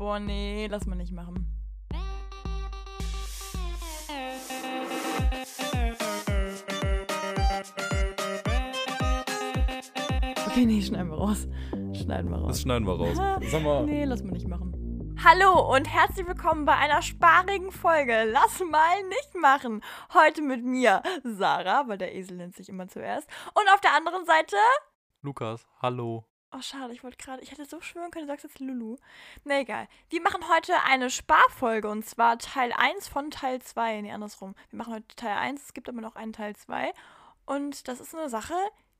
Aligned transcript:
Boah, 0.00 0.18
nee, 0.18 0.66
lass 0.66 0.86
mal 0.86 0.96
nicht 0.96 1.12
machen. 1.12 1.46
Okay, 10.46 10.64
nee, 10.64 10.80
schneiden 10.80 11.10
wir 11.10 11.18
raus. 11.18 11.46
Schneiden 11.92 12.30
wir 12.30 12.38
raus. 12.38 12.48
Das 12.48 12.62
schneiden 12.62 12.86
wir 12.86 12.94
raus. 12.94 13.18
Sag 13.50 13.62
mal. 13.62 13.84
Nee, 13.84 14.06
lass 14.06 14.22
mal 14.22 14.30
nicht 14.30 14.48
machen. 14.48 15.18
Hallo 15.22 15.76
und 15.76 15.84
herzlich 15.86 16.26
willkommen 16.26 16.64
bei 16.64 16.76
einer 16.76 17.02
sparigen 17.02 17.70
Folge. 17.70 18.24
Lass 18.24 18.58
mal 18.60 19.02
nicht 19.06 19.34
machen. 19.34 19.82
Heute 20.14 20.40
mit 20.40 20.64
mir, 20.64 21.02
Sarah, 21.24 21.88
weil 21.88 21.98
der 21.98 22.14
Esel 22.14 22.38
nennt 22.38 22.56
sich 22.56 22.70
immer 22.70 22.88
zuerst. 22.88 23.28
Und 23.52 23.70
auf 23.74 23.82
der 23.82 23.94
anderen 23.94 24.24
Seite. 24.24 24.56
Lukas, 25.20 25.66
hallo. 25.82 26.29
Oh, 26.52 26.60
schade, 26.62 26.92
ich 26.92 27.04
wollte 27.04 27.16
gerade. 27.16 27.42
Ich 27.42 27.52
hätte 27.52 27.64
so 27.64 27.80
schwören 27.80 28.10
können, 28.10 28.26
du 28.26 28.32
sagst 28.32 28.44
jetzt 28.44 28.58
Lulu. 28.58 28.96
Na 29.44 29.60
egal. 29.60 29.86
Wir 30.08 30.20
machen 30.20 30.42
heute 30.52 30.74
eine 30.84 31.08
Sparfolge 31.08 31.88
und 31.88 32.04
zwar 32.04 32.38
Teil 32.38 32.72
1 32.76 33.06
von 33.08 33.30
Teil 33.30 33.62
2. 33.62 34.00
Nee, 34.00 34.10
andersrum. 34.12 34.54
Wir 34.70 34.78
machen 34.78 34.94
heute 34.94 35.14
Teil 35.14 35.36
1, 35.38 35.62
es 35.62 35.72
gibt 35.74 35.88
aber 35.88 36.00
noch 36.00 36.16
einen 36.16 36.32
Teil 36.32 36.56
2. 36.56 36.92
Und 37.46 37.86
das 37.86 38.00
ist 38.00 38.14
eine 38.16 38.28
Sache, 38.28 38.54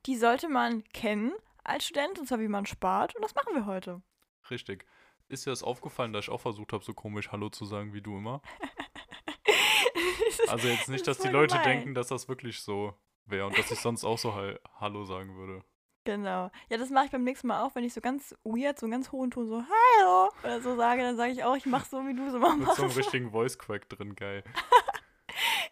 die 0.07 0.17
sollte 0.17 0.49
man 0.49 0.85
kennen 0.93 1.33
als 1.65 1.85
Student, 1.87 2.21
und 2.21 2.27
zwar 2.29 2.39
wie 2.39 2.49
man 2.49 2.67
spart. 2.67 3.17
Und 3.17 3.23
das 3.23 3.35
machen 3.35 3.55
wir 3.55 3.67
heute. 3.67 4.01
Richtig. 4.49 4.87
Ist 5.29 5.45
dir 5.47 5.51
das 5.51 5.63
aufgefallen, 5.65 6.13
dass 6.13 6.27
ich 6.27 6.31
auch 6.31 6.41
versucht 6.41 6.73
habe, 6.73 6.85
so 6.85 6.93
komisch 6.95 7.31
Hallo 7.33 7.49
zu 7.51 7.65
sagen 7.65 7.93
wie 7.93 8.03
du 8.03 8.17
immer? 8.17 8.43
Also 10.49 10.69
jetzt 10.69 10.89
nicht, 10.89 11.07
dass 11.07 11.19
die 11.19 11.29
Leute 11.29 11.57
gemein. 11.59 11.69
denken, 11.79 11.95
dass 11.95 12.09
das 12.09 12.29
wirklich 12.29 12.61
so 12.63 12.95
wäre 13.27 13.47
und 13.47 13.57
dass 13.59 13.71
ich 13.71 13.79
sonst 13.79 14.05
auch 14.05 14.19
so 14.19 14.35
hal- 14.35 14.59
Hallo 14.81 15.05
sagen 15.05 15.37
würde. 15.37 15.63
Genau. 16.11 16.51
Ja, 16.69 16.77
das 16.77 16.91
mache 16.91 17.05
ich 17.05 17.11
beim 17.13 17.23
nächsten 17.23 17.47
Mal 17.47 17.63
auch, 17.63 17.75
wenn 17.77 17.85
ich 17.85 17.95
so 17.95 18.01
ganz 18.01 18.35
weird, 18.43 18.81
so 18.81 18.87
einen 18.87 18.91
ganz 18.91 19.13
hohen 19.13 19.31
Ton 19.31 19.47
so 19.47 19.63
Hallo 19.63 20.31
oder 20.43 20.61
so 20.61 20.75
sage, 20.77 21.03
dann 21.03 21.17
sage 21.17 21.31
ich 21.31 21.45
auch, 21.45 21.55
ich 21.57 21.67
mache 21.67 21.89
so, 21.89 22.05
wie 22.05 22.15
du 22.15 22.27
es 22.27 22.35
immer 22.35 22.57
Mit 22.57 22.67
so 22.67 22.73
einem 22.75 22.83
machst. 22.87 22.99
richtigen 22.99 23.31
Voice 23.31 23.57
Crack 23.59 23.89
drin, 23.89 24.17
geil. 24.17 24.43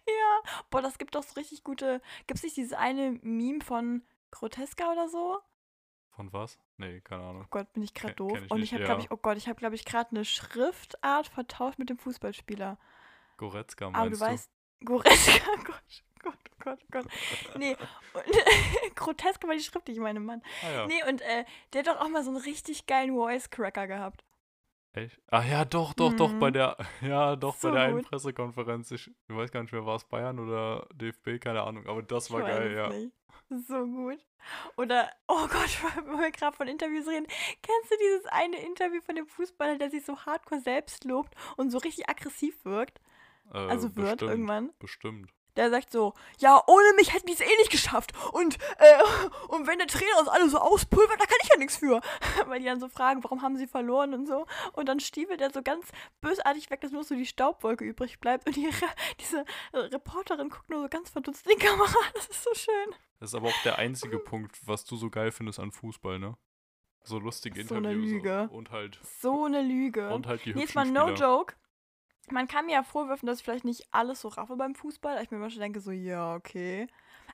Ja. 0.07 0.63
Boah, 0.71 0.81
das 0.81 0.97
gibt 0.99 1.15
doch 1.15 1.23
so 1.23 1.35
richtig 1.35 1.65
gute. 1.65 2.01
Gibt 2.27 2.39
es 2.39 2.45
nicht 2.45 2.57
dieses 2.57 2.73
eine 2.73 3.19
Meme 3.23 3.61
von 3.63 4.03
Groteska 4.31 4.91
oder 4.93 5.09
so? 5.09 5.39
Von 6.11 6.33
was? 6.33 6.59
Nee, 6.79 7.01
keine 7.03 7.25
Ahnung. 7.25 7.43
Oh 7.45 7.49
Gott, 7.51 7.73
bin 7.75 7.83
ich 7.83 7.93
gerade 7.93 8.15
doof. 8.15 8.39
ich 8.43 8.51
Und 8.51 8.63
ich 8.63 8.73
habe, 8.73 8.83
ja. 8.83 8.87
glaube 8.87 9.03
ich, 9.03 9.11
oh 9.11 9.17
Gott, 9.19 9.37
ich 9.37 9.49
habe, 9.49 9.59
glaube 9.59 9.75
ich, 9.75 9.85
gerade 9.85 10.11
eine 10.11 10.25
Schriftart 10.25 11.27
vertauscht 11.29 11.79
mit 11.79 11.91
dem 11.91 11.99
Fußballspieler. 11.99 12.79
Goretzka 13.37 13.89
Aber 13.89 13.99
meinst 13.99 14.21
du 14.21 14.25
weißt, 14.25 14.51
Goretzka, 14.85 15.51
Gott, 15.65 16.05
Gott, 16.69 16.81
Gott, 16.91 17.07
Gott. 17.47 17.59
Nee, 17.59 17.77
und, 18.15 18.25
grotesk 18.97 19.43
war 19.47 19.55
die 19.55 19.61
Schrift, 19.63 19.89
die 19.89 19.93
ich 19.93 19.99
meine, 19.99 20.21
Mann. 20.21 20.43
Ah 20.63 20.71
ja, 20.71 20.87
Nee, 20.87 21.03
und 21.09 21.21
äh, 21.23 21.45
der 21.73 21.81
hat 21.81 21.87
doch 21.89 22.01
auch 22.01 22.09
mal 22.09 22.23
so 22.25 22.31
einen 22.31 22.41
richtig 22.41 22.87
geilen 22.87 23.15
Voice-Cracker 23.15 23.87
gehabt. 23.87 24.25
echt? 24.93 25.21
Ah 25.29 25.43
ja, 25.45 25.65
doch, 25.65 25.93
doch, 25.95 26.13
doch, 26.15 26.33
bei 26.35 26.49
Mhm. 26.49 26.53
der, 26.55 26.77
ja, 27.03 27.37
doch, 27.37 27.57
So 27.57 27.69
bei 27.69 27.75
der 27.75 27.83
einen. 27.85 28.03
Pressekonferenz. 28.05 28.91
Ich, 28.91 29.09
ich 29.09 29.37
weiß 29.37 29.51
gar 29.53 29.63
nicht 29.63 29.73
mehr, 29.73 29.87
war 29.87 29.97
es 29.97 30.05
Bayern 30.05 30.39
oder 30.39 30.87
DFB, 30.95 31.41
keine 31.41 31.63
Ahnung, 31.63 31.87
aber 31.87 32.03
das 32.03 32.31
war 32.31 32.41
ich 32.41 32.47
weiß 32.47 32.57
geil, 32.59 32.75
ja. 32.75 32.89
Nicht. 32.89 33.13
So 33.51 33.87
gut. 33.87 34.19
Oder, 34.77 35.11
oh 35.27 35.47
Gott, 35.49 35.71
wo 36.07 36.19
wir 36.19 36.31
gerade 36.31 36.57
von 36.57 36.69
Interviews 36.69 37.07
reden. 37.09 37.27
Kennst 37.63 37.91
du 37.91 37.97
dieses 37.99 38.27
eine 38.27 38.61
Interview 38.61 39.01
von 39.01 39.15
dem 39.15 39.27
Fußballer, 39.27 39.79
der 39.79 39.91
sich 39.91 40.05
so 40.05 40.19
hardcore 40.27 40.61
selbst 40.61 41.05
lobt 41.05 41.35
und 41.57 41.71
so 41.71 41.79
richtig 41.79 42.09
aggressiv 42.11 42.63
wirkt? 42.65 43.01
Äh, 43.53 43.59
Also 43.59 43.95
wird 43.97 44.19
bestimmt, 44.19 44.31
irgendwann. 44.31 44.71
Bestimmt. 44.79 45.31
Der 45.59 45.71
sagt 45.71 45.91
so, 45.91 46.15
ja, 46.39 46.63
ohne 46.69 46.95
mich 46.95 47.13
hätten 47.13 47.27
die 47.27 47.33
es 47.33 47.41
eh 47.41 47.57
nicht 47.59 47.71
geschafft. 47.73 48.13
Und, 48.33 48.59
äh, 48.79 49.03
und 49.49 49.67
wenn 49.67 49.79
der 49.79 49.89
Trainer 49.89 50.21
uns 50.21 50.29
alle 50.29 50.49
so 50.49 50.59
auspulvert, 50.59 51.21
da 51.21 51.27
kann 51.27 51.37
ich 51.43 51.49
ja 51.49 51.59
nichts 51.59 51.77
für. 51.77 52.01
Weil 52.47 52.61
die 52.61 52.65
dann 52.67 52.79
so 52.79 52.89
fragen, 52.89 53.25
warum 53.25 53.43
haben 53.43 53.57
sie 53.57 53.67
verloren 53.67 54.15
und 54.15 54.27
so. 54.27 54.47
Und 54.75 54.89
dann 54.89 55.01
stiefelt 55.01 55.41
er 55.41 55.51
so 55.51 55.61
ganz 55.63 55.91
bösartig 56.21 56.71
weg, 56.71 56.81
dass 56.81 56.93
nur 56.93 57.03
so 57.03 57.17
die 57.17 57.27
Staubwolke 57.27 57.85
übrig 57.85 58.21
bleibt. 58.21 58.47
Und 58.47 58.55
die, 58.55 58.71
diese 59.21 59.45
Reporterin 59.75 60.49
guckt 60.49 60.71
nur 60.71 60.83
so 60.83 60.89
ganz 60.89 61.11
verdutzt 61.11 61.45
in 61.47 61.59
die 61.59 61.67
Kamera. 61.67 61.89
Das 62.15 62.27
ist 62.29 62.45
so 62.45 62.55
schön. 62.55 62.95
Das 63.19 63.31
ist 63.31 63.35
aber 63.35 63.49
auch 63.49 63.63
der 63.65 63.79
einzige 63.79 64.19
Punkt, 64.21 64.57
was 64.65 64.85
du 64.85 64.97
so 64.97 65.11
geil 65.11 65.33
findest 65.33 65.59
an 65.59 65.73
Fußball, 65.73 66.21
ne? 66.21 66.37
So 67.03 67.19
lustige 67.19 67.65
So 67.65 67.75
eine 67.75 67.89
Interviews 67.93 68.13
Lüge. 68.13 68.49
und 68.53 68.71
halt 68.71 69.01
So 69.21 69.45
eine 69.45 69.63
Lüge. 69.63 70.11
und 70.11 70.27
halt 70.29 70.45
die 70.45 70.51
jetzt 70.51 70.75
mal 70.77 70.85
no 70.85 71.11
joke. 71.11 71.55
Man 72.33 72.49
kann 72.49 72.67
mir 72.67 72.73
ja 72.73 72.83
vorwerfen, 72.83 73.27
dass 73.27 73.39
ich 73.39 73.45
vielleicht 73.45 73.65
nicht 73.65 73.87
alles 73.91 74.21
so 74.21 74.29
raffe 74.29 74.57
beim 74.57 74.75
Fußball. 74.75 75.23
Ich 75.23 75.31
mir 75.31 75.39
manchmal 75.39 75.65
denke 75.65 75.81
so, 75.81 75.91
ja, 75.91 76.35
okay. 76.35 76.87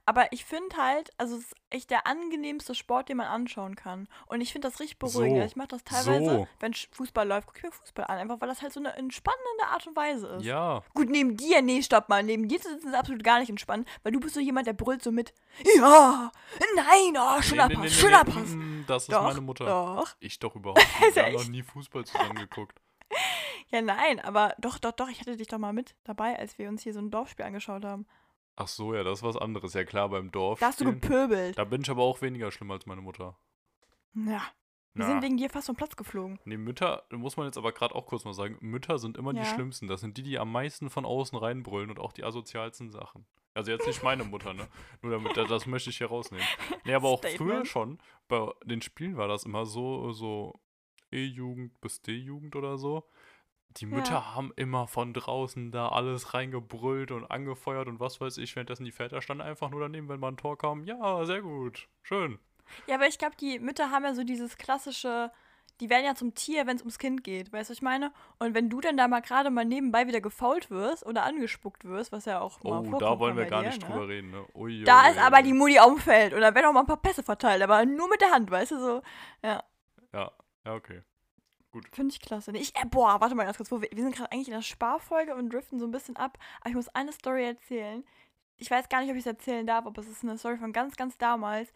Aber 0.07 0.31
ich 0.33 0.45
finde 0.45 0.77
halt, 0.77 1.13
also 1.17 1.37
es 1.37 1.45
ist 1.45 1.55
echt 1.71 1.91
der 1.91 2.07
angenehmste 2.07 2.75
Sport, 2.75 3.09
den 3.09 3.17
man 3.17 3.27
anschauen 3.27 3.75
kann. 3.75 4.07
Und 4.27 4.43
ich 4.43 4.53
finde 4.53 4.69
das 4.69 4.79
richtig 4.79 4.99
beruhigend. 4.99 5.39
So. 5.41 5.47
Ich 5.47 5.57
mache 5.57 5.69
das 5.69 5.83
teilweise, 5.83 6.25
So. 6.25 6.49
wenn 6.61 6.75
Fußball 6.75 7.27
läuft, 7.27 7.47
gucke 7.47 7.59
ich 7.61 7.65
mir 7.65 7.73
Fußball 7.73 8.05
an. 8.05 8.19
Einfach 8.19 8.39
weil 8.39 8.49
das 8.49 8.61
halt 8.61 8.75
so 8.75 8.81
eine 8.81 8.95
entspannende 8.97 9.65
Art 9.71 9.87
und 9.87 9.97
Weise 9.97 10.27
ist. 10.27 10.45
Ja, 10.45 10.83
Gut, 10.93 11.09
neben 11.09 11.39
dir, 11.39 11.63
nee, 11.63 11.81
stopp 11.81 12.11
mal. 12.11 12.23
Neben 12.23 12.49
dir 12.49 12.61
zu 12.61 12.69
sitzen 12.69 12.89
ist 12.89 12.95
absolut 12.95 13.25
gar 13.25 13.39
nicht 13.41 13.49
entspannt, 13.49 13.89
weil 14.03 14.13
du 14.13 14.21
bist 14.21 14.35
so 14.35 14.41
jemand, 14.41 14.67
der 14.67 14.75
brüllt 14.75 15.03
so 15.03 15.11
mit, 15.11 15.33
ja, 15.79 16.31
nein, 16.77 17.17
oh, 17.19 17.41
schöner 17.41 17.69
nee, 17.69 17.75
nee, 17.77 17.81
Pass, 17.81 17.85
nee, 17.85 17.89
schöner 17.91 18.25
Pass. 18.25 18.49
mm, 18.51 18.85
das 18.87 19.03
ist 19.05 19.13
Doch, 19.13 19.23
meine 19.23 19.41
Mutter. 19.41 19.65
Doch. 19.65 20.15
Ich 20.21 20.39
doch 20.39 20.55
überhaupt 20.55 20.81
nicht. 21.01 21.17
Wir 21.17 21.25
haben 21.25 21.33
noch 21.33 21.49
nie 21.49 21.63
Fußball 21.63 22.05
zusammen 22.05 22.35
geguckt. 22.35 22.79
Ja, 23.71 23.83
nein, 23.83 24.21
aber 24.21 24.55
doch, 24.59 24.79
doch, 24.79 24.93
doch, 24.93 25.09
ich 25.09 25.21
hatte 25.21 25.37
dich 25.37 25.49
doch 25.49 25.59
mal 25.59 25.73
mit 25.73 25.95
dabei, 26.05 26.39
als 26.39 26.59
wir 26.59 26.69
uns 26.69 26.83
hier 26.83 26.93
so 26.93 27.01
ein 27.01 27.11
Dorfspiel 27.11 27.45
angeschaut 27.45 27.85
haben. 27.85 28.07
Ach 28.57 28.69
so, 28.69 28.95
ja, 28.95 29.03
das 29.03 29.19
ist 29.19 29.23
was 29.25 29.37
anderes. 29.37 29.75
Ja 29.75 29.85
klar, 29.85 30.09
beim 30.11 30.31
Dorf. 30.31 30.61
Da 30.61 30.67
hast 30.69 30.81
du 30.81 30.85
gepöbelt. 30.85 31.59
Da 31.59 31.65
bin 31.65 31.83
ich 31.83 31.91
aber 31.91 32.03
auch 32.05 32.23
weniger 32.23 32.53
schlimm 32.53 32.71
als 32.71 32.87
meine 32.87 33.01
Mutter. 33.01 33.37
Ja. 34.15 34.43
Wir 34.97 35.07
Na. 35.07 35.07
sind 35.09 35.23
wegen 35.23 35.37
dir 35.39 35.51
fast 35.51 35.67
vom 35.67 35.75
Platz 35.75 35.97
geflogen. 35.97 36.39
Nee, 36.45 36.57
Mütter, 36.57 37.03
muss 37.11 37.37
man 37.37 37.47
jetzt 37.47 37.59
aber 37.59 37.73
gerade 37.73 37.97
auch 37.97 38.07
kurz 38.07 38.25
mal 38.25 38.33
sagen, 38.33 38.57
Mütter 38.61 38.99
sind 39.01 39.17
immer 39.17 39.35
Ja. 39.35 39.43
die 39.43 39.49
schlimmsten. 39.49 39.89
Das 39.89 40.01
sind 40.01 40.17
die, 40.19 40.23
die 40.23 40.39
am 40.39 40.53
meisten 40.53 40.89
von 40.89 41.05
außen 41.05 41.37
reinbrüllen 41.37 41.91
und 41.91 41.99
auch 41.99 42.13
die 42.13 42.23
asozialsten 42.23 42.91
Sachen. 42.91 43.27
Also 43.55 43.73
jetzt 43.73 43.89
nicht 43.89 44.05
meine 44.05 44.23
Mutter, 44.23 44.55
ne? 44.55 44.69
Nur 45.03 45.11
damit, 45.13 45.37
das 45.37 45.67
möchte 45.67 45.91
ich 45.91 45.99
hier 45.99 46.07
rausnehmen. 46.09 46.47
Nee, 46.85 46.95
aber 46.95 47.09
auch 47.09 47.21
früher 47.23 47.31
Statement. 47.65 47.67
schon, 47.69 47.99
bei 48.29 48.49
den 48.65 48.83
Spielen 48.83 49.17
war 49.17 49.27
das 49.27 49.43
immer 49.45 49.67
so, 49.67 50.13
so 50.13 50.61
E-Jugend 51.11 51.81
bis 51.81 52.01
D-Jugend 52.03 52.55
oder 52.55 52.79
so. 52.79 53.05
Die 53.77 53.87
Mütter 53.87 54.15
Ja. 54.15 54.35
haben 54.35 54.53
immer 54.57 54.87
von 54.89 55.13
draußen 55.15 55.71
da 55.71 55.89
alles 55.89 56.35
reingebrüllt 56.35 57.11
und 57.11 57.25
angefeuert 57.31 57.89
und 57.89 58.01
was 58.01 58.21
weiß 58.21 58.39
ich, 58.39 58.55
währenddessen 58.57 58.85
die 58.85 58.93
Väter 58.93 59.21
standen 59.23 59.43
einfach 59.43 59.71
nur 59.71 59.81
daneben, 59.81 60.09
wenn 60.09 60.21
mal 60.21 60.29
ein 60.33 60.37
Tor 60.37 60.57
kam. 60.59 60.85
Ja, 60.85 61.25
sehr 61.25 61.43
gut, 61.43 61.89
schön. 62.03 62.39
Ja, 62.87 62.97
aber 62.97 63.07
ich 63.07 63.19
glaube, 63.19 63.37
die 63.37 63.59
Mütter 63.59 63.91
haben 63.91 64.05
ja 64.05 64.15
so 64.15 64.25
dieses 64.25 64.57
klassische, 64.59 65.31
die 65.81 65.91
werden 65.91 66.05
ja 66.05 66.15
zum 66.15 66.35
Tier, 66.35 66.67
wenn 66.67 66.77
es 66.77 66.83
ums 66.83 66.99
Kind 66.99 67.25
geht, 67.25 67.53
weißt 67.53 67.69
du, 67.71 67.73
was 67.73 67.79
ich 67.79 67.83
meine? 67.83 68.13
Und 68.39 68.55
wenn 68.55 68.71
du 68.71 68.81
dann 68.81 68.97
da 68.97 69.09
mal 69.09 69.21
gerade 69.21 69.51
mal 69.51 69.65
nebenbei 69.65 70.07
wieder 70.07 70.21
gefault 70.21 70.71
wirst 70.71 71.05
oder 71.07 71.25
angespuckt 71.25 71.85
wirst, 71.85 72.13
was 72.13 72.25
ja 72.27 72.41
auch 72.41 72.63
mal 72.63 72.81
Oh, 72.81 72.95
da 72.99 73.19
wollen 73.19 73.37
wir 73.37 73.47
gar 73.47 73.63
dir, 73.63 73.69
nicht 73.69 73.81
ne? 73.81 73.87
drüber 73.87 74.09
reden, 74.09 74.31
ne? 74.31 74.47
Ui, 74.55 74.85
Da 74.85 75.03
ui, 75.05 75.11
ist 75.11 75.19
aber 75.19 75.39
ui. 75.39 75.43
die 75.43 75.53
Mutti 75.53 75.79
auf 75.79 75.93
dem 75.95 75.99
Feld 76.01 76.35
und 76.35 76.41
da 76.41 76.55
werden 76.55 76.67
auch 76.67 76.73
mal 76.73 76.81
ein 76.81 76.87
paar 76.87 77.01
Pässe 77.03 77.23
verteilt, 77.23 77.63
aber 77.63 77.85
nur 77.87 78.09
mit 78.09 78.21
der 78.21 78.31
Hand, 78.33 78.51
weißt 78.51 78.73
du, 78.73 78.79
so. 78.81 79.03
Ja, 79.43 79.63
Ja, 80.13 80.33
ja, 80.65 80.75
okay. 80.75 81.03
Finde 81.93 82.13
ich 82.13 82.21
klasse. 82.21 82.53
Ich, 82.53 82.75
äh, 82.77 82.87
boah, 82.87 83.21
warte 83.21 83.35
mal 83.35 83.45
ganz 83.45 83.57
kurz, 83.57 83.71
wo 83.71 83.81
wir, 83.81 83.89
wir 83.93 84.03
sind 84.03 84.15
gerade 84.15 84.33
eigentlich 84.33 84.49
in 84.49 84.55
der 84.55 84.63
Sparfolge 84.63 85.35
und 85.35 85.53
driften 85.53 85.79
so 85.79 85.87
ein 85.87 85.91
bisschen 85.91 86.17
ab, 86.17 86.39
aber 86.61 86.71
ich 86.71 86.77
muss 86.77 86.89
eine 86.89 87.13
Story 87.13 87.45
erzählen. 87.45 88.05
Ich 88.57 88.71
weiß 88.71 88.89
gar 88.89 89.01
nicht, 89.01 89.11
ob 89.11 89.17
ich 89.17 89.23
es 89.23 89.27
erzählen 89.27 89.67
darf, 89.67 89.87
aber 89.87 90.01
es 90.01 90.09
ist 90.09 90.23
eine 90.23 90.39
Story 90.39 90.57
von 90.57 90.73
ganz, 90.73 90.97
ganz 90.97 91.19
damals. 91.19 91.73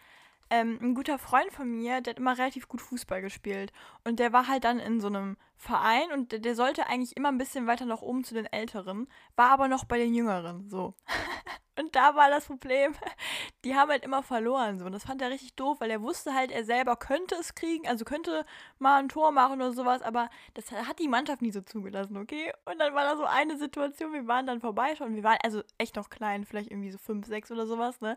Ähm, 0.50 0.78
ein 0.80 0.94
guter 0.94 1.18
Freund 1.18 1.52
von 1.52 1.70
mir, 1.70 2.00
der 2.00 2.12
hat 2.12 2.18
immer 2.18 2.38
relativ 2.38 2.68
gut 2.68 2.80
Fußball 2.80 3.20
gespielt. 3.20 3.72
Und 4.04 4.18
der 4.18 4.32
war 4.32 4.48
halt 4.48 4.64
dann 4.64 4.78
in 4.78 5.00
so 5.00 5.08
einem 5.08 5.36
Verein 5.58 6.12
und 6.12 6.30
der, 6.30 6.38
der 6.38 6.54
sollte 6.54 6.86
eigentlich 6.86 7.16
immer 7.16 7.30
ein 7.30 7.38
bisschen 7.38 7.66
weiter 7.66 7.84
nach 7.84 8.00
oben 8.00 8.22
zu 8.22 8.32
den 8.32 8.46
Älteren, 8.46 9.08
war 9.34 9.50
aber 9.50 9.66
noch 9.66 9.84
bei 9.84 9.98
den 9.98 10.14
Jüngeren, 10.14 10.70
so. 10.70 10.94
und 11.78 11.96
da 11.96 12.14
war 12.14 12.30
das 12.30 12.46
Problem, 12.46 12.94
die 13.64 13.74
haben 13.74 13.90
halt 13.90 14.04
immer 14.04 14.22
verloren, 14.22 14.78
so. 14.78 14.86
Und 14.86 14.92
das 14.92 15.04
fand 15.04 15.20
er 15.20 15.30
richtig 15.30 15.54
doof, 15.54 15.80
weil 15.80 15.90
er 15.90 16.00
wusste 16.00 16.32
halt, 16.32 16.52
er 16.52 16.64
selber 16.64 16.94
könnte 16.94 17.34
es 17.34 17.56
kriegen, 17.56 17.88
also 17.88 18.04
könnte 18.04 18.46
mal 18.78 19.00
ein 19.00 19.08
Tor 19.08 19.32
machen 19.32 19.60
oder 19.60 19.72
sowas, 19.72 20.00
aber 20.00 20.30
das 20.54 20.70
hat 20.70 21.00
die 21.00 21.08
Mannschaft 21.08 21.42
nie 21.42 21.52
so 21.52 21.60
zugelassen, 21.60 22.16
okay? 22.16 22.52
Und 22.64 22.78
dann 22.78 22.94
war 22.94 23.02
da 23.02 23.16
so 23.16 23.24
eine 23.24 23.58
Situation, 23.58 24.12
wir 24.12 24.28
waren 24.28 24.46
dann 24.46 24.60
vorbeischauen, 24.60 25.16
wir 25.16 25.24
waren 25.24 25.38
also 25.42 25.62
echt 25.76 25.96
noch 25.96 26.08
klein, 26.08 26.44
vielleicht 26.44 26.70
irgendwie 26.70 26.92
so 26.92 26.98
fünf, 26.98 27.26
sechs 27.26 27.50
oder 27.50 27.66
sowas, 27.66 28.00
ne? 28.00 28.16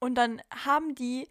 Und 0.00 0.16
dann 0.16 0.42
haben 0.64 0.96
die 0.96 1.28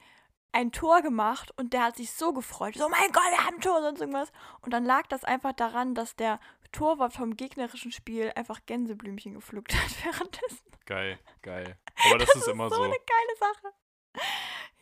ein 0.51 0.71
Tor 0.71 1.01
gemacht 1.01 1.51
und 1.57 1.73
der 1.73 1.83
hat 1.83 1.97
sich 1.97 2.11
so 2.11 2.33
gefreut. 2.33 2.75
So, 2.75 2.89
mein 2.89 3.11
Gott, 3.11 3.23
wir 3.31 3.45
haben 3.45 3.55
ein 3.55 3.61
Tor, 3.61 3.81
sonst 3.81 4.01
irgendwas. 4.01 4.31
Und 4.61 4.73
dann 4.73 4.85
lag 4.85 5.07
das 5.07 5.23
einfach 5.23 5.53
daran, 5.53 5.95
dass 5.95 6.15
der 6.15 6.39
Torwart 6.71 7.13
vom 7.13 7.35
gegnerischen 7.35 7.91
Spiel 7.91 8.31
einfach 8.35 8.59
Gänseblümchen 8.65 9.33
gepflückt 9.33 9.73
hat 9.73 10.05
währenddessen. 10.05 10.71
Geil, 10.85 11.19
geil. 11.41 11.77
Aber 12.05 12.17
das, 12.17 12.35
ist 12.35 12.47
immer 12.47 12.69
so, 12.69 12.75
so. 12.75 12.83
eine 12.83 12.95
geile 12.95 13.37
Sache. 13.39 13.73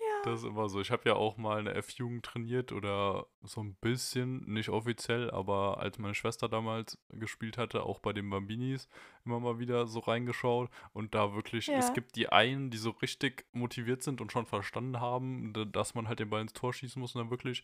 Ja. 0.09 0.21
Das 0.31 0.39
ist 0.41 0.45
immer 0.47 0.67
so. 0.69 0.81
Ich 0.81 0.91
habe 0.91 1.03
ja 1.05 1.15
auch 1.15 1.37
mal 1.37 1.59
eine 1.59 1.73
F-Jugend 1.75 2.25
trainiert 2.25 2.71
oder 2.71 3.27
so 3.43 3.61
ein 3.61 3.75
bisschen, 3.75 4.43
nicht 4.51 4.69
offiziell, 4.69 5.31
aber 5.31 5.79
als 5.79 5.97
meine 5.97 6.13
Schwester 6.15 6.49
damals 6.49 6.97
gespielt 7.11 7.57
hatte, 7.57 7.83
auch 7.83 7.99
bei 7.99 8.11
den 8.11 8.29
Bambinis, 8.29 8.89
immer 9.25 9.39
mal 9.39 9.59
wieder 9.59 9.87
so 9.87 9.99
reingeschaut 9.99 10.69
und 10.93 11.15
da 11.15 11.33
wirklich, 11.35 11.69
es 11.69 11.87
Ja. 11.87 11.93
gibt 11.93 12.15
die 12.15 12.29
einen, 12.29 12.69
die 12.69 12.77
so 12.77 12.89
richtig 12.89 13.45
motiviert 13.53 14.03
sind 14.03 14.19
und 14.19 14.31
schon 14.31 14.45
verstanden 14.45 14.99
haben, 14.99 15.53
dass 15.71 15.95
man 15.95 16.07
halt 16.07 16.19
den 16.19 16.29
Ball 16.29 16.41
ins 16.41 16.53
Tor 16.53 16.73
schießen 16.73 16.99
muss 16.99 17.15
und 17.15 17.21
dann 17.21 17.29
wirklich 17.31 17.63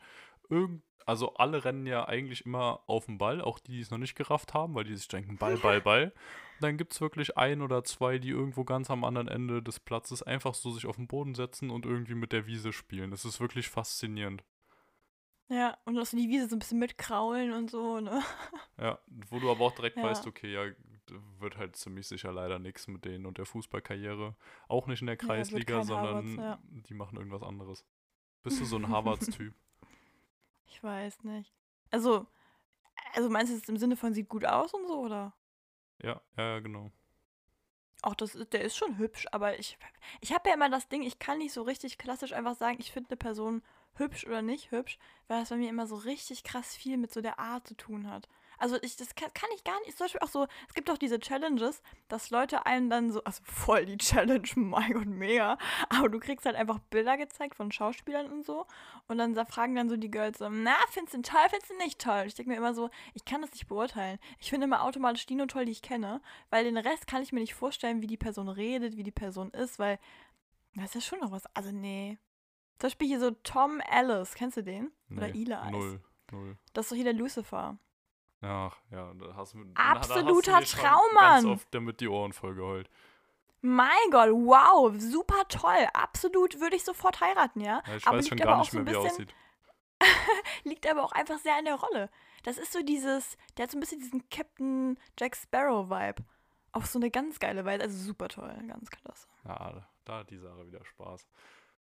irgend, 0.49 0.81
also 1.05 1.35
alle 1.35 1.65
rennen 1.65 1.85
ja 1.85 2.07
eigentlich 2.07 2.45
immer 2.45 2.79
auf 2.87 3.05
den 3.07 3.17
Ball, 3.17 3.41
auch 3.41 3.59
die, 3.59 3.73
die 3.73 3.79
es 3.81 3.91
noch 3.91 3.97
nicht 3.97 4.15
gerafft 4.15 4.53
haben, 4.53 4.75
weil 4.75 4.85
die 4.85 4.95
sich 4.95 5.07
denken, 5.07 5.37
Ball, 5.37 5.57
Ball, 5.57 5.81
Ball. 5.81 6.13
Dann 6.59 6.77
gibt 6.77 6.93
es 6.93 7.01
wirklich 7.01 7.37
ein 7.37 7.61
oder 7.61 7.83
zwei, 7.83 8.17
die 8.17 8.29
irgendwo 8.29 8.63
ganz 8.63 8.89
am 8.89 9.03
anderen 9.03 9.27
Ende 9.27 9.61
des 9.61 9.79
Platzes 9.79 10.23
einfach 10.23 10.53
so 10.53 10.71
sich 10.71 10.85
auf 10.85 10.95
den 10.95 11.07
Boden 11.07 11.35
setzen 11.35 11.69
und 11.69 11.85
irgendwie 11.85 12.15
mit 12.15 12.31
der 12.31 12.45
Wiese 12.47 12.71
spielen. 12.71 13.11
Das 13.11 13.25
ist 13.25 13.39
wirklich 13.41 13.67
faszinierend. 13.69 14.43
Ja, 15.47 15.77
und 15.85 15.95
dass 15.95 16.11
die 16.11 16.29
Wiese 16.29 16.49
so 16.49 16.55
ein 16.55 16.59
bisschen 16.59 16.79
mitkraulen 16.79 17.51
und 17.51 17.69
so, 17.69 17.99
ne? 17.99 18.21
Ja, 18.79 18.99
wo 19.29 19.39
du 19.39 19.51
aber 19.51 19.65
auch 19.65 19.75
direkt 19.75 19.95
Ja. 19.97 20.03
weißt, 20.03 20.25
okay, 20.27 20.51
ja, 20.51 20.71
wird 21.39 21.57
halt 21.57 21.75
ziemlich 21.75 22.07
sicher 22.07 22.31
leider 22.31 22.57
nichts 22.57 22.87
mit 22.87 23.05
denen 23.05 23.25
und 23.27 23.37
der 23.37 23.45
Fußballkarriere. 23.45 24.35
Auch 24.67 24.87
nicht 24.87 25.01
in 25.01 25.07
der 25.07 25.17
Ja, 25.17 25.25
Kreisliga, 25.25 25.75
kein 25.77 25.85
sondern 25.85 26.15
Harvards, 26.15 26.35
ja. 26.37 26.59
die 26.89 26.93
machen 26.95 27.17
irgendwas 27.17 27.43
anderes. 27.43 27.85
Bist 28.43 28.59
du 28.59 28.65
so 28.65 28.77
ein 28.77 28.89
Harvards-Typ? 28.89 29.53
Ich 30.67 30.83
weiß 30.83 31.23
nicht. 31.23 31.53
Also, 31.91 32.25
also 33.13 33.29
meinst 33.29 33.53
du 33.53 33.57
es 33.57 33.69
im 33.69 33.77
Sinne 33.77 33.95
von 33.95 34.13
sieht 34.13 34.27
gut 34.27 34.45
aus 34.45 34.73
und 34.73 34.87
so, 34.87 34.99
oder? 34.99 35.33
Ja, 36.01 36.21
ja, 36.37 36.59
genau. 36.59 36.91
Auch 38.01 38.13
das 38.13 38.37
der 38.51 38.61
ist 38.61 38.75
schon 38.77 38.97
hübsch, 38.97 39.25
aber 39.31 39.57
ich, 39.57 39.77
ich 40.21 40.33
habe 40.33 40.49
ja 40.49 40.55
immer 40.55 40.69
das 40.69 40.87
Ding, 40.89 41.01
ich 41.01 41.17
kann 41.17 41.39
nicht 41.39 41.53
so 41.53 41.63
richtig 41.63 41.97
klassisch 41.97 42.33
einfach 42.33 42.55
sagen, 42.55 42.77
ich 42.79 42.91
finde 42.91 43.09
eine 43.09 43.17
Person 43.17 43.63
hübsch 43.95 44.25
oder 44.27 44.41
nicht 44.41 44.71
hübsch, 44.71 44.99
weil 45.27 45.39
das 45.39 45.49
bei 45.49 45.55
mir 45.55 45.69
immer 45.69 45.87
so 45.87 45.95
richtig 45.95 46.43
krass 46.43 46.75
viel 46.75 46.97
mit 46.97 47.11
so 47.11 47.21
der 47.21 47.39
Art 47.39 47.67
zu 47.67 47.75
tun 47.75 48.09
hat. 48.09 48.27
Also 48.57 48.77
ich, 48.81 48.95
das 48.95 49.15
kann, 49.15 49.33
kann 49.33 49.49
ich 49.55 49.63
gar 49.63 49.79
nicht. 49.81 49.97
Zum 49.97 50.05
Beispiel 50.05 50.21
auch 50.21 50.29
so, 50.29 50.47
es 50.67 50.73
gibt 50.73 50.89
auch 50.89 50.97
diese 50.97 51.19
Challenges, 51.19 51.81
dass 52.07 52.29
Leute 52.29 52.65
einem 52.65 52.89
dann 52.89 53.11
so, 53.11 53.23
also 53.23 53.41
voll 53.43 53.85
die 53.85 53.97
Challenge, 53.97 54.47
mein 54.55 54.93
Gott, 54.93 55.07
mega. 55.07 55.57
Aber 55.89 56.09
du 56.09 56.19
kriegst 56.19 56.45
halt 56.45 56.55
einfach 56.55 56.79
Bilder 56.79 57.17
gezeigt 57.17 57.55
von 57.55 57.71
Schauspielern 57.71 58.31
und 58.31 58.45
so. 58.45 58.65
Und 59.07 59.17
dann 59.17 59.35
fragen 59.47 59.75
dann 59.75 59.89
so 59.89 59.97
die 59.97 60.11
Girls 60.11 60.39
so, 60.39 60.49
na, 60.49 60.75
findest 60.89 61.13
du 61.13 61.17
ihn 61.19 61.23
toll, 61.23 61.47
findest 61.49 61.69
du 61.69 61.73
ihn 61.75 61.79
nicht 61.79 61.99
toll? 61.99 62.23
Ich 62.27 62.35
denke 62.35 62.51
mir 62.51 62.57
immer 62.57 62.73
so, 62.73 62.89
ich 63.13 63.25
kann 63.25 63.41
das 63.41 63.51
nicht 63.51 63.67
beurteilen. 63.67 64.19
Ich 64.39 64.49
finde 64.49 64.65
immer 64.65 64.83
automatisch 64.83 65.25
die 65.25 65.35
nur 65.35 65.47
toll, 65.47 65.65
die 65.65 65.71
ich 65.71 65.81
kenne, 65.81 66.21
weil 66.49 66.63
den 66.63 66.77
Rest 66.77 67.07
kann 67.07 67.21
ich 67.21 67.31
mir 67.31 67.39
nicht 67.39 67.53
vorstellen, 67.53 68.01
wie 68.01 68.07
die 68.07 68.17
Person 68.17 68.49
redet, 68.49 68.97
wie 68.97 69.03
die 69.03 69.11
Person 69.11 69.51
ist, 69.51 69.79
weil 69.79 69.99
das 70.75 70.87
ist 70.87 70.95
ja 70.95 71.01
schon 71.01 71.19
noch 71.19 71.31
was. 71.31 71.43
Also 71.55 71.71
nee. 71.71 72.17
Zum 72.77 72.87
Beispiel 72.87 73.07
hier 73.07 73.19
so 73.19 73.31
Tom 73.31 73.79
Ellis, 73.79 74.33
kennst 74.35 74.57
du 74.57 74.63
den? 74.63 74.91
Oder 75.09 75.29
Nee, 75.29 75.43
Eli. 75.43 75.71
Null, 75.71 76.01
null. 76.31 76.57
Das 76.73 76.85
ist 76.85 76.91
doch 76.91 76.95
hier 76.95 77.05
der 77.05 77.13
Lucifer. 77.13 77.77
Ach, 78.45 78.77
ja, 78.91 79.13
da 79.13 79.35
hast 79.35 79.53
du, 79.55 79.65
Absoluter 79.75 80.51
da 80.51 80.57
hast 80.57 80.73
du 80.73 80.77
Traummann. 80.77 81.43
ganz 81.43 81.45
oft 81.45 81.67
damit 81.73 81.99
die 81.99 82.07
Ohren 82.07 82.31
voll 82.33 82.55
geheult. 82.55 82.89
Mein 83.61 83.89
Gott, 84.11 84.29
wow, 84.29 84.93
super 84.99 85.47
toll. 85.49 85.87
Absolut 85.93 86.59
würde 86.59 86.75
ich 86.75 86.83
sofort 86.83 87.19
heiraten, 87.21 87.61
ja. 87.61 87.81
Ja, 87.87 87.95
ich 87.95 88.05
Aber 88.07 88.17
weiß 88.17 88.27
schon 88.27 88.39
aber 88.39 88.45
gar 88.51 88.55
auch 88.57 88.59
nicht 88.61 88.71
so 88.71 88.77
mehr, 88.79 88.85
ein 88.85 88.87
wie 88.93 88.97
er 88.97 89.01
bisschen- 89.03 89.25
aussieht. 89.25 89.35
Liegt 90.63 90.87
aber 90.89 91.03
auch 91.03 91.11
einfach 91.13 91.39
sehr 91.39 91.55
an 91.55 91.65
der 91.65 91.75
Rolle. 91.75 92.09
Das 92.43 92.57
ist 92.57 92.73
so 92.73 92.83
dieses, 92.83 93.37
der 93.57 93.63
hat 93.63 93.71
so 93.71 93.77
ein 93.77 93.79
bisschen 93.79 93.99
diesen 93.99 94.29
Captain 94.29 94.99
Jack 95.19 95.35
Sparrow-Vibe. 95.35 96.23
Auf 96.73 96.85
so 96.87 96.99
eine 96.99 97.09
ganz 97.09 97.39
geile 97.39 97.63
Weise. 97.65 97.83
Also 97.83 97.97
super 97.97 98.27
toll, 98.27 98.53
ganz 98.67 98.89
klasse. 98.91 99.27
Ja, 99.45 99.87
da 100.03 100.19
hat 100.19 100.29
die 100.29 100.37
Sarah 100.37 100.67
wieder 100.67 100.83
Spaß. 100.85 101.25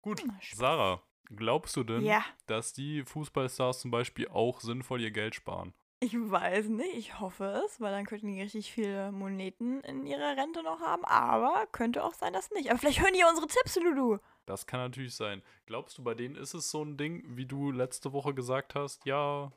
Gut, 0.02 0.24
Na, 0.26 0.34
Spaß. 0.42 0.58
Sarah, 0.58 1.02
glaubst 1.36 1.76
du 1.76 1.84
denn, 1.84 2.02
Ja, 2.04 2.24
dass 2.48 2.72
die 2.74 3.04
Fußballstars 3.04 3.82
zum 3.82 3.92
Beispiel 3.92 4.28
auch 4.30 4.62
sinnvoll 4.62 5.02
ihr 5.02 5.12
Geld 5.12 5.36
sparen? 5.36 5.74
Ich 6.02 6.14
weiß 6.14 6.68
nicht, 6.68 6.96
ich 6.96 7.20
hoffe 7.20 7.62
es, 7.66 7.82
weil 7.82 7.92
dann 7.92 8.06
könnten 8.06 8.28
die 8.28 8.42
richtig 8.42 8.72
viele 8.72 9.12
Moneten 9.12 9.82
in 9.82 10.06
ihrer 10.06 10.38
Rente 10.38 10.64
noch 10.64 10.80
haben. 10.80 11.04
Aber 11.06 11.68
könnte 11.72 12.04
auch 12.04 12.14
sein, 12.14 12.32
dass 12.32 12.52
nicht. 12.52 12.70
Aber 12.70 12.80
vielleicht 12.80 13.02
hören 13.02 13.14
die 13.14 13.24
unsere 13.30 13.48
Tipps, 13.48 13.76
Lulu. 13.76 14.18
Das 14.46 14.66
kann 14.66 14.80
natürlich 14.80 15.16
sein. 15.16 15.42
Glaubst 15.66 15.98
du, 15.98 16.04
bei 16.04 16.16
denen 16.16 16.36
ist 16.36 16.54
es 16.54 16.72
so 16.72 16.84
ein 16.84 16.98
Ding, 16.98 17.24
wie 17.28 17.46
du 17.46 17.72
letzte 17.72 18.14
Woche 18.14 18.34
gesagt 18.34 18.76
hast, 18.76 19.06
ja, 19.06 19.52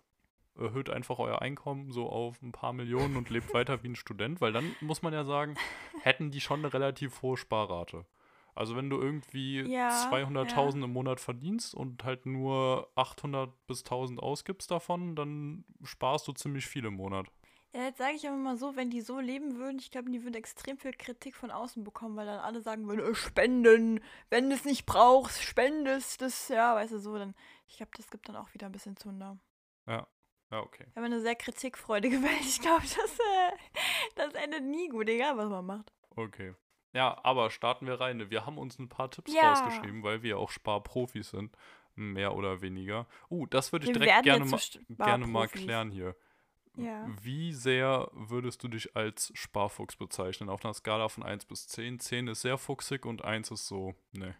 erhöht 0.58 0.90
einfach 0.90 1.18
euer 1.18 1.40
Einkommen 1.40 1.92
so 1.92 2.08
auf 2.08 2.42
ein 2.42 2.52
paar 2.52 2.72
Millionen 2.72 3.16
und 3.16 3.30
lebt 3.30 3.54
weiter 3.54 3.82
wie 3.84 3.88
ein 3.90 3.96
Student? 3.96 4.40
Weil 4.40 4.52
dann 4.52 4.74
muss 4.80 5.02
man 5.02 5.12
ja 5.12 5.24
sagen, 5.24 5.54
hätten 6.02 6.32
die 6.32 6.40
schon 6.40 6.58
eine 6.58 6.74
relativ 6.74 7.22
hohe 7.22 7.36
Sparrate. 7.36 8.04
Also 8.54 8.76
wenn 8.76 8.90
du 8.90 9.00
irgendwie 9.00 9.62
Ja, 9.62 10.10
200.000 10.10 10.84
im 10.84 10.92
Monat 10.92 11.20
verdienst 11.20 11.74
und 11.74 12.04
halt 12.04 12.26
nur 12.26 12.90
800 12.96 13.50
bis 13.66 13.80
1000 13.80 14.20
ausgibst 14.20 14.70
davon, 14.70 15.16
dann 15.16 15.64
sparst 15.82 16.28
du 16.28 16.32
ziemlich 16.32 16.66
viel 16.66 16.84
im 16.84 16.94
Monat. 16.94 17.28
Ja, 17.74 17.84
jetzt 17.84 17.96
sage 17.98 18.14
ich 18.14 18.28
aber 18.28 18.36
mal 18.36 18.58
so, 18.58 18.76
wenn 18.76 18.90
die 18.90 19.00
so 19.00 19.18
leben 19.18 19.56
würden, 19.56 19.78
ich 19.78 19.90
glaube, 19.90 20.10
die 20.10 20.22
würden 20.22 20.34
extrem 20.34 20.76
viel 20.76 20.92
Kritik 20.92 21.34
von 21.34 21.50
außen 21.50 21.82
bekommen, 21.84 22.16
weil 22.16 22.26
dann 22.26 22.40
alle 22.40 22.60
sagen 22.60 22.86
würden, 22.86 23.00
äh, 23.00 23.14
spenden, 23.14 24.00
wenn 24.28 24.50
du 24.50 24.54
es 24.54 24.66
nicht 24.66 24.84
brauchst, 24.84 25.42
spendest 25.42 26.20
das, 26.20 26.48
ja, 26.48 26.74
weißt 26.74 26.92
du, 26.92 26.98
so, 26.98 27.16
dann, 27.16 27.34
ich 27.66 27.78
glaube, 27.78 27.92
das 27.96 28.10
gibt 28.10 28.28
dann 28.28 28.36
auch 28.36 28.52
wieder 28.52 28.66
ein 28.66 28.72
bisschen 28.72 28.96
Zunder. 28.98 29.38
Ja, 29.86 30.06
okay. 30.50 30.84
Wir 30.92 31.02
haben 31.02 31.10
eine 31.10 31.22
sehr 31.22 31.34
kritikfreudige 31.34 32.16
Welt, 32.22 32.42
ich 32.42 32.60
glaube, 32.60 32.82
das, 32.82 33.18
äh, 33.18 33.52
das 34.16 34.34
endet 34.34 34.64
nie 34.64 34.88
gut, 34.90 35.08
egal 35.08 35.38
was 35.38 35.48
man 35.48 35.64
macht. 35.64 35.92
Okay. 36.14 36.54
Ja, 36.92 37.18
aber 37.22 37.50
starten 37.50 37.86
wir 37.86 38.00
rein. 38.00 38.30
Wir 38.30 38.44
haben 38.46 38.58
uns 38.58 38.78
ein 38.78 38.88
paar 38.88 39.10
Tipps 39.10 39.32
Ja. 39.32 39.50
rausgeschrieben, 39.50 40.02
weil 40.02 40.22
wir 40.22 40.30
ja 40.30 40.36
auch 40.36 40.50
Sparprofis 40.50 41.30
sind. 41.30 41.56
Mehr 41.94 42.34
oder 42.34 42.62
weniger. 42.62 43.06
Uh, 43.30 43.46
das 43.46 43.72
würde 43.72 43.84
ich 43.84 43.94
Wir 43.94 44.00
direkt 44.00 44.22
gerne, 44.22 44.46
ma 44.46 44.58
gerne 45.04 45.26
mal 45.26 45.48
klären 45.48 45.90
hier. 45.90 46.16
Ja. 46.76 47.06
Wie 47.20 47.52
sehr 47.52 48.08
würdest 48.12 48.62
du 48.62 48.68
dich 48.68 48.96
als 48.96 49.30
Sparfuchs 49.34 49.96
bezeichnen? 49.96 50.48
Auf 50.48 50.64
einer 50.64 50.72
Skala 50.72 51.08
von 51.08 51.22
1 51.22 51.44
bis 51.44 51.68
10. 51.68 51.98
10 52.00 52.28
ist 52.28 52.42
sehr 52.42 52.56
fuchsig 52.56 53.04
und 53.04 53.24
1 53.24 53.50
ist 53.50 53.66
so, 53.66 53.94
ne. 54.12 54.34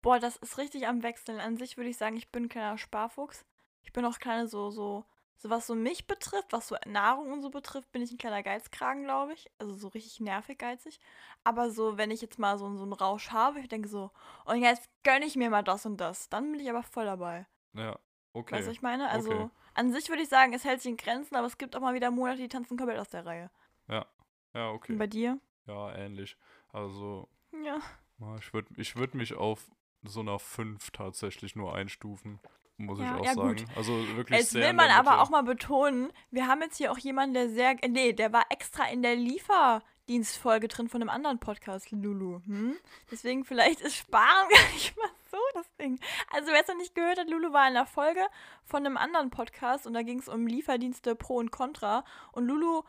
Boah, 0.00 0.18
das 0.18 0.36
ist 0.36 0.56
richtig 0.56 0.86
am 0.86 1.02
Wechseln. 1.02 1.40
An 1.40 1.58
sich 1.58 1.76
würde 1.76 1.90
ich 1.90 1.98
sagen, 1.98 2.16
ich 2.16 2.30
bin 2.30 2.44
ein 2.44 2.48
kleiner 2.48 2.78
Sparfuchs. 2.78 3.44
Ich 3.82 3.92
bin 3.92 4.04
auch 4.06 4.18
kleine 4.18 4.48
so, 4.48 4.70
so, 4.70 5.04
so 5.42 5.48
was 5.48 5.66
so 5.66 5.74
mich 5.74 6.06
betrifft, 6.06 6.52
was 6.52 6.68
so 6.68 6.76
Nahrung 6.86 7.32
und 7.32 7.40
so 7.40 7.48
betrifft, 7.48 7.90
bin 7.92 8.02
ich 8.02 8.12
ein 8.12 8.18
kleiner 8.18 8.42
Geizkragen, 8.42 9.04
glaube 9.04 9.32
ich. 9.32 9.50
Also 9.58 9.72
so 9.72 9.88
richtig 9.88 10.20
nervig 10.20 10.58
geizig. 10.58 11.00
Aber 11.44 11.70
so, 11.70 11.96
wenn 11.96 12.10
ich 12.10 12.20
jetzt 12.20 12.38
mal 12.38 12.58
so, 12.58 12.76
so 12.76 12.82
einen 12.82 12.92
Rausch 12.92 13.30
habe, 13.30 13.60
ich 13.60 13.68
denke 13.68 13.88
so, 13.88 14.10
und 14.44 14.60
jetzt 14.62 14.88
gönne 15.02 15.24
ich 15.24 15.36
mir 15.36 15.48
mal 15.48 15.62
das 15.62 15.86
und 15.86 15.96
das, 15.96 16.28
dann 16.28 16.52
bin 16.52 16.60
ich 16.60 16.68
aber 16.68 16.82
voll 16.82 17.06
dabei. 17.06 17.46
Ja, 17.72 17.98
okay. 18.34 18.56
Weißt 18.56 18.66
du, 18.66 18.70
was 18.70 18.76
ich 18.76 18.82
meine? 18.82 19.08
Also 19.08 19.32
Okay. 19.32 19.50
an 19.74 19.92
sich 19.92 20.08
würde 20.10 20.22
ich 20.22 20.28
sagen, 20.28 20.52
es 20.52 20.64
hält 20.64 20.82
sich 20.82 20.90
in 20.90 20.98
Grenzen, 20.98 21.34
aber 21.36 21.46
es 21.46 21.56
gibt 21.56 21.74
auch 21.74 21.80
mal 21.80 21.94
wieder 21.94 22.10
Monate, 22.10 22.42
die 22.42 22.48
tanzen 22.48 22.76
komplett 22.76 22.98
aus 22.98 23.08
der 23.08 23.24
Reihe. 23.24 23.50
Ja, 23.88 24.06
Und 24.52 24.74
okay. 24.74 24.96
bei 24.98 25.06
dir? 25.06 25.40
Ja, 25.66 25.94
ähnlich. 25.94 26.36
Also, 26.72 27.28
Ja. 27.52 27.78
ja, 28.18 28.36
ich 28.36 28.52
würde 28.52 28.68
ich 28.76 28.96
würd 28.96 29.14
mich 29.14 29.34
auf 29.34 29.70
so 30.02 30.20
einer 30.20 30.38
5 30.38 30.90
tatsächlich 30.90 31.56
nur 31.56 31.74
einstufen, 31.74 32.40
muss 32.86 32.98
Ja, 32.98 33.14
ich 33.16 33.20
auch 33.20 33.24
ja, 33.24 33.34
gut. 33.34 33.60
sagen. 33.60 33.70
Also 33.76 33.92
wirklich 34.16 34.38
Jetzt 34.38 34.50
sehr 34.50 34.62
will 34.62 34.70
in 34.70 34.76
man 34.76 34.90
aber 34.90 35.20
auch 35.20 35.30
mal 35.30 35.42
betonen, 35.42 36.12
wir 36.30 36.46
haben 36.46 36.60
jetzt 36.62 36.76
hier 36.76 36.90
auch 36.92 36.98
jemanden, 36.98 37.34
der 37.34 37.48
sehr. 37.50 37.76
Nee, 37.88 38.12
der 38.12 38.32
war 38.32 38.44
extra 38.50 38.88
in 38.88 39.02
der 39.02 39.16
Lieferdienstfolge 39.16 40.68
drin 40.68 40.88
von 40.88 41.00
einem 41.00 41.10
anderen 41.10 41.38
Podcast, 41.38 41.90
Lulu. 41.90 42.40
Hm? 42.46 42.76
Deswegen 43.10 43.44
vielleicht 43.44 43.80
ist 43.80 43.96
Sparen 43.96 44.48
gar 44.50 44.72
nicht 44.72 44.96
mal 44.96 45.08
so 45.30 45.38
das 45.54 45.66
Ding. 45.76 45.98
Also, 46.32 46.50
wer 46.50 46.60
es 46.60 46.68
noch 46.68 46.76
nicht 46.76 46.94
gehört 46.94 47.18
hat, 47.18 47.28
Lulu 47.30 47.52
war 47.52 47.68
in 47.68 47.74
der 47.74 47.86
Folge 47.86 48.22
von 48.64 48.84
einem 48.84 48.96
anderen 48.96 49.30
Podcast 49.30 49.86
und 49.86 49.94
da 49.94 50.02
ging 50.02 50.18
es 50.18 50.28
um 50.28 50.46
Lieferdienste 50.46 51.14
Pro 51.14 51.36
und 51.36 51.50
Contra. 51.50 52.04
Und 52.32 52.46
Lulu. 52.46 52.82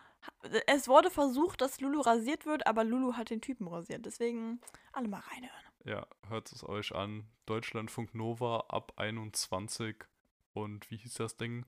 Es 0.68 0.88
wurde 0.88 1.10
versucht, 1.10 1.62
dass 1.62 1.80
Lulu 1.82 2.00
rasiert 2.01 2.46
wird, 2.46 2.68
aber 2.68 2.84
Lulu 2.84 3.13
hat 3.13 3.32
den 3.32 3.42
Typen 3.42 3.68
rasiert. 3.68 4.06
Deswegen 4.06 4.62
alle 4.94 5.08
mal 5.08 5.20
reinhören. 5.32 5.71
Ja, 5.86 6.06
hört 6.28 6.52
es 6.52 6.68
euch 6.68 6.94
an. 6.94 7.26
Deutschlandfunk 7.46 8.14
Nova 8.14 8.66
ab 8.70 8.94
21. 8.98 9.96
Und 10.54 10.90
wie 10.92 10.98
hieß 10.98 11.16
das 11.16 11.38
Ding? 11.38 11.66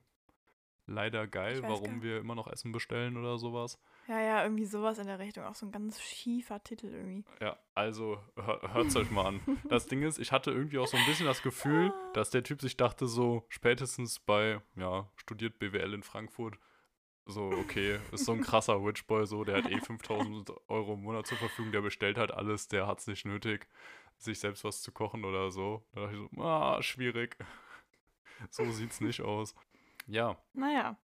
Leider 0.86 1.28
geil, 1.28 1.62
warum 1.64 2.02
wir 2.02 2.18
immer 2.20 2.36
noch 2.36 2.48
Essen 2.48 2.74
bestellen 2.74 3.16
oder 3.16 3.38
sowas. 3.38 3.80
Ja, 4.10 4.20
ja, 4.20 4.44
irgendwie 4.44 4.66
sowas 4.66 4.98
in 4.98 5.08
der 5.08 5.18
Richtung. 5.18 5.46
Auch 5.46 5.56
so 5.56 5.66
ein 5.66 5.72
ganz 5.72 6.02
schiefer 6.02 6.62
Titel 6.62 6.88
irgendwie. 6.88 7.24
Ja, 7.40 7.58
also 7.74 8.20
hört 8.36 8.88
es 8.88 8.96
euch 8.98 9.10
mal 9.10 9.26
an. 9.28 9.40
Das 9.70 9.86
Ding 9.88 10.02
ist, 10.04 10.20
ich 10.20 10.34
hatte 10.34 10.52
irgendwie 10.52 10.80
auch 10.80 10.88
so 10.88 10.98
ein 10.98 11.06
bisschen 11.06 11.26
das 11.26 11.42
Gefühl, 11.42 11.92
Ah. 11.94 12.12
dass 12.14 12.32
der 12.32 12.44
Typ 12.44 12.60
sich 12.62 12.76
dachte, 12.76 13.08
so 13.08 13.46
spätestens 13.48 14.20
bei, 14.20 14.60
ja, 14.76 15.10
studiert 15.16 15.58
BWL 15.58 15.94
in 15.94 16.04
Frankfurt, 16.04 16.60
so, 17.26 17.44
okay, 17.46 18.00
ist 18.12 18.26
so 18.26 18.34
ein 18.34 18.42
krasser 18.42 18.84
Witchboy, 18.84 19.26
so, 19.26 19.46
der 19.46 19.64
hat 19.64 19.72
eh 19.72 19.80
5000 19.86 20.52
Euro 20.68 20.96
im 20.96 21.04
Monat 21.04 21.26
zur 21.28 21.38
Verfügung, 21.38 21.72
der 21.72 21.80
bestellt 21.80 22.18
halt 22.18 22.32
alles, 22.32 22.68
der 22.68 22.88
hat 22.88 23.00
es 23.00 23.08
nicht 23.08 23.24
nötig, 23.24 23.70
sich 24.18 24.40
selbst 24.40 24.64
was 24.64 24.82
zu 24.82 24.92
kochen 24.92 25.26
oder 25.26 25.52
so. 25.52 25.86
Da 25.94 26.02
dachte 26.02 26.16
ich 26.16 26.30
so, 26.36 26.44
ah, 26.44 26.82
schwierig. 26.82 27.38
So 28.50 28.70
sieht's 28.72 29.00
nicht 29.00 29.22
aus. 29.22 29.56
Ja, 30.06 30.38
Naja. 30.54 30.98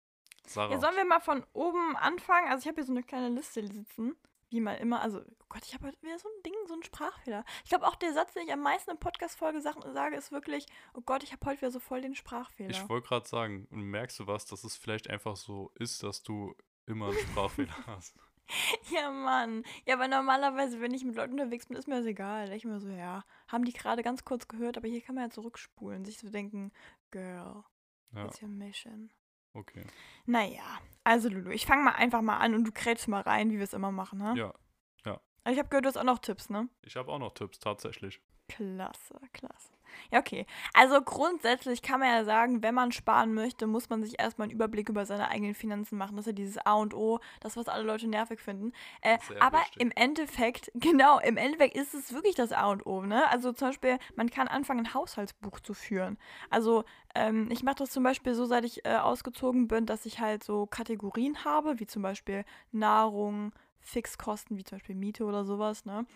Sarah. 0.46 0.72
Ja, 0.72 0.80
sollen 0.80 0.96
wir 0.96 1.04
mal 1.04 1.20
von 1.20 1.44
oben 1.52 1.94
anfangen? 1.96 2.48
Also 2.48 2.62
ich 2.62 2.68
habe 2.68 2.76
hier 2.76 2.84
so 2.86 2.92
eine 2.92 3.02
kleine 3.02 3.28
Liste 3.28 3.64
sitzen, 3.66 4.16
wie 4.48 4.60
mal 4.60 4.74
immer. 4.74 5.02
Also, 5.02 5.20
oh 5.20 5.44
Gott, 5.50 5.62
ich 5.66 5.74
habe 5.74 5.86
heute 5.86 6.00
wieder 6.02 6.18
so 6.18 6.26
ein 6.26 6.42
Ding, 6.44 6.54
so 6.66 6.72
einen 6.72 6.82
Sprachfehler. 6.82 7.44
Ich 7.64 7.68
glaube 7.68 7.86
auch 7.86 7.96
der 7.96 8.12
Satz, 8.14 8.32
den 8.32 8.44
ich 8.46 8.52
am 8.52 8.62
meisten 8.62 8.90
in 8.90 8.98
Podcast-Folge 8.98 9.60
sage, 9.60 10.16
ist 10.16 10.32
wirklich, 10.32 10.66
oh 10.94 11.02
Gott, 11.02 11.22
ich 11.22 11.32
habe 11.32 11.44
heute 11.46 11.60
wieder 11.60 11.70
so 11.70 11.80
voll 11.80 12.00
den 12.00 12.14
Sprachfehler. 12.14 12.70
Ich 12.70 12.88
wollte 12.88 13.08
gerade 13.08 13.28
sagen, 13.28 13.68
merkst 13.70 14.18
du 14.20 14.26
was, 14.26 14.46
dass 14.46 14.64
es 14.64 14.74
vielleicht 14.76 15.10
einfach 15.10 15.36
so 15.36 15.70
ist, 15.74 16.02
dass 16.02 16.22
du 16.22 16.54
immer 16.86 17.08
einen 17.08 17.18
Sprachfehler 17.18 17.76
hast? 17.86 18.16
ja, 18.90 19.10
Mann. 19.10 19.62
Ja, 19.86 19.94
aber 19.94 20.08
normalerweise, 20.08 20.80
wenn 20.80 20.94
ich 20.94 21.04
mit 21.04 21.16
Leuten 21.16 21.32
unterwegs 21.32 21.66
bin, 21.66 21.76
ist 21.76 21.88
mir 21.88 21.96
das 21.96 22.06
egal. 22.06 22.44
Da 22.44 22.50
denk 22.50 22.58
ich 22.58 22.64
mir 22.64 22.80
so, 22.80 22.88
ja, 22.88 23.24
haben 23.48 23.64
die 23.64 23.72
gerade 23.72 24.02
ganz 24.02 24.24
kurz 24.24 24.48
gehört, 24.48 24.76
aber 24.76 24.88
hier 24.88 25.00
kann 25.00 25.14
man 25.14 25.24
ja 25.24 25.30
zurückspulen, 25.30 26.04
sich 26.04 26.18
so 26.18 26.30
denken, 26.30 26.72
Girl, 27.10 27.64
Ja, 28.14 28.24
What's 28.24 28.40
your 28.42 28.48
mission? 28.48 29.10
okay. 29.54 29.84
Naja, 30.26 30.62
also 31.04 31.28
Lulu, 31.28 31.50
ich 31.50 31.66
fange 31.66 31.82
mal 31.82 31.92
einfach 31.92 32.22
mal 32.22 32.38
an 32.38 32.54
und 32.54 32.64
du 32.64 32.72
krätst 32.72 33.08
mal 33.08 33.22
rein, 33.22 33.50
wie 33.50 33.56
wir 33.56 33.64
es 33.64 33.72
immer 33.74 33.92
machen, 33.92 34.18
ne? 34.18 34.34
Ja, 34.36 34.54
Also 35.44 35.54
ich 35.54 35.58
habe 35.58 35.68
gehört, 35.70 35.84
du 35.84 35.88
hast 35.88 35.96
auch 35.96 36.04
noch 36.04 36.18
Tipps, 36.18 36.50
ne? 36.50 36.68
ich 36.82 36.96
habe 36.96 37.10
auch 37.10 37.18
noch 37.18 37.32
Tipps, 37.32 37.58
tatsächlich. 37.58 38.20
Klasse, 38.48 39.18
klasse. 39.32 39.72
Ja, 40.10 40.18
okay. 40.18 40.46
Also 40.74 41.00
grundsätzlich 41.02 41.82
kann 41.82 42.00
man 42.00 42.08
ja 42.08 42.24
sagen, 42.24 42.62
wenn 42.62 42.74
man 42.74 42.92
sparen 42.92 43.34
möchte, 43.34 43.66
muss 43.66 43.88
man 43.90 44.02
sich 44.02 44.18
erstmal 44.18 44.46
einen 44.46 44.52
Überblick 44.54 44.88
über 44.88 45.06
seine 45.06 45.28
eigenen 45.28 45.54
Finanzen 45.54 45.98
machen. 45.98 46.16
Das 46.16 46.26
ist 46.26 46.32
ja 46.32 46.32
dieses 46.32 46.58
A 46.58 46.74
und 46.74 46.94
O, 46.94 47.20
das, 47.40 47.56
was 47.56 47.68
alle 47.68 47.84
Leute 47.84 48.08
nervig 48.08 48.40
finden. 48.40 48.72
Äh, 49.02 49.18
aber 49.40 49.58
wichtig. 49.58 49.82
im 49.82 49.90
Endeffekt, 49.94 50.70
genau, 50.74 51.18
im 51.20 51.36
Endeffekt 51.36 51.76
ist 51.76 51.94
es 51.94 52.12
wirklich 52.12 52.34
das 52.34 52.52
A 52.52 52.70
und 52.70 52.86
O, 52.86 53.02
ne? 53.02 53.28
Also 53.30 53.52
zum 53.52 53.68
Beispiel, 53.68 53.98
man 54.16 54.30
kann 54.30 54.48
anfangen, 54.48 54.86
ein 54.86 54.94
Haushaltsbuch 54.94 55.60
zu 55.60 55.74
führen. 55.74 56.18
Also 56.50 56.84
ähm, 57.14 57.50
ich 57.50 57.62
mache 57.62 57.76
das 57.76 57.90
zum 57.90 58.02
Beispiel 58.02 58.34
so, 58.34 58.44
seit 58.44 58.64
ich 58.64 58.84
äh, 58.84 58.96
ausgezogen 58.96 59.68
bin, 59.68 59.86
dass 59.86 60.06
ich 60.06 60.20
halt 60.20 60.44
so 60.44 60.66
Kategorien 60.66 61.44
habe, 61.44 61.80
wie 61.80 61.86
zum 61.86 62.02
Beispiel 62.02 62.44
Nahrung, 62.72 63.52
Fixkosten, 63.80 64.56
wie 64.56 64.64
zum 64.64 64.78
Beispiel 64.78 64.94
Miete 64.94 65.24
oder 65.24 65.44
sowas, 65.44 65.84
ne? 65.84 66.06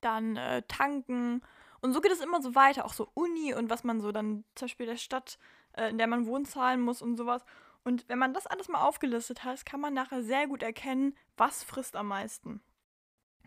Dann 0.00 0.36
äh, 0.36 0.62
tanken. 0.68 1.42
Und 1.82 1.92
so 1.92 2.00
geht 2.00 2.12
es 2.12 2.20
immer 2.20 2.40
so 2.40 2.54
weiter, 2.54 2.84
auch 2.84 2.92
so 2.94 3.08
Uni 3.14 3.54
und 3.54 3.68
was 3.68 3.84
man 3.84 4.00
so 4.00 4.12
dann 4.12 4.44
zum 4.54 4.66
Beispiel 4.66 4.86
der 4.86 4.96
Stadt, 4.96 5.38
äh, 5.72 5.90
in 5.90 5.98
der 5.98 6.06
man 6.06 6.26
wohnt, 6.26 6.48
zahlen 6.48 6.80
muss 6.80 7.02
und 7.02 7.16
sowas. 7.16 7.44
Und 7.84 8.08
wenn 8.08 8.18
man 8.18 8.32
das 8.32 8.46
alles 8.46 8.68
mal 8.68 8.82
aufgelistet 8.82 9.42
hat, 9.42 9.66
kann 9.66 9.80
man 9.80 9.92
nachher 9.92 10.22
sehr 10.22 10.46
gut 10.46 10.62
erkennen, 10.62 11.16
was 11.36 11.64
frisst 11.64 11.96
am 11.96 12.06
meisten. 12.06 12.62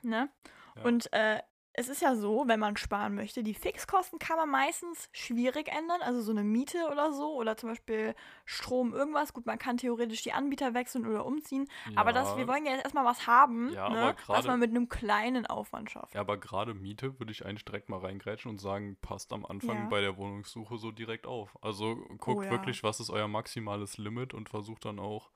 Ne? 0.01 0.29
Ja. 0.75 0.83
Und 0.83 1.11
äh, 1.13 1.41
es 1.77 1.89
ist 1.89 2.01
ja 2.01 2.15
so, 2.15 2.45
wenn 2.47 2.59
man 2.59 2.77
sparen 2.77 3.15
möchte, 3.15 3.43
die 3.43 3.53
Fixkosten 3.53 4.17
kann 4.17 4.37
man 4.37 4.49
meistens 4.49 5.09
schwierig 5.11 5.67
ändern, 5.67 6.01
also 6.01 6.21
so 6.21 6.31
eine 6.31 6.43
Miete 6.43 6.87
oder 6.91 7.11
so, 7.11 7.33
oder 7.35 7.57
zum 7.57 7.69
Beispiel 7.69 8.15
Strom, 8.45 8.93
irgendwas. 8.93 9.33
Gut, 9.33 9.45
man 9.45 9.59
kann 9.59 9.77
theoretisch 9.77 10.21
die 10.23 10.31
Anbieter 10.31 10.73
wechseln 10.73 11.05
oder 11.05 11.25
umziehen, 11.25 11.67
aber 11.95 12.13
das, 12.13 12.37
wir 12.37 12.47
wollen 12.47 12.65
ja 12.65 12.71
jetzt 12.71 12.83
erstmal 12.85 13.05
was 13.05 13.27
haben, 13.27 13.71
Ja, 13.73 13.89
ne, 13.89 13.97
aber 13.99 14.15
was 14.27 14.45
man 14.47 14.59
mit 14.59 14.69
einem 14.69 14.87
kleinen 14.87 15.45
Aufwand 15.45 15.91
schafft. 15.91 16.13
Ja, 16.13 16.21
aber 16.21 16.37
gerade 16.37 16.73
Miete 16.73 17.19
würde 17.19 17.31
ich 17.31 17.45
eigentlich 17.45 17.65
direkt 17.65 17.89
mal 17.89 17.99
reingrätschen 17.99 18.51
und 18.51 18.59
sagen, 18.59 18.97
passt 19.01 19.33
am 19.33 19.45
Anfang 19.45 19.83
Ja. 19.83 19.87
bei 19.89 20.01
der 20.01 20.15
Wohnungssuche 20.17 20.77
so 20.77 20.91
direkt 20.91 21.27
auf. 21.27 21.57
Also 21.61 21.95
guckt 21.95 22.27
Oh 22.27 22.41
ja. 22.43 22.51
wirklich, 22.51 22.83
was 22.83 22.99
ist 22.99 23.09
euer 23.09 23.27
maximales 23.27 23.97
Limit 23.97 24.33
und 24.33 24.49
versucht 24.49 24.85
dann 24.85 24.99
auch 24.99 25.29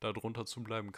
da 0.00 0.12
drunter 0.12 0.44
zu 0.44 0.62
bleiben. 0.62 0.90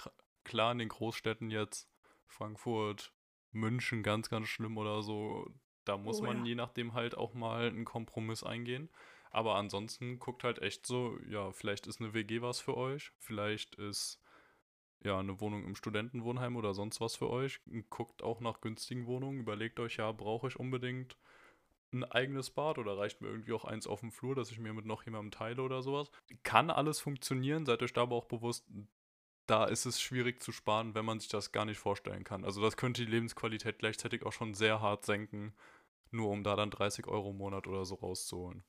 Klar, 0.45 0.73
in 0.73 0.79
den 0.79 0.89
Großstädten 0.89 1.51
jetzt, 1.51 1.89
Frankfurt, 2.27 3.13
München, 3.57 4.03
ganz, 4.03 4.29
ganz 4.31 4.49
schlimm 4.49 4.79
oder 4.79 5.03
so, 5.03 5.47
da 5.85 5.97
muss 5.97 6.21
Oh 6.21 6.25
man 6.25 6.39
ja. 6.39 6.45
je 6.45 6.55
nachdem 6.55 6.95
halt 6.95 7.17
auch 7.17 7.35
mal 7.35 7.69
einen 7.69 7.85
Kompromiss 7.85 8.43
eingehen. 8.45 8.91
Aber 9.31 9.57
ansonsten 9.57 10.19
guckt 10.19 10.45
halt 10.45 10.61
echt 10.61 10.87
so, 10.87 11.19
ja, 11.29 11.53
vielleicht 11.53 11.87
ist 11.87 12.01
eine 12.01 12.15
WG 12.15 12.43
was 12.43 12.61
für 12.61 12.77
euch, 12.77 13.13
vielleicht 13.19 13.75
ist 13.77 14.21
ja, 15.05 15.19
eine 15.19 15.41
Wohnung 15.41 15.65
im 15.65 15.77
Studentenwohnheim 15.77 16.57
oder 16.57 16.75
sonst 16.75 17.01
was 17.01 17.17
für 17.17 17.31
euch. 17.31 17.61
Guckt 17.91 18.23
auch 18.23 18.41
nach 18.41 18.61
günstigen 18.61 19.07
Wohnungen. 19.07 19.41
Überlegt 19.41 19.79
euch, 19.81 19.97
ja, 19.97 20.11
brauche 20.13 20.49
ich 20.49 20.59
unbedingt 20.59 21.17
ein 21.93 22.05
eigenes 22.05 22.51
Bad 22.51 22.79
oder 22.79 22.99
reicht 22.99 23.21
mir 23.21 23.29
irgendwie 23.29 23.53
auch 23.53 23.65
eins 23.65 23.87
auf 23.87 24.01
dem 24.01 24.13
Flur, 24.13 24.35
dass 24.35 24.51
ich 24.51 24.59
mir 24.59 24.73
mit 24.73 24.87
noch 24.87 25.05
jemandem 25.05 25.31
teile 25.31 25.63
oder 25.63 25.83
sowas. 25.83 26.11
Kann 26.43 26.71
alles 26.71 27.01
funktionieren, 27.01 27.67
seid 27.67 27.83
euch 27.83 27.93
da 27.93 28.03
aber 28.03 28.17
auch 28.17 28.27
bewusst, 28.27 28.67
da 29.47 29.65
ist 29.65 29.87
es 29.87 30.01
schwierig 30.01 30.43
zu 30.43 30.53
sparen, 30.53 30.95
wenn 30.95 31.05
man 31.05 31.21
sich 31.21 31.29
das 31.29 31.53
gar 31.53 31.65
nicht 31.65 31.79
vorstellen 31.79 32.25
kann. 32.25 32.45
Also 32.45 32.61
das 32.63 32.77
könnte 32.77 33.05
die 33.05 33.11
Lebensqualität 33.11 33.79
gleichzeitig 33.79 34.25
auch 34.25 34.33
schon 34.33 34.55
sehr 34.55 34.81
hart 34.81 35.05
senken, 35.07 35.55
nur 36.11 36.31
um 36.31 36.43
da 36.43 36.57
dann 36.57 36.71
30 36.71 37.07
Euro 37.07 37.31
im 37.31 37.39
Monat 37.39 37.67
oder 37.67 37.85
so 37.85 37.97
rauszuholen. 37.97 38.65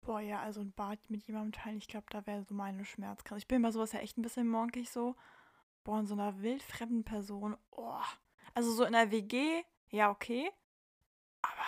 Boah, 0.00 0.20
ja, 0.20 0.40
also 0.40 0.60
ein 0.60 0.72
Bad 0.72 0.98
mit 1.08 1.22
jemandem 1.28 1.52
teilen, 1.52 1.78
ich 1.78 1.86
glaube, 1.86 2.06
da 2.10 2.26
wäre 2.26 2.42
so 2.42 2.54
meine 2.54 2.84
Schmerzgrenze. 2.84 3.38
Ich 3.42 3.48
bin 3.48 3.62
bei 3.62 3.70
sowas 3.70 3.92
ja 3.92 4.00
echt 4.00 4.18
ein 4.18 4.22
bisschen 4.22 4.48
monkig 4.48 4.90
so. 4.90 5.14
Boah, 5.84 6.00
in 6.00 6.06
so 6.06 6.14
einer 6.14 6.42
wildfremden 6.42 7.04
Person, 7.04 7.56
oh. 7.70 8.00
Also 8.54 8.72
so 8.72 8.84
in 8.84 8.92
der 8.92 9.10
WG, 9.12 9.62
ja, 9.90 10.10
okay. 10.10 10.50
Aber, 11.42 11.62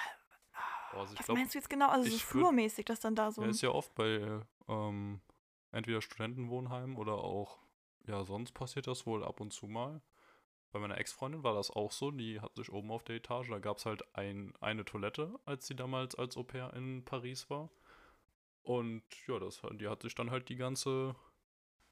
ah, 0.52 0.98
Also 0.98 1.16
was 1.16 1.26
glaub, 1.26 1.38
meinst 1.38 1.54
du 1.54 1.58
jetzt 1.58 1.70
genau? 1.70 1.88
Also 1.88 2.10
so 2.10 2.18
flurmäßig, 2.18 2.84
dass 2.86 2.98
dann 3.00 3.14
da 3.14 3.30
so 3.30 3.42
Ja, 3.42 3.48
ist 3.48 3.62
ja 3.62 3.70
oft 3.70 3.94
bei 3.94 4.40
ähm, 4.68 5.20
entweder 5.70 6.00
Studentenwohnheimen 6.02 6.96
oder 6.96 7.14
auch, 7.14 7.58
ja, 8.06 8.24
sonst 8.24 8.52
passiert 8.52 8.86
das 8.86 9.06
wohl 9.06 9.24
ab 9.24 9.40
und 9.40 9.52
zu 9.52 9.66
mal. 9.66 10.02
Bei 10.72 10.80
meiner 10.80 10.98
Ex-Freundin 10.98 11.44
war 11.44 11.54
das 11.54 11.70
auch 11.70 11.92
so, 11.92 12.10
die 12.10 12.40
hat 12.40 12.56
sich 12.56 12.72
oben 12.72 12.90
auf 12.90 13.04
der 13.04 13.16
Etage, 13.16 13.48
da 13.48 13.58
gab 13.60 13.76
es 13.78 13.86
halt 13.86 14.02
ein, 14.16 14.52
eine 14.60 14.84
Toilette, 14.84 15.38
als 15.44 15.66
sie 15.66 15.76
damals 15.76 16.16
als 16.16 16.36
Au 16.36 16.42
pair 16.42 16.72
in 16.74 17.04
Paris 17.04 17.48
war. 17.48 17.70
Und 18.62 19.04
ja, 19.28 19.38
das, 19.38 19.62
die 19.74 19.88
hat 19.88 20.02
sich 20.02 20.14
dann 20.14 20.30
halt 20.30 20.48
die 20.48 20.56
ganze 20.56 21.14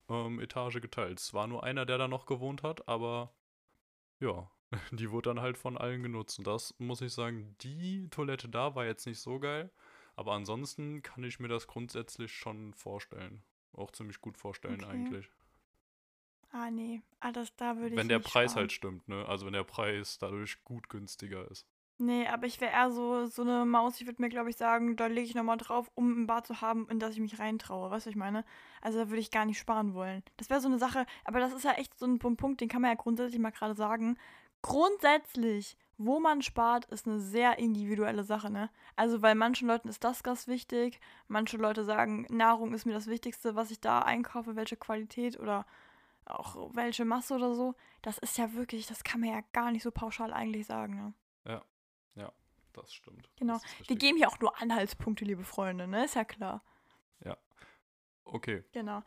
ähm, 0.09 0.41
Etage 0.41 0.81
geteilt. 0.81 1.21
Es 1.21 1.35
war 1.35 1.47
nur 1.47 1.63
einer, 1.65 1.87
der 1.87 1.99
da 1.99 2.09
noch 2.09 2.27
gewohnt 2.27 2.63
hat, 2.63 2.89
aber 2.89 3.33
ja, 4.21 4.51
die 4.91 5.11
wurde 5.11 5.31
dann 5.31 5.41
halt 5.41 5.59
von 5.59 5.79
allen 5.79 6.03
genutzt. 6.03 6.39
Und 6.39 6.47
das 6.47 6.75
muss 6.79 7.01
ich 7.03 7.13
sagen, 7.13 7.57
die 7.61 8.09
Toilette 8.11 8.49
da 8.49 8.75
war 8.75 8.85
jetzt 8.85 9.07
nicht 9.07 9.21
so 9.21 9.39
geil. 9.39 9.71
Aber 10.17 10.33
ansonsten 10.33 11.03
kann 11.03 11.25
ich 11.25 11.41
mir 11.41 11.49
das 11.49 11.67
grundsätzlich 11.67 12.33
schon 12.33 12.75
vorstellen. 12.75 13.43
Auch 13.73 13.91
ziemlich 13.91 14.21
gut 14.21 14.37
vorstellen 14.39 14.83
Okay. 14.83 14.91
eigentlich. 14.91 15.31
Ah, 16.53 16.71
nee. 16.71 17.03
Ah, 17.21 17.33
das, 17.33 17.55
da 17.57 17.77
würde 17.77 17.95
ich 17.95 17.97
Wenn 17.97 18.09
der 18.09 18.19
Preis 18.19 18.53
sparen. 18.53 18.63
halt 18.63 18.73
stimmt, 18.73 19.09
ne? 19.09 19.25
Also 19.27 19.47
wenn 19.47 19.53
der 19.55 19.65
Preis 19.65 20.19
dadurch 20.19 20.63
gut 20.65 20.89
günstiger 20.89 21.51
ist. 21.51 21.67
Nee, 21.99 22.27
aber 22.27 22.47
ich 22.47 22.61
wäre 22.61 22.73
eher 22.73 22.91
so, 22.91 23.27
so 23.27 23.43
eine 23.43 23.65
Maus, 23.65 24.01
ich 24.01 24.07
würde 24.07 24.21
mir, 24.21 24.29
glaube 24.29 24.51
ich, 24.51 24.57
sagen, 24.57 24.97
da 24.97 25.07
lege 25.07 25.27
ich 25.29 25.35
nochmal 25.37 25.57
drauf, 25.57 25.91
um 25.95 26.23
ein 26.23 26.27
Bad 26.27 26.47
zu 26.47 26.61
haben, 26.61 26.89
in 26.89 26.99
das 26.99 27.13
ich 27.15 27.21
mich 27.21 27.39
reintraue. 27.39 27.91
Weißt 27.91 28.07
du, 28.07 28.09
was 28.09 28.13
ich 28.13 28.17
meine? 28.17 28.45
Also 28.81 28.99
da 28.99 29.09
würde 29.09 29.21
ich 29.21 29.31
gar 29.31 29.45
nicht 29.45 29.59
sparen 29.59 29.95
wollen. 29.95 30.23
Das 30.37 30.51
wäre 30.51 30.61
so 30.61 30.67
eine 30.69 30.79
Sache, 30.79 31.07
aber 31.25 31.39
das 31.39 31.53
ist 31.53 31.65
ja 31.65 31.73
echt 31.73 31.97
so 31.99 32.07
ein 32.07 32.19
Pun- 32.19 32.37
Punkt, 32.37 32.61
den 32.61 32.69
kann 32.69 32.83
man 32.83 32.91
ja 32.91 32.97
grundsätzlich 32.97 33.41
mal 33.41 33.51
gerade 33.53 33.75
sagen. 33.77 34.19
Grundsätzlich, 34.63 35.77
wo 35.97 36.19
man 36.19 36.43
spart, 36.43 36.87
ist 36.87 37.07
eine 37.07 37.21
sehr 37.21 37.59
individuelle 37.59 38.25
Sache, 38.25 38.51
ne? 38.51 38.69
Also, 38.97 39.23
weil 39.23 39.37
manchen 39.37 39.69
Leuten 39.69 39.89
ist 39.89 40.03
das 40.03 40.25
ganz 40.25 40.49
wichtig, 40.49 40.99
manche 41.29 41.57
Leute 41.57 41.85
sagen, 41.85 42.27
Nahrung 42.31 42.75
ist 42.75 42.85
mir 42.85 42.95
das 42.95 43.07
Wichtigste, 43.07 43.55
was 43.55 43.71
ich 43.71 43.81
da 43.81 44.01
einkaufe, 44.01 44.57
welche 44.57 44.77
Qualität 44.77 45.39
oder 45.39 45.67
auch 46.27 46.75
welche 46.75 47.05
Masse 47.05 47.35
oder 47.35 47.55
so. 47.55 47.75
Das 48.03 48.19
ist 48.19 48.39
ja 48.39 48.53
wirklich, 48.55 48.87
das 48.87 49.05
kann 49.05 49.21
man 49.21 49.31
ja 49.31 49.41
gar 49.53 49.71
nicht 49.71 49.83
so 49.83 49.91
pauschal 49.91 50.33
eigentlich 50.33 50.67
sagen, 50.67 50.97
ne? 50.97 51.15
Das 52.75 52.93
stimmt. 52.93 53.29
Genau. 53.37 53.55
Das 53.55 53.89
Wir 53.89 53.97
geben 53.97 54.17
hier 54.17 54.29
auch 54.29 54.41
nur 54.41 54.61
Anhaltspunkte, 54.61 55.25
liebe 55.25 55.45
Freunde, 55.45 55.87
ne? 55.87 56.05
Ist 56.05 56.15
ja 56.15 56.25
klar. 56.25 56.63
Okay. 58.25 58.65
Genau. 58.73 59.03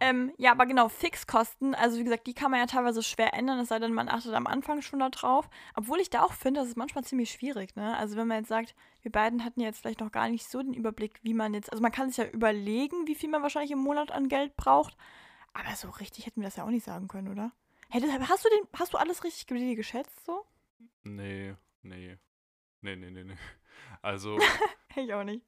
Ähm, 0.00 0.32
ja, 0.38 0.52
aber 0.52 0.66
genau, 0.66 0.88
Fixkosten, 0.88 1.74
also 1.74 1.98
wie 1.98 2.04
gesagt, 2.04 2.28
die 2.28 2.34
kann 2.34 2.52
man 2.52 2.60
ja 2.60 2.66
teilweise 2.66 3.02
schwer 3.02 3.34
ändern, 3.34 3.58
es 3.58 3.68
sei 3.68 3.80
denn, 3.80 3.92
man 3.92 4.08
achtet 4.08 4.32
am 4.32 4.46
Anfang 4.46 4.80
schon 4.80 5.00
da 5.00 5.08
drauf. 5.08 5.50
Obwohl 5.74 5.98
ich 5.98 6.08
da 6.08 6.22
auch 6.22 6.32
finde, 6.32 6.60
das 6.60 6.68
ist 6.68 6.76
manchmal 6.76 7.02
ziemlich 7.02 7.32
schwierig, 7.32 7.74
ne? 7.74 7.96
Also 7.96 8.16
wenn 8.16 8.28
man 8.28 8.38
jetzt 8.38 8.48
sagt, 8.48 8.76
wir 9.02 9.10
beiden 9.10 9.44
hatten 9.44 9.60
jetzt 9.60 9.80
vielleicht 9.80 9.98
noch 9.98 10.12
gar 10.12 10.28
nicht 10.28 10.48
so 10.48 10.62
den 10.62 10.74
Überblick, 10.74 11.18
wie 11.22 11.34
man 11.34 11.52
jetzt, 11.52 11.72
also 11.72 11.82
man 11.82 11.90
kann 11.90 12.10
sich 12.10 12.18
ja 12.18 12.30
überlegen, 12.30 13.08
wie 13.08 13.16
viel 13.16 13.28
man 13.28 13.42
wahrscheinlich 13.42 13.72
im 13.72 13.80
Monat 13.80 14.12
an 14.12 14.28
Geld 14.28 14.56
braucht, 14.56 14.96
aber 15.58 15.74
so 15.76 15.90
richtig 15.90 16.26
hätten 16.26 16.40
wir 16.40 16.46
das 16.48 16.56
ja 16.56 16.64
auch 16.64 16.70
nicht 16.70 16.84
sagen 16.84 17.08
können, 17.08 17.28
oder? 17.28 17.52
Hättest, 17.90 18.12
hast 18.28 18.44
du 18.44 18.48
den, 18.50 18.66
hast 18.74 18.92
du 18.92 18.98
alles 18.98 19.24
richtig 19.24 19.46
geschätzt 19.76 20.24
so? 20.24 20.44
Nee, 21.04 21.54
nee. 21.82 22.18
Nee, 22.80 22.96
nee, 22.96 23.10
nee, 23.10 23.24
nee. 23.24 23.36
Also, 24.02 24.38
Ich 24.96 25.12
auch 25.14 25.24
nicht. 25.24 25.44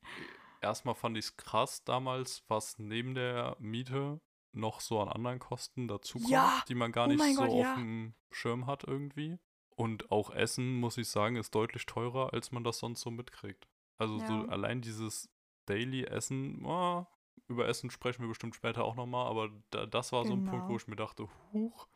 erstmal 0.61 0.95
fand 0.95 1.17
ich 1.19 1.27
es 1.27 1.37
krass 1.37 1.85
damals, 1.85 2.43
was 2.49 2.79
neben 2.79 3.15
der 3.15 3.57
Miete 3.61 4.21
noch 4.53 4.81
so 4.81 5.01
an 5.01 5.09
anderen 5.09 5.39
Kosten 5.39 5.87
dazukommt, 5.87 6.31
Ja. 6.31 6.63
die 6.69 6.75
man 6.75 6.91
gar 6.93 7.07
Oh 7.07 7.09
nicht 7.11 7.19
mein 7.19 7.35
so 7.35 7.43
Gott, 7.43 7.51
auf 7.51 7.61
ja. 7.61 7.75
dem 7.77 8.15
Schirm 8.33 8.67
hat 8.67 8.85
irgendwie. 8.85 9.39
Und 9.77 10.11
auch 10.11 10.31
Essen, 10.31 10.75
muss 10.81 10.99
ich 10.99 11.09
sagen, 11.09 11.37
ist 11.37 11.55
deutlich 11.55 11.87
teurer, 11.87 12.33
als 12.33 12.51
man 12.53 12.65
das 12.65 12.79
sonst 12.79 13.01
so 13.03 13.11
mitkriegt. 13.11 13.69
Also 13.99 14.19
so 14.19 14.25
Ja. 14.25 14.45
allein 14.47 14.81
dieses 14.81 15.29
Daily-Essen, 15.67 16.65
ah, 16.67 17.07
über 17.51 17.69
Essen 17.69 17.91
sprechen 17.91 18.23
wir 18.23 18.29
bestimmt 18.29 18.55
später 18.55 18.85
auch 18.85 18.95
nochmal, 18.95 19.27
aber 19.27 19.51
da, 19.71 19.85
das 19.87 20.13
war 20.13 20.25
so 20.25 20.33
ein 20.33 20.45
Punkt, 20.45 20.65
Genau. 20.67 20.69
wo 20.69 20.77
ich 20.77 20.87
mir 20.87 20.97
dachte, 20.97 21.29
huch, 21.53 21.87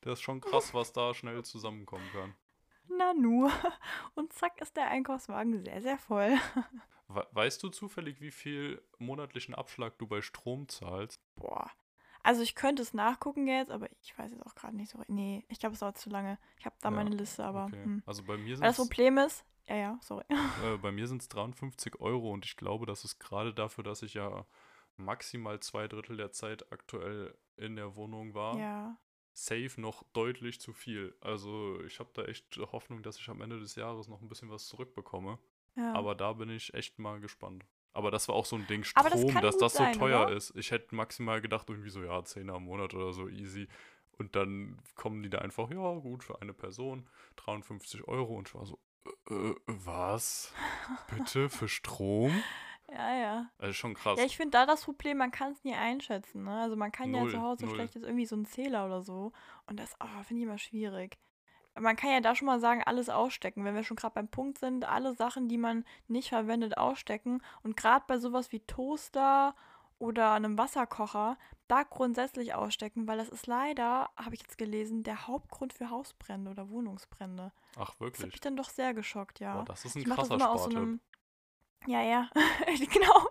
das 0.00 0.14
ist 0.14 0.22
schon 0.22 0.40
krass, 0.40 0.72
was 0.72 0.92
da 0.92 1.12
schnell 1.12 1.44
zusammenkommen 1.44 2.08
kann. 2.12 2.34
Nanu. 2.96 3.48
Und 4.14 4.32
zack 4.32 4.60
ist 4.60 4.76
der 4.76 4.88
Einkaufswagen 4.88 5.62
sehr, 5.64 5.82
sehr 5.82 5.98
voll. 5.98 6.36
We 7.08 7.26
weißt 7.32 7.62
du 7.64 7.68
zufällig, 7.70 8.20
wie 8.20 8.30
viel 8.30 8.80
monatlichen 8.98 9.54
Abschlag 9.54 9.98
du 9.98 10.06
bei 10.06 10.20
Strom 10.22 10.68
zahlst? 10.68 11.20
Boah. 11.34 11.68
Also 12.22 12.42
ich 12.42 12.54
könnte 12.54 12.82
es 12.82 12.92
nachgucken 12.94 13.48
jetzt, 13.48 13.70
aber 13.70 13.88
ich 14.02 14.16
weiß 14.16 14.30
es 14.32 14.42
auch 14.42 14.54
gerade 14.54 14.76
nicht 14.76 14.90
so. 14.90 15.02
Nee, 15.08 15.44
ich 15.48 15.58
glaube, 15.58 15.72
es 15.74 15.80
dauert 15.80 15.98
zu 15.98 16.08
lange. 16.10 16.38
Ich 16.58 16.66
habe 16.66 16.76
da 16.80 16.90
Ja, 16.90 16.94
meine 16.94 17.10
Liste, 17.10 17.44
aber. 17.44 17.64
Okay. 17.64 17.82
Hm. 17.82 18.02
Also 18.06 18.22
bei 18.22 18.36
mir 18.36 18.56
Weil 18.60 18.68
das 18.68 18.76
sind 18.76 18.86
Problem 18.88 19.18
ist. 19.18 19.44
Ja, 19.66 19.76
ja, 19.76 19.98
sorry. 20.02 20.24
äh, 20.30 20.76
bei 20.78 20.92
mir 20.92 21.06
sind 21.08 21.22
es 21.22 21.28
53 21.28 21.98
Euro 22.00 22.30
und 22.32 22.44
ich 22.44 22.56
glaube, 22.56 22.86
das 22.86 23.04
ist 23.04 23.18
gerade 23.18 23.54
dafür, 23.54 23.82
dass 23.84 24.02
ich 24.02 24.14
ja 24.14 24.44
maximal 24.96 25.60
zwei 25.60 25.88
Drittel 25.88 26.16
der 26.16 26.32
Zeit 26.32 26.70
aktuell 26.72 27.34
in 27.56 27.76
der 27.76 27.96
Wohnung 27.96 28.34
war, 28.34 28.56
Ja. 28.58 28.96
safe 29.32 29.80
noch 29.80 30.02
deutlich 30.12 30.60
zu 30.60 30.72
viel. 30.72 31.14
Also 31.20 31.80
ich 31.84 31.98
habe 32.00 32.10
da 32.14 32.24
echt 32.24 32.56
Hoffnung, 32.72 33.02
dass 33.02 33.18
ich 33.18 33.28
am 33.28 33.40
Ende 33.40 33.58
des 33.60 33.74
Jahres 33.76 34.08
noch 34.08 34.20
ein 34.20 34.28
bisschen 34.28 34.50
was 34.50 34.66
zurückbekomme. 34.66 35.38
ja. 35.76 35.92
Aber 35.94 36.14
da 36.14 36.32
bin 36.32 36.50
ich 36.50 36.74
echt 36.74 36.98
mal 36.98 37.20
gespannt. 37.20 37.64
Aber 37.92 38.10
das 38.10 38.28
war 38.28 38.34
auch 38.36 38.44
so 38.44 38.54
ein 38.56 38.66
Ding, 38.68 38.82
das 38.82 38.88
Strom, 38.90 39.28
kann 39.32 39.42
dass 39.42 39.56
das 39.58 39.72
so 39.72 39.78
sein, 39.78 39.94
teuer 39.98 40.26
oder? 40.26 40.36
ist. 40.36 40.54
Ich 40.56 40.70
hätte 40.70 40.94
maximal 40.94 41.40
gedacht, 41.40 41.68
irgendwie 41.68 41.90
so, 41.90 42.02
ja, 42.04 42.22
10 42.24 42.48
am 42.50 42.64
Monat 42.64 42.94
oder 42.94 43.12
so, 43.12 43.28
easy. 43.28 43.66
Und 44.12 44.36
dann 44.36 44.80
kommen 44.94 45.22
die 45.22 45.30
da 45.30 45.38
einfach, 45.38 45.70
ja, 45.70 45.94
gut, 45.94 46.22
für 46.22 46.40
eine 46.40 46.52
Person, 46.52 47.08
53 47.36 48.06
Euro. 48.06 48.36
Und 48.36 48.48
ich 48.48 48.54
war 48.54 48.64
so, 48.66 48.78
äh, 49.28 49.34
äh, 49.34 49.54
was? 49.66 50.52
Bitte? 51.10 51.48
Für 51.48 51.68
Strom? 51.68 52.42
Ja, 52.92 53.14
ja. 53.14 53.50
Also 53.58 53.72
schon 53.72 53.94
krass. 53.94 54.18
Ja, 54.18 54.24
ich 54.24 54.36
finde 54.36 54.52
da 54.52 54.66
das 54.66 54.84
Problem, 54.84 55.18
man 55.18 55.30
kann 55.30 55.52
es 55.52 55.64
nie 55.64 55.74
einschätzen. 55.74 56.44
Ne? 56.44 56.60
Also 56.60 56.76
man 56.76 56.92
kann 56.92 57.14
ja 57.14 57.20
Null, 57.20 57.30
zu 57.30 57.40
Hause 57.40 57.64
null. 57.66 57.74
vielleicht 57.74 57.94
jetzt 57.94 58.04
irgendwie 58.04 58.26
so 58.26 58.36
einen 58.36 58.46
Zähler 58.46 58.86
oder 58.86 59.02
so. 59.02 59.32
Und 59.66 59.78
das 59.78 59.94
oh, 60.00 60.22
finde 60.24 60.42
ich 60.42 60.48
immer 60.48 60.58
schwierig. 60.58 61.18
Man 61.78 61.96
kann 61.96 62.10
ja 62.10 62.20
da 62.20 62.34
schon 62.34 62.46
mal 62.46 62.58
sagen, 62.58 62.82
alles 62.84 63.08
ausstecken. 63.08 63.64
Wenn 63.64 63.76
wir 63.76 63.84
schon 63.84 63.96
gerade 63.96 64.14
beim 64.14 64.28
Punkt 64.28 64.58
sind, 64.58 64.84
alle 64.84 65.14
Sachen, 65.14 65.48
die 65.48 65.58
man 65.58 65.84
nicht 66.08 66.30
verwendet, 66.30 66.76
ausstecken. 66.76 67.42
Und 67.62 67.76
gerade 67.76 68.04
bei 68.08 68.18
sowas 68.18 68.50
wie 68.50 68.60
Toaster 68.60 69.54
oder 69.98 70.32
einem 70.32 70.58
Wasserkocher, 70.58 71.38
da 71.68 71.84
grundsätzlich 71.84 72.54
ausstecken, 72.54 73.06
weil 73.06 73.18
das 73.18 73.28
ist 73.28 73.46
leider, 73.46 74.10
habe 74.16 74.34
ich 74.34 74.42
jetzt 74.42 74.58
gelesen, 74.58 75.04
der 75.04 75.28
Hauptgrund 75.28 75.72
für 75.72 75.90
Hausbrände 75.90 76.50
oder 76.50 76.68
Wohnungsbrände. 76.70 77.52
Ach, 77.76 77.76
Das 77.76 77.88
hat 77.88 78.00
wirklich? 78.00 78.26
mich 78.32 78.40
dann 78.40 78.56
doch 78.56 78.70
sehr 78.70 78.94
geschockt, 78.94 79.38
ja. 79.38 79.54
Boah, 79.54 79.64
das 79.66 79.84
ist 79.84 79.94
ein 79.94 80.00
Ich 80.00 80.06
mache 80.08 80.20
das 80.20 80.28
krasser 80.28 80.44
immer 80.44 80.50
aus 80.50 80.64
so 80.64 80.70
einem. 80.70 81.00
Ja, 81.86 82.02
ja. 82.02 82.30
genau. 82.92 83.28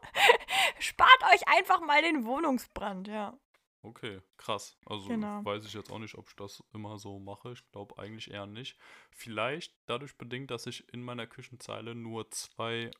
Spart 0.80 1.24
euch 1.34 1.48
einfach 1.48 1.82
mal 1.82 2.02
den 2.02 2.26
Wohnungsbrand, 2.26 3.08
ja. 3.08 3.38
Okay, 3.82 4.22
krass. 4.38 4.78
Also 4.86 5.08
Genau. 5.08 5.44
weiß 5.46 5.66
ich 5.66 5.74
jetzt 5.74 5.92
auch 5.92 6.00
nicht, 6.00 6.16
ob 6.16 6.28
ich 6.28 6.36
das 6.36 6.64
immer 6.74 6.98
so 6.98 7.20
mache. 7.20 7.54
Ich 7.54 7.70
glaube 7.72 7.98
eigentlich 7.98 8.32
eher 8.32 8.46
nicht. 8.46 8.78
Vielleicht 9.12 9.74
dadurch 9.86 10.18
bedingt, 10.18 10.52
dass 10.52 10.66
ich 10.68 10.92
in 10.94 11.02
meiner 11.02 11.28
Küchenzeile 11.28 11.96
nur 11.96 12.30
zwei 12.32 12.92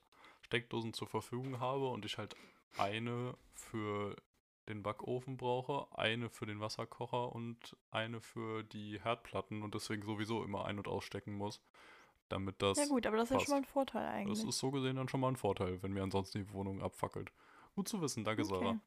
Steckdosen 0.44 0.94
zur 0.94 1.08
Verfügung 1.08 1.60
habe 1.60 1.90
und 1.90 2.06
ich 2.06 2.18
halt 2.18 2.36
eine 2.78 3.36
für 3.54 4.16
den 4.70 4.84
Backofen 4.84 5.36
brauche, 5.36 5.88
eine 5.98 6.30
für 6.30 6.46
den 6.46 6.60
Wasserkocher 6.62 7.34
und 7.34 7.76
eine 7.92 8.22
für 8.22 8.64
die 8.64 9.02
Herdplatten 9.02 9.64
und 9.64 9.74
deswegen 9.76 10.04
sowieso 10.04 10.44
immer 10.44 10.66
ein- 10.66 10.78
und 10.78 10.88
ausstecken 10.88 11.34
muss, 11.34 11.62
damit 12.32 12.62
das 12.62 12.78
Ja 12.78 12.86
gut, 12.86 13.06
aber 13.08 13.18
das 13.18 13.26
ist 13.26 13.30
ja 13.32 13.36
passt. 13.38 13.46
schon 13.48 13.54
mal 13.56 13.62
ein 13.62 13.66
Vorteil 13.66 14.04
Das 14.04 14.12
eigentlich. 14.14 14.48
ist 14.50 14.60
so 14.60 14.72
gesehen 14.72 14.96
dann 14.96 15.10
schon 15.10 15.20
mal 15.20 15.30
ein 15.30 15.36
Vorteil, 15.36 15.82
wenn 15.84 15.92
mir 15.94 16.04
ansonsten 16.04 16.40
die 16.40 16.54
Wohnung 16.54 16.82
abfackelt. 16.82 17.32
Gut 17.76 17.88
zu 17.88 18.02
wissen, 18.02 18.24
danke 18.24 18.44
Sarah. 18.46 18.70
Okay. 18.72 18.80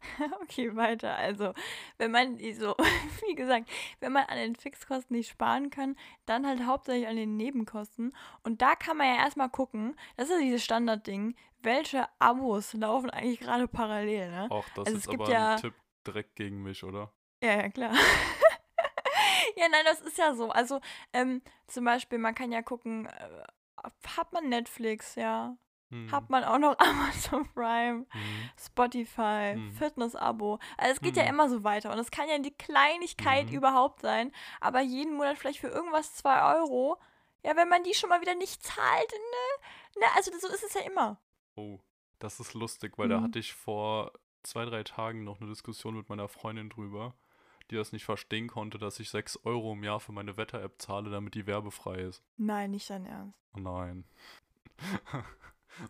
Okay, 0.42 0.76
weiter. 0.76 1.16
Also, 1.16 1.54
wenn 1.96 2.10
man, 2.10 2.36
so, 2.54 2.74
wie 3.26 3.34
gesagt, 3.34 3.70
wenn 4.00 4.12
man 4.12 4.24
an 4.26 4.36
den 4.36 4.54
Fixkosten 4.54 5.16
nicht 5.16 5.30
sparen 5.30 5.70
kann, 5.70 5.96
dann 6.26 6.46
halt 6.46 6.66
hauptsächlich 6.66 7.08
an 7.08 7.16
den 7.16 7.36
Nebenkosten. 7.36 8.14
Und 8.42 8.60
da 8.60 8.74
kann 8.74 8.98
man 8.98 9.06
ja 9.06 9.16
erstmal 9.16 9.48
gucken, 9.48 9.96
das 10.16 10.28
ist 10.28 10.34
ja 10.34 10.40
dieses 10.42 10.62
Standardding, 10.62 11.34
welche 11.62 12.06
Abos 12.18 12.74
laufen 12.74 13.08
eigentlich 13.10 13.40
gerade 13.40 13.66
parallel, 13.66 14.30
ne? 14.30 14.46
Auch 14.50 14.66
das 14.74 14.88
Also 14.88 14.98
ist 14.98 15.08
aber 15.08 15.30
ja- 15.30 15.54
ein 15.54 15.60
Tipp 15.60 15.74
direkt 16.06 16.36
gegen 16.36 16.62
mich, 16.62 16.84
oder? 16.84 17.10
Ja, 17.42 17.56
ja, 17.62 17.68
klar. 17.70 17.92
ja, 19.56 19.68
nein, 19.68 19.84
das 19.84 20.00
ist 20.00 20.18
ja 20.18 20.34
so. 20.34 20.50
Also, 20.50 20.80
ähm, 21.12 21.42
zum 21.66 21.84
Beispiel, 21.84 22.18
man 22.18 22.34
kann 22.34 22.52
ja 22.52 22.62
gucken, 22.62 23.06
äh, 23.06 23.44
hat 24.16 24.32
man 24.32 24.48
Netflix, 24.48 25.14
ja? 25.14 25.56
Hm. 25.90 26.10
Hat 26.10 26.30
man 26.30 26.44
auch 26.44 26.58
noch 26.58 26.78
Amazon 26.78 27.48
Prime, 27.54 28.06
Hm. 28.12 28.50
Spotify, 28.58 29.56
Mhm. 29.56 29.70
Fitness-Abo. 29.72 30.58
Also 30.76 30.92
es 30.92 31.00
geht 31.00 31.16
ja 31.16 31.24
Mhm. 31.24 31.28
immer 31.28 31.48
so 31.48 31.64
weiter. 31.64 31.92
Und 31.92 31.98
es 31.98 32.10
kann 32.10 32.28
ja 32.28 32.38
die 32.38 32.54
Kleinigkeit 32.56 33.50
Mhm. 33.50 33.56
überhaupt 33.56 34.00
sein, 34.00 34.32
aber 34.60 34.80
jeden 34.80 35.14
Monat 35.16 35.38
vielleicht 35.38 35.60
für 35.60 35.68
irgendwas 35.68 36.14
2 36.14 36.56
Euro. 36.56 36.98
Ja, 37.44 37.56
wenn 37.56 37.68
man 37.68 37.84
die 37.84 37.94
schon 37.94 38.08
mal 38.08 38.22
wieder 38.22 38.34
nicht 38.34 38.62
zahlt, 38.62 39.12
ne? 39.12 40.00
ne 40.00 40.06
also 40.16 40.30
so 40.38 40.48
ist 40.48 40.64
es 40.64 40.74
ja 40.74 40.80
immer. 40.82 41.20
Oh, 41.56 41.78
das 42.18 42.40
ist 42.40 42.54
lustig, 42.54 42.96
weil 42.98 43.08
da 43.08 43.18
Mhm. 43.18 43.24
hatte 43.24 43.38
ich 43.38 43.52
vor 43.52 44.12
zwei, 44.42 44.64
drei 44.64 44.82
Tagen 44.82 45.24
noch 45.24 45.40
eine 45.40 45.50
Diskussion 45.50 45.94
mit 45.96 46.08
meiner 46.08 46.28
Freundin 46.28 46.70
drüber, 46.70 47.14
die 47.70 47.76
das 47.76 47.92
nicht 47.92 48.04
verstehen 48.04 48.46
konnte, 48.48 48.78
dass 48.78 49.00
ich 49.00 49.10
6 49.10 49.40
Euro 49.44 49.72
im 49.72 49.84
Jahr 49.84 50.00
für 50.00 50.12
meine 50.12 50.36
Wetter-App 50.36 50.80
zahle, 50.80 51.10
damit 51.10 51.34
die 51.34 51.46
werbefrei 51.46 51.96
ist. 52.00 52.22
Nein, 52.36 52.70
nicht 52.72 52.88
dein 52.90 53.06
Ernst. 53.06 53.38
Oh 53.56 53.60
nein. 53.60 54.04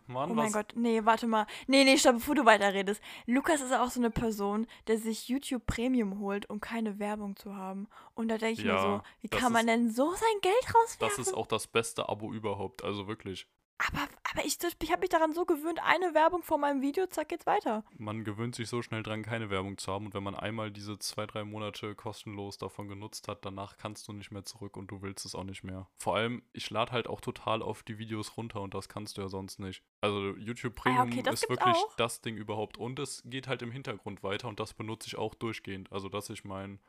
Mann, 0.07 0.31
Oh 0.31 0.33
mein 0.33 0.47
was? 0.47 0.53
Gott, 0.53 0.73
nee, 0.75 1.05
warte 1.05 1.27
mal. 1.27 1.45
Nee, 1.67 1.83
nee, 1.83 1.95
stopp, 1.97 2.15
bevor 2.15 2.33
du 2.33 2.43
weiterredest. 2.43 2.99
Lukas 3.27 3.61
ist 3.61 3.71
auch 3.71 3.91
so 3.91 3.99
eine 3.99 4.09
Person, 4.09 4.65
der 4.87 4.97
sich 4.97 5.29
YouTube 5.29 5.67
Premium 5.67 6.19
holt, 6.19 6.49
um 6.49 6.59
keine 6.59 6.97
Werbung 6.97 7.35
zu 7.35 7.55
haben. 7.55 7.87
Und 8.15 8.29
da 8.29 8.39
denke 8.39 8.59
ich 8.61 8.65
mir 8.65 8.73
Ja, 8.73 8.81
so, 8.81 9.01
wie 9.21 9.27
kann 9.27 9.53
man 9.53 9.67
ist- 9.67 9.73
denn 9.75 9.91
so 9.91 10.11
sein 10.13 10.41
Geld 10.41 10.73
rauswerfen? 10.73 11.17
Das 11.17 11.27
ist 11.27 11.33
auch 11.35 11.45
das 11.45 11.67
beste 11.67 12.09
Abo 12.09 12.33
überhaupt, 12.33 12.83
also 12.83 13.07
wirklich. 13.07 13.47
Aber 13.77 14.07
aber 14.35 14.45
ich, 14.45 14.57
ich 14.81 14.91
habe 14.91 14.99
mich 14.99 15.09
daran 15.09 15.33
so 15.33 15.45
gewöhnt, 15.45 15.79
eine 15.81 16.13
Werbung 16.13 16.43
vor 16.43 16.57
meinem 16.57 16.81
Video, 16.81 17.07
zack, 17.07 17.29
geht's 17.29 17.45
weiter. 17.45 17.85
Man 17.97 18.25
gewöhnt 18.25 18.53
sich 18.53 18.67
so 18.67 18.81
schnell 18.81 19.01
dran, 19.01 19.23
keine 19.23 19.49
Werbung 19.49 19.77
zu 19.77 19.93
haben. 19.93 20.07
Und 20.07 20.13
wenn 20.13 20.23
man 20.23 20.35
einmal 20.35 20.71
diese 20.71 20.99
zwei, 20.99 21.25
drei 21.25 21.45
Monate 21.45 21.95
kostenlos 21.95 22.57
davon 22.57 22.89
genutzt 22.89 23.29
hat, 23.29 23.45
danach 23.45 23.77
kannst 23.77 24.09
du 24.09 24.13
nicht 24.13 24.31
mehr 24.31 24.43
zurück 24.43 24.75
und 24.75 24.91
du 24.91 25.01
willst 25.01 25.25
es 25.25 25.35
auch 25.35 25.45
nicht 25.45 25.63
mehr. 25.63 25.87
Vor 25.97 26.17
allem, 26.17 26.43
ich 26.51 26.69
lade 26.69 26.91
halt 26.91 27.07
auch 27.07 27.21
total 27.21 27.61
oft 27.61 27.87
die 27.87 27.97
Videos 27.97 28.35
runter 28.35 28.61
und 28.61 28.73
das 28.73 28.89
kannst 28.89 29.17
du 29.17 29.21
ja 29.21 29.29
sonst 29.29 29.59
nicht. 29.59 29.83
Also 30.01 30.35
YouTube 30.35 30.73
Ah 30.79 30.81
Premium 30.81 31.07
okay, 31.07 31.23
das 31.23 31.43
ist 31.43 31.49
wirklich 31.49 31.75
auch. 31.75 31.95
das 31.95 32.19
Ding 32.19 32.35
überhaupt. 32.35 32.77
Und 32.77 32.99
es 32.99 33.23
geht 33.25 33.47
halt 33.47 33.61
im 33.61 33.71
Hintergrund 33.71 34.21
weiter 34.21 34.49
und 34.49 34.59
das 34.59 34.73
benutze 34.73 35.07
ich 35.07 35.17
auch 35.17 35.33
durchgehend. 35.33 35.91
Also, 35.93 36.09
dass 36.09 36.29
ich 36.29 36.43
mein 36.43 36.79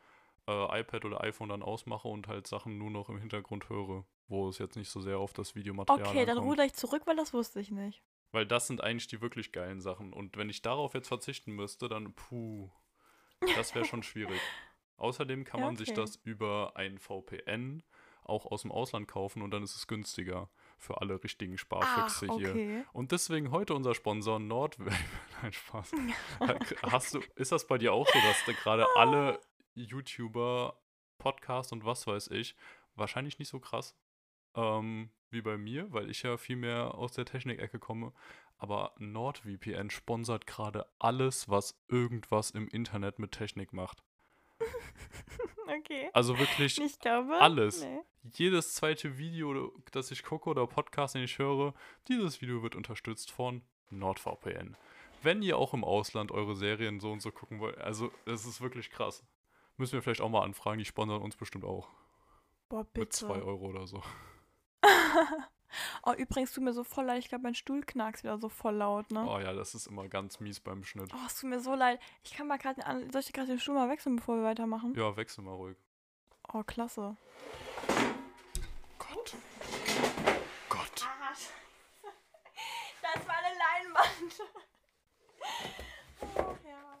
äh, 0.47 0.79
iPad 0.79 1.05
oder 1.05 1.21
iPhone 1.23 1.49
dann 1.49 1.63
ausmache 1.63 2.07
und 2.07 2.27
halt 2.27 2.47
Sachen 2.47 2.77
nur 2.77 2.89
noch 2.89 3.09
im 3.09 3.19
Hintergrund 3.19 3.69
höre, 3.69 4.05
wo 4.27 4.47
es 4.49 4.57
jetzt 4.57 4.75
nicht 4.75 4.89
so 4.89 5.01
sehr 5.01 5.19
auf 5.19 5.33
das 5.33 5.55
Videomaterial 5.55 6.07
Okay, 6.07 6.25
dann 6.25 6.37
ruder 6.37 6.65
ich 6.65 6.73
zurück, 6.73 7.03
weil 7.05 7.15
das 7.15 7.33
wusste 7.33 7.59
ich 7.59 7.71
nicht. 7.71 8.01
Weil 8.31 8.45
das 8.45 8.67
sind 8.67 8.81
eigentlich 8.81 9.07
die 9.07 9.21
wirklich 9.21 9.51
geilen 9.51 9.81
Sachen. 9.81 10.13
Und 10.13 10.37
wenn 10.37 10.49
ich 10.49 10.61
darauf 10.61 10.93
jetzt 10.93 11.07
verzichten 11.07 11.53
müsste, 11.53 11.87
dann 11.87 12.13
puh, 12.13 12.69
das 13.55 13.73
wäre 13.75 13.85
schon 13.85 14.03
schwierig. 14.03 14.39
Außerdem 14.97 15.43
kann 15.43 15.59
Ja, 15.59 15.65
man 15.67 15.75
sich 15.75 15.89
okay. 15.89 16.01
das 16.01 16.15
über 16.17 16.71
ein 16.75 16.97
VPN 16.97 17.83
auch 18.23 18.45
aus 18.45 18.63
dem 18.63 18.71
Ausland 18.73 19.07
kaufen 19.07 19.41
und 19.41 19.51
dann 19.51 19.63
ist 19.63 19.75
es 19.75 19.87
günstiger 19.87 20.49
für 20.77 20.99
alle 20.99 21.23
richtigen 21.23 21.53
Ach, 21.55 21.59
Sparfüchse 21.59 22.27
hier. 22.35 22.49
okay. 22.49 22.85
Und 22.91 23.13
deswegen 23.13 23.51
heute 23.51 23.73
unser 23.73 23.95
Sponsor 23.95 24.39
Nordwave. 24.39 24.91
Nein, 25.41 25.53
Spaß. 25.53 25.91
Hast 26.83 27.13
du, 27.13 27.21
ist 27.35 27.51
das 27.53 27.65
bei 27.67 27.77
dir 27.77 27.93
auch 27.93 28.07
so, 28.07 28.19
dass 28.19 28.43
da 28.45 28.51
gerade 28.51 28.85
alle 28.95 29.39
YouTuber, 29.77 30.77
Podcast 31.17 31.73
und 31.73 31.85
was 31.85 32.07
weiß 32.07 32.27
ich, 32.29 32.55
wahrscheinlich 32.95 33.39
nicht 33.39 33.49
so 33.49 33.59
krass 33.59 33.95
ähm, 34.55 35.09
wie 35.29 35.41
bei 35.41 35.57
mir, 35.57 35.91
weil 35.93 36.09
ich 36.09 36.23
ja 36.23 36.37
viel 36.37 36.55
mehr 36.55 36.95
aus 36.95 37.13
der 37.13 37.25
Technik-Ecke 37.25 37.79
komme. 37.79 38.13
Aber 38.57 38.95
NordVPN 38.97 39.91
sponsert 39.91 40.47
gerade 40.47 40.87
alles, 40.99 41.47
was 41.47 41.79
irgendwas 41.87 42.51
im 42.51 42.67
Internet 42.67 43.19
mit 43.19 43.31
Technik 43.31 43.71
macht. 43.73 44.03
Okay. 45.79 46.09
Also 46.13 46.39
wirklich 46.39 46.79
Ich 46.79 46.97
glaube. 46.99 47.37
alles. 47.41 47.83
Nee. 47.83 47.99
jedes 48.23 48.73
zweite 48.73 49.17
Video, 49.17 49.73
das 49.91 50.11
ich 50.11 50.23
gucke 50.23 50.49
oder 50.49 50.65
Podcast, 50.65 51.15
den 51.15 51.23
ich 51.23 51.37
höre, 51.39 51.73
dieses 52.07 52.41
Video 52.41 52.63
wird 52.63 52.75
unterstützt 52.75 53.31
von 53.31 53.61
NordVPN. 53.89 54.77
Wenn 55.23 55.41
ihr 55.41 55.57
auch 55.57 55.73
im 55.73 55.83
Ausland 55.83 56.31
eure 56.31 56.55
Serien 56.55 57.01
so 57.01 57.11
und 57.11 57.21
so 57.21 57.31
gucken 57.31 57.59
wollt, 57.59 57.77
also 57.79 58.11
es 58.25 58.45
ist 58.45 58.61
wirklich 58.61 58.89
krass. 58.89 59.25
Müssen 59.77 59.93
wir 59.93 60.01
vielleicht 60.01 60.21
auch 60.21 60.29
mal 60.29 60.43
anfragen, 60.43 60.79
die 60.79 60.85
sponsern 60.85 61.21
uns 61.21 61.35
bestimmt 61.35 61.63
auch. 61.63 61.87
Boah, 62.69 62.79
Mit 62.79 62.93
bitte. 62.93 63.17
2 63.17 63.41
Euro 63.43 63.67
oder 63.67 63.87
so. 63.87 64.01
oh, 66.03 66.13
übrigens 66.13 66.51
tut 66.51 66.63
mir 66.63 66.73
so 66.73 66.83
voll 66.83 67.05
leid. 67.05 67.19
Ich 67.19 67.29
glaube, 67.29 67.43
mein 67.43 67.55
Stuhl 67.55 67.81
knackst 67.81 68.23
wieder 68.23 68.39
so 68.39 68.49
voll 68.49 68.75
laut, 68.75 69.11
ne? 69.11 69.25
Oh 69.27 69.39
ja, 69.39 69.53
das 69.53 69.75
ist 69.75 69.85
immer 69.87 70.07
ganz 70.07 70.39
mies 70.39 70.59
beim 70.59 70.83
Schnitt. 70.83 71.11
Oh, 71.13 71.25
es 71.27 71.39
tut 71.39 71.49
mir 71.49 71.59
so 71.59 71.75
leid. 71.75 71.99
Ich 72.23 72.33
kann 72.33 72.47
mal 72.47 72.57
gerade. 72.57 72.81
Soll 73.11 73.21
ich 73.21 73.33
gerade 73.33 73.47
den 73.47 73.59
Stuhl 73.59 73.75
mal 73.75 73.89
wechseln, 73.89 74.15
bevor 74.15 74.37
wir 74.37 74.43
weitermachen? 74.43 74.95
Ja, 74.95 75.15
wechsel 75.15 75.43
mal 75.43 75.53
ruhig. 75.53 75.77
Oh, 76.51 76.63
klasse. 76.63 77.15
Gott. 78.97 79.35
Gott. 80.69 81.07
Das 83.01 83.27
war 83.27 83.35
eine 83.37 83.55
Leinwand. 83.57 84.41
Ach 86.35 86.57
ja. 86.65 86.97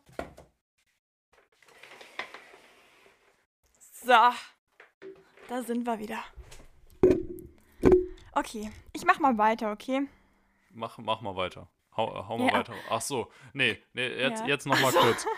So. 4.07 4.13
Da 5.49 5.63
sind 5.63 5.85
wir 5.85 5.99
wieder. 5.99 6.23
Okay, 8.31 8.71
ich 8.93 9.03
mach 9.03 9.19
mal 9.19 9.37
weiter, 9.37 9.69
okay? 9.73 10.07
Mach, 10.69 10.97
mach 10.97 11.19
mal 11.19 11.35
weiter. 11.35 11.67
Hau, 11.97 12.25
hau 12.29 12.37
mal 12.37 12.47
Ja. 12.47 12.53
weiter. 12.53 12.73
Ach 12.89 13.01
so, 13.01 13.29
nee, 13.51 13.77
nee 13.91 14.07
jetzt, 14.07 14.41
Ja. 14.43 14.47
jetzt 14.47 14.65
noch 14.65 14.79
mal 14.79 14.93
kurz. 14.93 15.25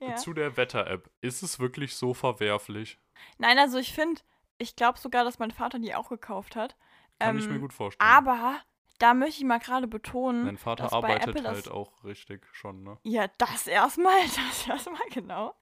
Ja. 0.00 0.16
Zu 0.16 0.32
der 0.34 0.56
Wetter-App. 0.56 1.08
Ist 1.20 1.42
es 1.44 1.60
wirklich 1.60 1.94
so 1.94 2.12
verwerflich? 2.12 2.98
Nein, 3.38 3.56
also 3.56 3.78
ich 3.78 3.92
finde, 3.94 4.20
ich 4.58 4.74
glaube 4.74 4.98
sogar, 4.98 5.22
dass 5.24 5.38
mein 5.38 5.52
Vater 5.52 5.78
die 5.78 5.94
auch 5.94 6.08
gekauft 6.08 6.56
hat. 6.56 6.76
Kann 7.20 7.38
ich 7.38 7.46
mir 7.46 7.54
Ähm, 7.54 7.60
gut 7.60 7.72
vorstellen. 7.72 8.10
Aber 8.10 8.60
da 9.02 9.14
möchte 9.14 9.40
ich 9.40 9.44
mal 9.44 9.58
gerade 9.58 9.88
betonen, 9.88 10.46
Dein 10.46 10.56
Vater 10.56 10.84
dass 10.84 10.92
bei 10.92 10.98
arbeitet 10.98 11.44
das 11.44 11.44
halt 11.44 11.70
auch 11.70 12.04
richtig 12.04 12.46
schon, 12.52 12.84
ne? 12.84 12.98
Ja, 13.02 13.26
das 13.36 13.66
erstmal, 13.66 14.20
das 14.22 14.68
erstmal, 14.68 15.08
genau. 15.10 15.54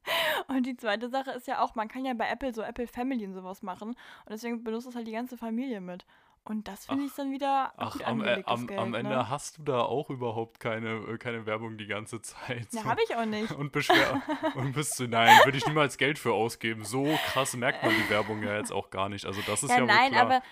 Und 0.49 0.67
die 0.67 0.77
zweite 0.77 1.09
Sache 1.09 1.31
ist 1.31 1.47
ja 1.47 1.63
auch, 1.63 1.75
man 1.75 1.89
kann 1.89 2.05
ja 2.05 2.13
bei 2.13 2.29
Apple 2.29 2.53
so 2.53 2.61
Apple 2.61 2.87
Family 2.87 3.25
und 3.25 3.33
sowas 3.33 3.63
machen. 3.63 3.89
Und 3.91 4.29
deswegen 4.29 4.63
benutzt 4.63 4.87
es 4.89 4.95
halt 4.95 5.07
die 5.07 5.13
ganze 5.13 5.39
Familie 5.39 5.81
mit. 5.81 6.05
Und 6.45 6.69
das 6.69 6.87
finde 6.87 7.05
ich 7.05 7.15
dann 7.15 7.33
wieder 7.33 7.73
Ach, 7.77 7.93
gut 7.93 8.07
am, 8.07 8.25
äh, 8.25 8.43
am, 8.45 8.67
Geld, 8.67 8.81
am 8.81 8.95
Ende 8.95 9.11
ne? 9.11 9.29
hast 9.29 9.59
du 9.59 9.63
da 9.63 9.81
auch 9.83 10.11
überhaupt 10.11 10.59
keine, 10.59 10.97
äh, 10.97 11.19
keine 11.19 11.47
Werbung 11.47 11.79
die 11.79 11.87
ganze 11.87 12.21
Zeit. 12.23 12.69
Ja, 12.73 12.83
so. 12.83 12.85
habe 12.85 13.01
ich 13.03 13.15
auch 13.15 13.27
nicht. 13.27 13.53
Und 13.53 13.73
beschwer 13.73 14.23
und 14.55 14.73
bist 14.73 14.99
du, 14.99 15.07
nein, 15.07 15.39
würde 15.45 15.59
ich 15.59 15.67
niemals 15.67 15.97
Geld 15.97 16.19
für 16.19 16.33
ausgeben. 16.33 16.85
So 16.85 17.19
krass 17.27 17.57
merkt 17.57 17.83
man 17.83 17.93
die 17.95 18.11
Werbung 18.11 18.43
ja 18.43 18.57
jetzt 18.57 18.73
auch 18.73 18.91
gar 18.91 19.09
nicht. 19.09 19.27
Also 19.27 19.41
das 19.47 19.63
ist 19.63 19.71
ja, 19.71 19.79
Ja, 19.79 19.85
nein, 19.85 20.13
klar. 20.13 20.23
aber 20.23 20.43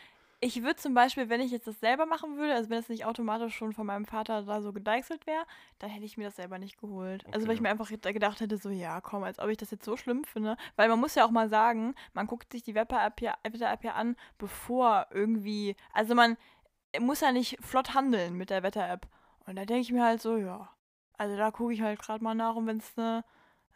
ich 0.41 0.63
würde 0.63 0.77
zum 0.77 0.95
Beispiel, 0.95 1.29
wenn 1.29 1.41
ich 1.41 1.51
jetzt 1.51 1.67
das 1.67 1.81
selber 1.81 2.07
machen 2.07 2.37
würde, 2.37 2.55
also 2.55 2.71
wenn 2.71 2.79
es 2.79 2.89
nicht 2.89 3.05
automatisch 3.05 3.57
schon 3.57 3.73
von 3.73 3.87
meinem 3.87 4.05
Vater 4.05 4.43
da 4.43 4.61
so 4.63 4.73
gedeichselt 4.73 5.27
wäre, 5.27 5.45
dann 5.81 5.91
hätte 5.91 6.05
ich 6.05 6.17
mir 6.17 6.27
das 6.27 6.37
selber 6.37 6.59
nicht 6.59 6.79
geholt. 6.81 7.27
Also 7.33 7.47
weil 7.47 7.55
ich 7.55 7.61
Okay. 7.61 7.63
mir 7.63 7.71
einfach 7.71 7.89
gedacht 7.89 8.41
hätte, 8.41 8.57
so, 8.57 8.71
ja, 8.71 9.01
komm, 9.01 9.25
als 9.25 9.41
ob 9.41 9.49
ich 9.49 9.57
das 9.57 9.73
jetzt 9.73 9.85
so 9.85 9.97
schlimm 9.97 10.25
finde. 10.25 10.57
Weil 10.77 10.89
man 10.89 11.01
muss 11.01 11.17
ja 11.17 11.25
auch 11.25 11.31
mal 11.33 11.49
sagen, 11.49 11.95
man 12.13 12.27
guckt 12.29 12.53
sich 12.53 12.63
die 12.63 12.75
Wetter-App 12.77 13.21
ja, 13.21 13.37
Wetter-App 13.43 13.83
ja 13.83 13.95
an, 13.95 14.15
bevor 14.39 15.07
irgendwie, 15.11 15.75
also 15.93 16.15
man 16.15 16.37
muss 17.01 17.21
ja 17.21 17.33
nicht 17.33 17.59
flott 17.61 17.95
handeln 17.95 18.35
mit 18.35 18.51
der 18.51 18.63
Wetter-App. 18.63 19.09
Und 19.47 19.57
da 19.57 19.65
denke 19.65 19.81
ich 19.81 19.93
mir 19.93 20.05
halt 20.05 20.21
so, 20.23 20.37
ja, 20.37 20.71
also 21.17 21.37
da 21.37 21.51
gucke 21.51 21.73
ich 21.73 21.83
halt 21.83 21.99
gerade 21.99 22.23
mal 22.23 22.35
nach 22.35 22.55
und 22.55 22.67
wenn 22.67 22.79
es 22.79 22.97
eine 22.97 23.25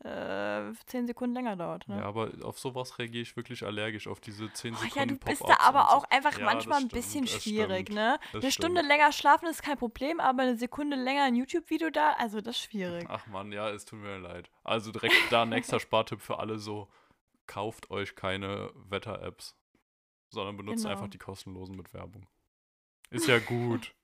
äh, 0.05 0.73
10 0.87 1.07
Sekunden 1.07 1.35
länger 1.35 1.55
dauert. 1.57 1.87
Ne? 1.89 1.99
Ja, 1.99 2.05
aber 2.07 2.31
auf 2.43 2.59
sowas 2.59 2.99
reagiere 2.99 3.23
ich 3.23 3.37
wirklich 3.37 3.65
allergisch, 3.65 4.09
auf 4.09 4.19
diese 4.21 4.53
10 4.53 4.75
Oh, 4.75 4.77
Sekunden 4.79 4.99
ja, 4.99 5.07
du 5.07 5.17
bist 5.17 5.43
da 5.47 5.57
aber 5.61 5.87
so. 5.91 5.97
auch 5.97 6.05
einfach 6.11 6.37
Ja, 6.39 6.45
manchmal 6.45 6.81
ein 6.81 6.89
bisschen 6.89 7.27
stimmt, 7.27 7.43
schwierig, 7.43 7.87
stimmt, 7.89 7.95
ne? 7.97 8.19
Eine 8.33 8.51
Stunde 8.51 8.79
stimmt. 8.81 8.89
länger 8.89 9.13
schlafen 9.13 9.47
ist 9.49 9.63
kein 9.63 9.79
Problem, 9.79 10.19
aber 10.21 10.43
eine 10.43 10.57
Sekunde 10.57 10.97
länger 10.97 11.23
ein 11.25 11.37
YouTube-Video 11.37 11.91
da, 11.91 12.15
also 12.19 12.41
das 12.41 12.57
ist 12.57 12.63
schwierig. 12.63 13.07
Ach 13.09 13.27
man, 13.29 13.53
ja, 13.53 13.71
es 13.71 13.85
tut 13.85 14.01
mir 14.01 14.19
leid. 14.19 14.51
Also 14.65 14.91
direkt 14.93 15.15
da 15.31 15.49
extra 15.51 15.79
Spartipp 15.81 16.21
für 16.21 16.39
alle 16.41 16.59
so, 16.59 16.89
kauft 17.47 17.91
euch 17.91 18.17
keine 18.17 18.71
Wetter-Apps, 18.75 19.57
sondern 20.31 20.57
benutzt 20.57 20.83
Genau. 20.83 20.95
einfach 20.95 21.09
die 21.09 21.19
kostenlosen 21.19 21.77
mit 21.77 21.93
Werbung. 21.95 22.27
Ist 23.11 23.29
ja 23.29 23.39
gut. 23.39 23.95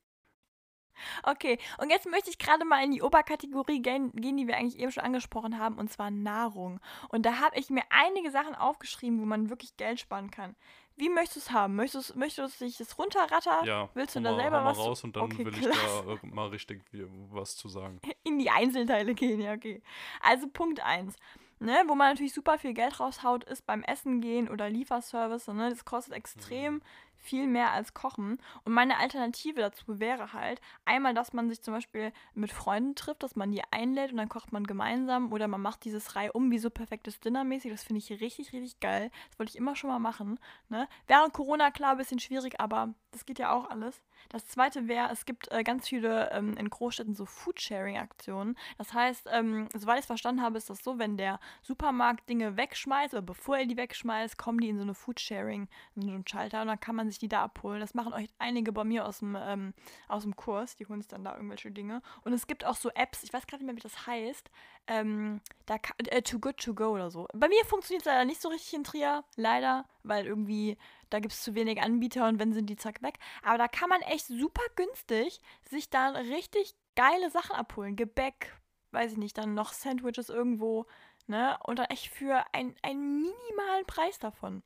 Okay, 1.23 1.59
und 1.79 1.91
jetzt 1.91 2.07
möchte 2.07 2.31
ich 2.31 2.39
gerade 2.39 2.65
mal 2.65 2.83
in 2.85 2.91
die 2.93 3.03
Oberkategorie 3.03 3.81
gehen, 3.83 4.11
die 4.15 4.47
wir 4.47 4.57
eigentlich 4.57 4.79
eben 4.79 4.93
schon 4.93 5.05
angesprochen 5.05 5.59
haben, 5.59 5.77
und 5.79 5.91
zwar 5.91 6.11
Nahrung. 6.11 6.81
Und 7.11 7.25
da 7.27 7.41
habe 7.41 7.59
ich 7.59 7.71
mir 7.71 7.83
einige 7.91 8.31
Sachen 8.31 8.55
aufgeschrieben, 8.55 9.21
wo 9.21 9.25
man 9.25 9.51
wirklich 9.51 9.77
Geld 9.77 10.01
sparen 10.01 10.31
kann. 10.31 10.55
Wie 10.97 11.09
möchtest 11.09 11.37
du 11.37 11.41
es 11.41 11.51
haben? 11.53 11.77
Möchtest, 11.77 12.11
du- 12.11 12.19
möchtest 12.19 12.39
du, 12.39 12.43
dass 12.43 12.61
ich 12.61 12.77
das 12.79 12.99
runterratter? 12.99 13.65
Ja, 13.65 13.89
Willst 13.95 14.17
du 14.17 14.21
da 14.21 14.33
mal, 14.33 14.37
selber 14.41 14.61
mal 14.63 14.71
was? 14.71 14.79
raus 14.79 15.05
und 15.05 15.15
dann 15.15 15.25
Okay, 15.25 15.45
will 15.45 15.55
ich 15.55 15.61
klasse. 15.61 16.05
da 16.07 16.13
äh, 16.15 16.19
mal 16.35 16.49
richtig 16.49 16.83
was 17.31 17.55
zu 17.57 17.69
sagen. 17.69 18.01
in 18.25 18.39
die 18.41 18.51
Einzelteile 18.51 19.15
gehen, 19.15 19.41
ja, 19.41 19.53
okay. 19.53 19.81
Also 20.21 20.49
Punkt 20.49 20.81
1. 20.81 21.15
Ne, 21.61 21.83
wo 21.89 21.97
man 21.97 22.11
natürlich 22.11 22.35
super 22.35 22.57
viel 22.59 22.73
Geld 22.73 23.01
raushaut, 23.01 23.43
ist 23.43 23.67
beim 23.67 23.83
Essen 23.83 24.21
gehen 24.21 24.49
oder 24.49 24.71
Lieferservice. 24.71 25.49
Ne, 25.49 25.71
das 25.71 25.85
kostet 25.85 26.15
extrem 26.15 26.75
Mhm. 26.75 26.83
Viel 27.19 27.47
mehr 27.47 27.73
als 27.73 27.95
Kochen. 27.95 28.39
Und 28.65 28.73
meine 28.73 28.99
Alternative 28.99 29.61
dazu 29.61 30.01
wäre 30.01 30.33
halt 30.33 30.61
einmal, 30.85 31.15
dass 31.15 31.33
man 31.33 31.49
sich 31.49 31.63
zum 31.63 31.75
Beispiel 31.75 32.13
mit 32.35 32.53
Freunden 32.53 32.95
trifft, 32.95 33.23
dass 33.23 33.37
man 33.37 33.53
die 33.53 33.63
einlädt 33.71 34.13
und 34.13 34.19
dann 34.19 34.29
kocht 34.29 34.53
man 34.53 34.65
gemeinsam 34.65 35.33
oder 35.33 35.49
man 35.49 35.61
macht 35.61 35.85
dieses 35.85 36.17
Reihe 36.17 36.33
um 36.33 36.51
wie 36.51 36.59
so 36.59 36.71
perfektes 36.71 37.21
Dinner 37.21 37.45
mäßig. 37.45 37.71
Das 37.71 37.83
finde 37.83 37.99
ich 37.99 38.11
richtig, 38.11 38.53
richtig 38.53 38.81
geil. 38.81 39.11
Das 39.31 39.39
wollte 39.39 39.51
ich 39.51 39.59
immer 39.59 39.77
schon 39.77 39.91
mal 39.91 39.99
machen. 39.99 40.39
Ne? 40.69 40.89
Während 41.07 41.33
Corona 41.33 41.71
klar 41.71 41.93
ein 41.93 41.99
bisschen 41.99 42.21
schwierig, 42.21 42.61
aber 42.61 42.95
das 43.11 43.25
geht 43.25 43.39
ja 43.39 43.53
auch 43.53 43.71
alles. 43.71 44.03
Das 44.29 44.47
zweite 44.47 44.89
wäre, 44.89 45.11
es 45.11 45.25
gibt 45.25 45.51
äh, 45.51 45.63
ganz 45.63 45.89
viele 45.89 46.31
ähm, 46.33 46.55
in 46.57 46.69
Großstädten 46.69 47.15
so 47.15 47.25
Foodsharing-Aktionen. 47.25 48.57
Das 48.77 48.93
heißt, 48.93 49.29
ähm, 49.33 49.69
soweit 49.75 49.97
ich 49.97 50.01
es 50.01 50.07
verstanden 50.07 50.43
habe, 50.43 50.59
ist 50.59 50.69
das 50.69 50.85
so, 50.85 50.99
wenn 50.99 51.17
der 51.17 51.41
Supermarkt 51.63 52.29
Dinge 52.29 52.57
wegschmeißt 52.57 53.15
oder 53.15 53.23
bevor 53.23 53.57
er 53.57 53.67
die 53.67 53.77
wegschmeißt, 53.77 54.37
kommen 54.37 54.61
die 54.61 54.69
in 54.69 54.77
so 54.77 54.83
eine 54.83 54.95
Foodsharing, 54.95 55.69
in 55.97 56.03
so 56.03 56.11
einen 56.11 56.27
Schalter 56.27 56.61
und 56.63 56.69
dann 56.69 56.81
kann 56.81 56.97
man 56.97 57.08
sich 57.09 57.19
die 57.19 57.29
da 57.29 57.43
abholen. 57.43 57.81
Das 57.81 57.95
machen 57.95 58.13
euch 58.13 58.29
einige 58.39 58.73
bei 58.73 58.85
mir 58.85 59.07
aus 59.07 59.19
dem, 59.21 59.37
ähm, 59.39 59.75
aus 60.09 60.23
dem 60.23 60.37
Kurs, 60.37 60.77
die 60.77 60.87
holen 60.87 61.01
sich 61.01 61.09
dann 61.09 61.25
da 61.25 61.35
irgendwelche 61.35 61.71
Dinge. 61.71 62.03
Und 62.25 62.33
es 62.33 62.47
gibt 62.47 62.65
auch 62.65 62.77
so 62.77 62.91
Apps, 62.91 63.23
ich 63.23 63.33
weiß 63.33 63.47
gerade 63.47 63.63
nicht 63.63 63.67
mehr, 63.67 63.77
wie 63.77 63.89
das 63.89 64.07
heißt, 64.07 64.51
ähm, 64.87 65.41
da 65.67 65.77
äh, 65.99 66.23
Too 66.23 66.39
Good 66.39 66.59
To 66.59 66.75
Go 66.75 66.91
oder 66.91 67.11
so. 67.11 67.27
Bei 67.35 67.49
mir 67.49 67.65
funktioniert 67.65 68.03
es 68.03 68.07
leider 68.07 68.25
nicht 68.25 68.41
so 68.41 68.49
richtig 68.49 68.75
in 68.75 68.85
Trier, 68.85 69.25
leider, 69.37 69.87
weil 70.03 70.27
irgendwie 70.27 70.77
da 71.11 71.21
gibt 71.21 71.33
es 71.33 71.43
zu 71.43 71.55
wenig 71.55 71.81
Anbieter 71.81 72.29
und 72.29 72.39
wenn 72.39 72.53
sind 72.53 72.69
die 72.69 72.77
zack 72.77 73.03
weg. 73.03 73.19
Aber 73.43 73.59
da 73.59 73.69
kann 73.69 73.89
man 73.89 74.03
echt 74.03 74.27
super 74.27 74.63
günstig 74.77 75.41
sich 75.69 75.91
dann 75.91 76.17
richtig 76.17 76.75
geile 76.97 77.31
Sachen 77.31 77.57
abholen. 77.57 77.97
Gebäck, 77.97 78.59
weiß 78.93 79.13
ich 79.13 79.19
nicht, 79.19 79.39
dann 79.39 79.55
noch 79.55 79.73
Sandwiches 79.73 80.29
irgendwo, 80.29 80.87
ne? 81.27 81.59
Und 81.65 81.79
dann 81.79 81.87
echt 81.87 82.09
für 82.09 82.45
ein, 82.53 82.75
einen 82.83 83.23
minimalen 83.23 83.87
Preis 83.87 84.19
davon. 84.19 84.63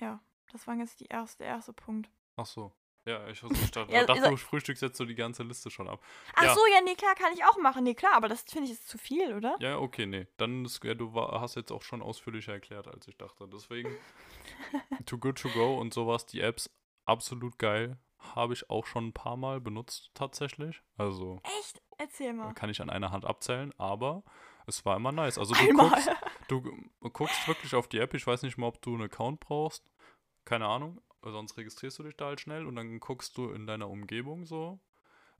Ja, 0.00 0.20
das 0.52 0.66
war 0.66 0.74
jetzt 0.76 1.00
die 1.00 1.06
erste, 1.06 1.38
der 1.44 1.48
erste 1.54 1.72
Punkt. 1.72 2.10
Ach 2.36 2.46
so. 2.46 2.72
Ja, 3.04 3.26
ich, 3.26 3.40
dachte, 3.40 3.86
Ja, 3.92 4.04
dachte 4.06 4.22
so- 4.22 4.30
du 4.30 4.36
frühstückst 4.36 4.80
jetzt 4.82 4.96
so 4.96 5.04
die 5.04 5.16
ganze 5.16 5.42
Liste 5.42 5.70
schon 5.70 5.88
ab. 5.88 6.00
Ach 6.36 6.44
Ja. 6.44 6.54
so, 6.54 6.60
ja, 6.72 6.80
nee, 6.84 6.94
klar, 6.94 7.14
kann 7.16 7.32
ich 7.34 7.44
auch 7.44 7.58
machen. 7.58 7.82
Nee, 7.82 7.94
klar, 7.94 8.14
aber 8.14 8.28
das 8.28 8.42
finde 8.42 8.66
ich 8.66 8.72
ist 8.74 8.88
zu 8.88 8.96
viel, 8.96 9.34
oder? 9.34 9.56
Ja, 9.58 9.78
okay, 9.78 10.06
nee. 10.06 10.28
Dann 10.36 10.64
ist, 10.64 10.84
ja, 10.84 10.94
du 10.94 11.12
war, 11.12 11.40
hast 11.40 11.56
jetzt 11.56 11.72
auch 11.72 11.82
schon 11.82 12.00
ausführlicher 12.00 12.52
erklärt, 12.52 12.86
als 12.86 13.08
ich 13.08 13.16
dachte. 13.18 13.48
Deswegen 13.52 13.90
Too 15.06 15.18
Good 15.18 15.40
To 15.42 15.48
Go 15.50 15.78
und 15.80 15.92
sowas, 15.92 16.26
die 16.26 16.40
Apps, 16.40 16.70
absolut 17.04 17.58
geil. 17.58 17.98
Habe 18.36 18.52
ich 18.52 18.70
auch 18.70 18.86
schon 18.86 19.08
ein 19.08 19.12
paar 19.12 19.36
Mal 19.36 19.60
benutzt, 19.60 20.12
tatsächlich. 20.14 20.80
Also 20.96 21.40
Echt? 21.58 21.82
Erzähl 21.98 22.32
mal. 22.32 22.52
kann 22.54 22.70
ich 22.70 22.80
an 22.80 22.88
einer 22.88 23.10
Hand 23.10 23.24
abzählen, 23.24 23.72
aber 23.78 24.22
es 24.68 24.84
war 24.84 24.94
immer 24.96 25.10
nice. 25.10 25.38
Also 25.38 25.54
du 25.54 25.60
Einmal. 25.68 25.88
guckst, 25.90 26.10
du 26.48 27.10
guckst 27.10 27.48
wirklich 27.48 27.74
auf 27.74 27.88
die 27.88 27.98
App. 27.98 28.14
Ich 28.14 28.24
weiß 28.24 28.42
nicht 28.42 28.56
mal, 28.58 28.68
ob 28.68 28.80
du 28.80 28.94
einen 28.94 29.02
Account 29.02 29.40
brauchst. 29.40 29.84
Keine 30.44 30.66
Ahnung. 30.66 31.00
Sonst 31.22 31.56
registrierst 31.56 32.00
du 32.00 32.02
dich 32.02 32.16
da 32.16 32.26
halt 32.26 32.40
schnell 32.40 32.66
und 32.66 32.76
dann 32.76 32.98
guckst 32.98 33.36
du 33.36 33.50
in 33.50 33.64
deiner 33.66 33.88
Umgebung 33.88 34.44
so, 34.44 34.80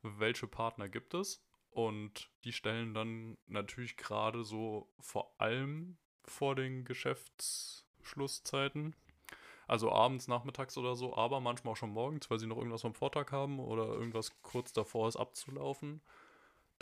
welche 0.03 0.47
Partner 0.47 0.89
gibt 0.89 1.15
es. 1.15 1.45
Und 1.71 2.31
die 2.45 2.53
stellen 2.53 2.95
dann 2.95 3.37
natürlich 3.47 3.97
gerade 3.97 4.45
so 4.45 4.89
vor 5.01 5.35
allem 5.39 5.97
vor 6.25 6.55
den 6.55 6.85
Geschäftsschlusszeiten. 6.85 8.95
Also 9.67 9.91
abends, 9.91 10.29
nachmittags 10.29 10.77
oder 10.77 10.95
so, 10.95 11.17
aber 11.17 11.41
manchmal 11.41 11.73
auch 11.73 11.77
schon 11.77 11.91
morgens, 11.91 12.31
weil 12.31 12.39
sie 12.39 12.47
noch 12.47 12.59
irgendwas 12.59 12.83
vom 12.83 12.95
Vortag 12.95 13.33
haben 13.33 13.59
oder 13.59 13.87
irgendwas 13.87 14.41
kurz 14.43 14.73
davor 14.73 15.09
ist 15.09 15.17
abzulaufen 15.17 16.01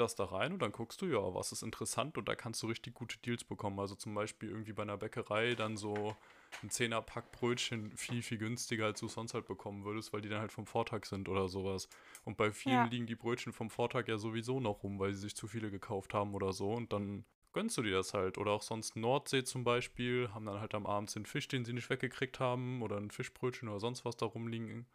das 0.00 0.14
da 0.14 0.24
rein 0.24 0.54
und 0.54 0.62
dann 0.62 0.72
guckst 0.72 1.00
du, 1.02 1.06
ja, 1.06 1.35
was 1.35 1.52
ist 1.52 1.62
interessant 1.62 2.18
und 2.18 2.28
da 2.28 2.35
kannst 2.35 2.62
du 2.62 2.66
richtig 2.66 2.94
gute 2.94 3.18
Deals 3.18 3.44
bekommen. 3.44 3.78
Also 3.78 3.94
zum 3.94 4.14
Beispiel 4.14 4.50
irgendwie 4.50 4.72
bei 4.72 4.83
einer 4.83 4.96
Bäckerei 4.96 5.54
dann 5.54 5.76
so 5.76 6.16
ein 6.62 6.70
10er 6.70 7.02
Pack 7.02 7.32
Brötchen 7.32 7.96
viel, 7.96 8.22
viel 8.22 8.38
günstiger, 8.38 8.86
als 8.86 9.00
du 9.00 9.08
sonst 9.08 9.34
halt 9.34 9.46
bekommen 9.46 9.84
würdest, 9.84 10.12
weil 10.12 10.20
die 10.20 10.28
dann 10.28 10.40
halt 10.40 10.52
vom 10.52 10.66
Vortag 10.66 11.04
sind 11.06 11.28
oder 11.28 11.48
sowas. 11.48 11.88
Und 12.24 12.36
bei 12.36 12.52
vielen 12.52 12.84
Ja. 12.84 12.86
liegen 12.86 13.06
die 13.06 13.14
Brötchen 13.16 13.52
vom 13.52 13.70
Vortag 13.70 14.08
ja 14.08 14.18
sowieso 14.18 14.60
noch 14.60 14.82
rum, 14.82 14.98
weil 14.98 15.12
sie 15.14 15.20
sich 15.20 15.36
zu 15.36 15.46
viele 15.48 15.70
gekauft 15.70 16.12
haben 16.14 16.34
oder 16.34 16.52
so 16.52 16.72
und 16.72 16.92
dann 16.92 17.24
gönnst 17.52 17.76
du 17.78 17.82
dir 17.82 17.92
das 17.92 18.14
halt. 18.14 18.38
Oder 18.38 18.52
auch 18.52 18.62
sonst 18.62 18.96
Nordsee 18.96 19.44
zum 19.44 19.64
Beispiel, 19.64 20.28
haben 20.32 20.46
dann 20.46 20.60
halt 20.60 20.74
am 20.74 20.86
Abend 20.86 21.14
den 21.14 21.26
Fisch, 21.26 21.48
den 21.48 21.64
sie 21.64 21.72
nicht 21.72 21.90
weggekriegt 21.90 22.40
haben 22.40 22.82
oder 22.82 22.96
ein 22.96 23.10
Fischbrötchen 23.10 23.68
oder 23.68 23.80
sonst 23.80 24.04
was 24.04 24.16
da 24.16 24.26
rumliegen. 24.26 24.86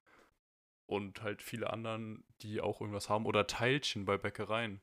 Und 0.87 1.21
halt 1.23 1.41
viele 1.41 1.71
anderen, 1.71 2.23
die 2.41 2.61
auch 2.61 2.79
irgendwas 2.81 3.09
haben. 3.09 3.25
Oder 3.25 3.47
Teilchen 3.47 4.05
bei 4.05 4.17
Bäckereien. 4.17 4.81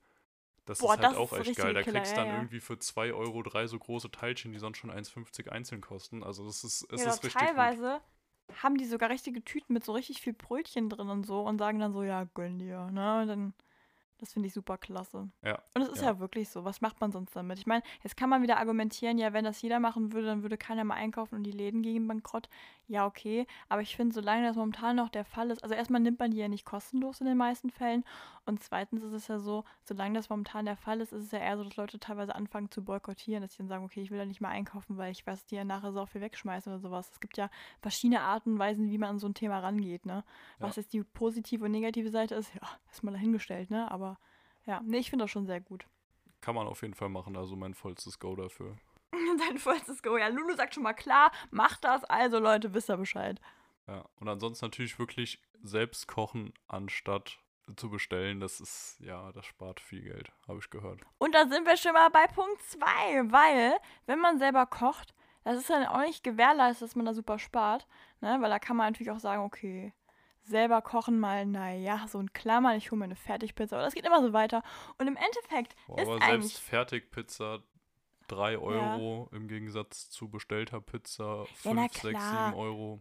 Das 0.64 0.79
Boah, 0.79 0.94
ist 0.94 1.01
halt 1.01 1.12
das 1.12 1.16
auch 1.16 1.33
ist 1.33 1.48
echt 1.48 1.59
geil. 1.59 1.75
Da 1.75 1.83
kriegst 1.83 2.12
du 2.12 2.16
dann 2.16 2.29
ja. 2.29 2.35
irgendwie 2.37 2.61
für 2.61 2.79
2 2.79 3.12
Euro 3.12 3.42
drei 3.42 3.66
so 3.66 3.79
große 3.79 4.11
Teilchen, 4.11 4.53
die 4.53 4.59
sonst 4.59 4.79
schon 4.79 4.90
1,50 4.90 5.48
einzeln 5.48 5.81
kosten. 5.81 6.22
Also 6.22 6.44
das 6.46 6.62
ist, 6.62 6.87
es 6.92 7.03
ja, 7.03 7.09
ist 7.09 7.25
richtig 7.25 7.35
gut. 7.35 7.48
teilweise 7.48 8.01
haben 8.62 8.77
die 8.77 8.85
sogar 8.85 9.11
richtige 9.11 9.42
Tüten 9.42 9.72
mit 9.72 9.85
so 9.85 9.92
richtig 9.92 10.20
viel 10.20 10.35
Brötchen 10.35 10.88
drin 10.88 11.09
und 11.09 11.25
so 11.25 11.42
und 11.42 11.59
sagen 11.59 11.79
dann 11.79 11.92
so, 11.92 12.03
ja, 12.03 12.25
gönn 12.35 12.59
dir. 12.59 12.90
Ne? 12.90 13.22
Und 13.22 13.29
dann, 13.29 13.55
das 14.18 14.33
finde 14.33 14.48
ich 14.48 14.55
super 14.55 14.79
klasse. 14.79 15.29
Ja, 15.42 15.61
Und 15.75 15.83
es 15.83 15.88
ist 15.88 16.03
ja. 16.03 16.12
ja. 16.12 16.18
wirklich 16.20 16.48
so. 16.48 16.64
Was 16.64 16.81
macht 16.81 17.01
man 17.01 17.12
sonst 17.12 17.35
damit? 17.35 17.59
Ich 17.59 17.66
meine, 17.66 17.83
jetzt 18.03 18.16
kann 18.16 18.31
man 18.31 18.42
wieder 18.42 18.59
argumentieren, 18.59 19.18
ja, 19.18 19.33
wenn 19.33 19.44
das 19.44 19.62
jeder 19.62 19.81
machen 19.81 20.12
würde, 20.12 20.29
dann 20.29 20.42
würde 20.42 20.59
keiner 20.59 20.85
mehr 20.85 20.96
einkaufen 20.96 21.37
und 21.37 21.44
die 21.44 21.51
Läden 21.51 21.83
gehen 21.83 22.07
bankrott. 22.07 22.48
Ja, 22.92 23.07
okay. 23.07 23.46
Aber 23.70 23.81
ich 23.81 23.96
finde, 23.96 24.14
solange 24.14 24.46
das 24.46 24.55
momentan 24.55 24.96
noch 24.96 25.09
der 25.09 25.24
Fall 25.24 25.50
ist, 25.50 25.62
also 25.62 25.74
erstmal 25.74 26.02
nimmt 26.02 26.18
man 26.18 26.31
die 26.31 26.37
ja 26.37 26.48
nicht 26.48 26.66
kostenlos 26.66 27.22
in 27.22 27.26
den 27.26 27.38
meisten 27.38 27.70
Fällen. 27.70 28.05
Und 28.44 28.62
zweitens 28.62 29.02
ist 29.02 29.14
es 29.14 29.28
ja 29.28 29.38
so, 29.38 29.64
solange 29.83 30.12
das 30.18 30.28
momentan 30.28 30.66
der 30.66 30.76
Fall 30.76 31.00
ist, 31.00 31.11
ist 31.11 31.24
es 31.24 31.31
ja 31.31 31.38
eher 31.38 31.57
so, 31.57 31.64
dass 31.64 31.76
Leute 31.76 31.98
teilweise 31.98 32.35
anfangen 32.35 32.70
zu 32.70 32.85
boykottieren, 32.85 33.40
dass 33.40 33.52
sie 33.52 33.59
dann 33.61 33.68
sagen, 33.68 33.83
okay, 33.87 34.02
ich 34.02 34.11
will 34.11 34.18
da 34.18 34.26
nicht 34.26 34.42
mehr 34.42 34.50
einkaufen, 34.50 34.98
weil 34.98 35.11
ich 35.11 35.26
weiß, 35.26 35.46
die 35.46 35.55
ja 35.55 35.64
nachher 35.64 35.90
so 35.90 36.05
viel 36.05 36.20
wegschmeißen 36.20 36.70
oder 36.70 36.81
sowas. 36.81 37.09
Es 37.11 37.20
gibt 37.20 37.38
ja 37.38 37.48
verschiedene 37.81 38.20
Arten 38.20 38.52
und 38.52 38.59
Weisen, 38.59 38.90
wie 38.90 38.98
man 38.98 39.09
an 39.09 39.18
so 39.18 39.26
ein 39.26 39.33
Thema 39.33 39.61
rangeht, 39.61 40.05
ne? 40.05 40.22
Was 40.59 40.76
Ja. 40.76 40.83
jetzt 40.83 40.92
die 40.92 41.02
positive 41.02 41.64
und 41.64 41.70
negative 41.70 42.11
Seite 42.11 42.35
ist, 42.35 42.55
ja, 42.55 42.68
ist 42.90 43.02
mal 43.02 43.12
dahingestellt, 43.12 43.70
ne? 43.70 43.90
Aber 43.90 44.18
ja, 44.66 44.83
nee, 44.85 44.98
ich 44.98 45.09
finde 45.09 45.24
das 45.24 45.31
schon 45.31 45.46
sehr 45.46 45.62
gut. 45.62 45.87
Kann 46.42 46.55
man 46.55 46.66
auf 46.66 46.83
jeden 46.83 46.92
Fall 46.92 47.09
machen. 47.09 47.38
Also 47.38 47.57
mein 47.57 47.72
vollstes 47.72 48.18
Go 48.18 48.37
dafür. 48.37 48.76
Dein 49.49 49.59
vollstes 49.59 50.03
Go. 50.03 50.16
Ja, 50.16 50.29
Lulu 50.29 50.55
sagt 50.55 50.75
schon 50.75 50.83
mal 50.83 50.92
klar, 50.92 51.33
mach 51.51 51.77
das. 51.77 52.05
Also 52.05 52.38
Leute, 52.38 52.75
wisst 52.75 52.90
ihr 52.90 52.97
Bescheid. 52.97 53.40
Ja. 53.87 54.05
Und 54.21 54.29
ansonsten 54.29 54.66
natürlich 54.66 54.99
wirklich 54.99 55.40
selbst 55.62 56.09
kochen, 56.09 56.53
anstatt 56.68 57.38
zu 57.77 57.90
bestellen. 57.90 58.40
Das 58.40 58.61
ist, 58.61 58.99
ja, 59.01 59.33
das 59.33 59.47
spart 59.47 59.81
viel 59.81 60.03
Geld, 60.03 60.33
habe 60.49 60.59
ich 60.59 60.71
gehört. 60.71 61.01
Und 61.18 61.35
da 61.35 61.47
sind 61.49 61.66
wir 61.66 61.77
schon 61.77 61.92
mal 61.92 62.11
bei 62.11 62.27
Punkt 62.27 62.62
2, 62.62 62.81
weil, 63.31 63.75
wenn 64.07 64.18
man 64.18 64.38
selber 64.38 64.66
kocht, 64.66 65.14
das 65.45 65.59
ist 65.59 65.71
dann 65.71 65.87
auch 65.87 66.01
nicht 66.01 66.23
gewährleistet, 66.23 66.88
dass 66.88 66.97
man 66.97 67.07
da 67.07 67.14
super 67.14 67.38
spart, 67.38 67.87
ne? 68.21 68.38
Weil 68.40 68.51
da 68.51 68.59
kann 68.59 68.77
man 68.77 68.92
natürlich 68.92 69.11
auch 69.11 69.18
sagen, 69.18 69.42
okay, 69.42 69.92
selber 70.45 70.83
kochen 70.83 71.18
mal, 71.18 71.47
naja, 71.47 72.07
so 72.09 72.18
ein 72.18 72.33
Klammern, 72.33 72.77
ich 72.77 72.90
hole 72.90 72.99
mir 72.99 73.05
eine 73.07 73.16
Fertigpizza, 73.16 73.77
aber 73.77 73.85
das 73.85 73.95
geht 73.95 74.07
immer 74.07 74.23
so 74.23 74.33
weiter. 74.33 74.62
Und 74.99 75.07
im 75.07 75.16
Endeffekt 75.16 75.75
Boah, 75.87 75.99
ist 75.99 76.09
aber 76.09 76.21
selbst 76.21 76.59
Fertigpizza 76.59 77.61
3 78.33 78.59
Euro 78.59 79.29
im 79.33 79.49
Gegensatz 79.49 80.09
zu 80.11 80.29
bestellter 80.29 80.81
Pizza 80.81 81.45
5, 81.47 81.64
Ja, 81.64 81.75
na 81.75 81.83
6, 81.83 82.01
7 82.03 82.11
klar. 82.14 82.57
Euro. 82.57 83.01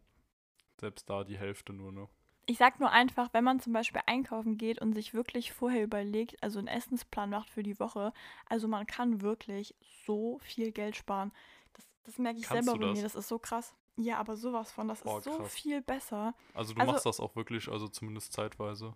Selbst 0.80 1.10
da 1.10 1.24
die 1.24 1.38
Hälfte 1.38 1.74
nur, 1.74 1.92
ne? 1.92 2.08
Ich 2.48 2.58
sag 2.58 2.80
nur 2.80 2.92
einfach, 2.92 3.30
wenn 3.34 3.44
man 3.44 3.60
zum 3.60 3.72
Beispiel 3.72 4.02
einkaufen 4.08 4.58
geht 4.58 4.82
und 4.82 4.94
sich 4.94 5.14
wirklich 5.14 5.54
vorher 5.54 5.84
überlegt, 5.84 6.42
also 6.44 6.58
einen 6.60 6.68
Essensplan 6.68 7.30
macht 7.30 7.50
für 7.50 7.64
die 7.64 7.80
Woche, 7.80 8.12
also 8.48 8.68
man 8.68 8.88
kann 8.88 9.22
wirklich 9.22 9.76
so 10.06 10.40
viel 10.40 10.72
Geld 10.72 10.96
sparen. 10.96 11.32
Das, 11.74 11.86
das 12.04 12.18
merke 12.18 12.40
ich 12.40 12.46
Kannst 12.46 12.66
selber 12.66 12.80
bei 12.80 12.88
mir, 12.88 13.04
das? 13.04 13.14
das 13.14 13.16
ist 13.24 13.28
so 13.30 13.38
krass. 13.40 13.76
Ja, 13.96 14.18
aber 14.18 14.36
sowas 14.36 14.72
von, 14.72 14.88
das 14.88 15.02
Boah, 15.02 15.20
ist 15.20 15.26
so 15.26 15.38
krass. 15.38 15.54
viel 15.54 15.82
besser. 15.82 16.34
Also 16.54 16.74
du 16.74 16.80
Also- 16.82 16.92
machst 16.92 17.06
das 17.06 17.20
auch 17.20 17.36
wirklich, 17.36 17.70
also 17.70 17.88
zumindest 17.88 18.34
zeitweise. 18.34 18.96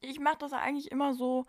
Ich 0.00 0.18
mache 0.18 0.38
das 0.38 0.52
eigentlich 0.52 0.90
immer 0.90 1.14
so, 1.14 1.44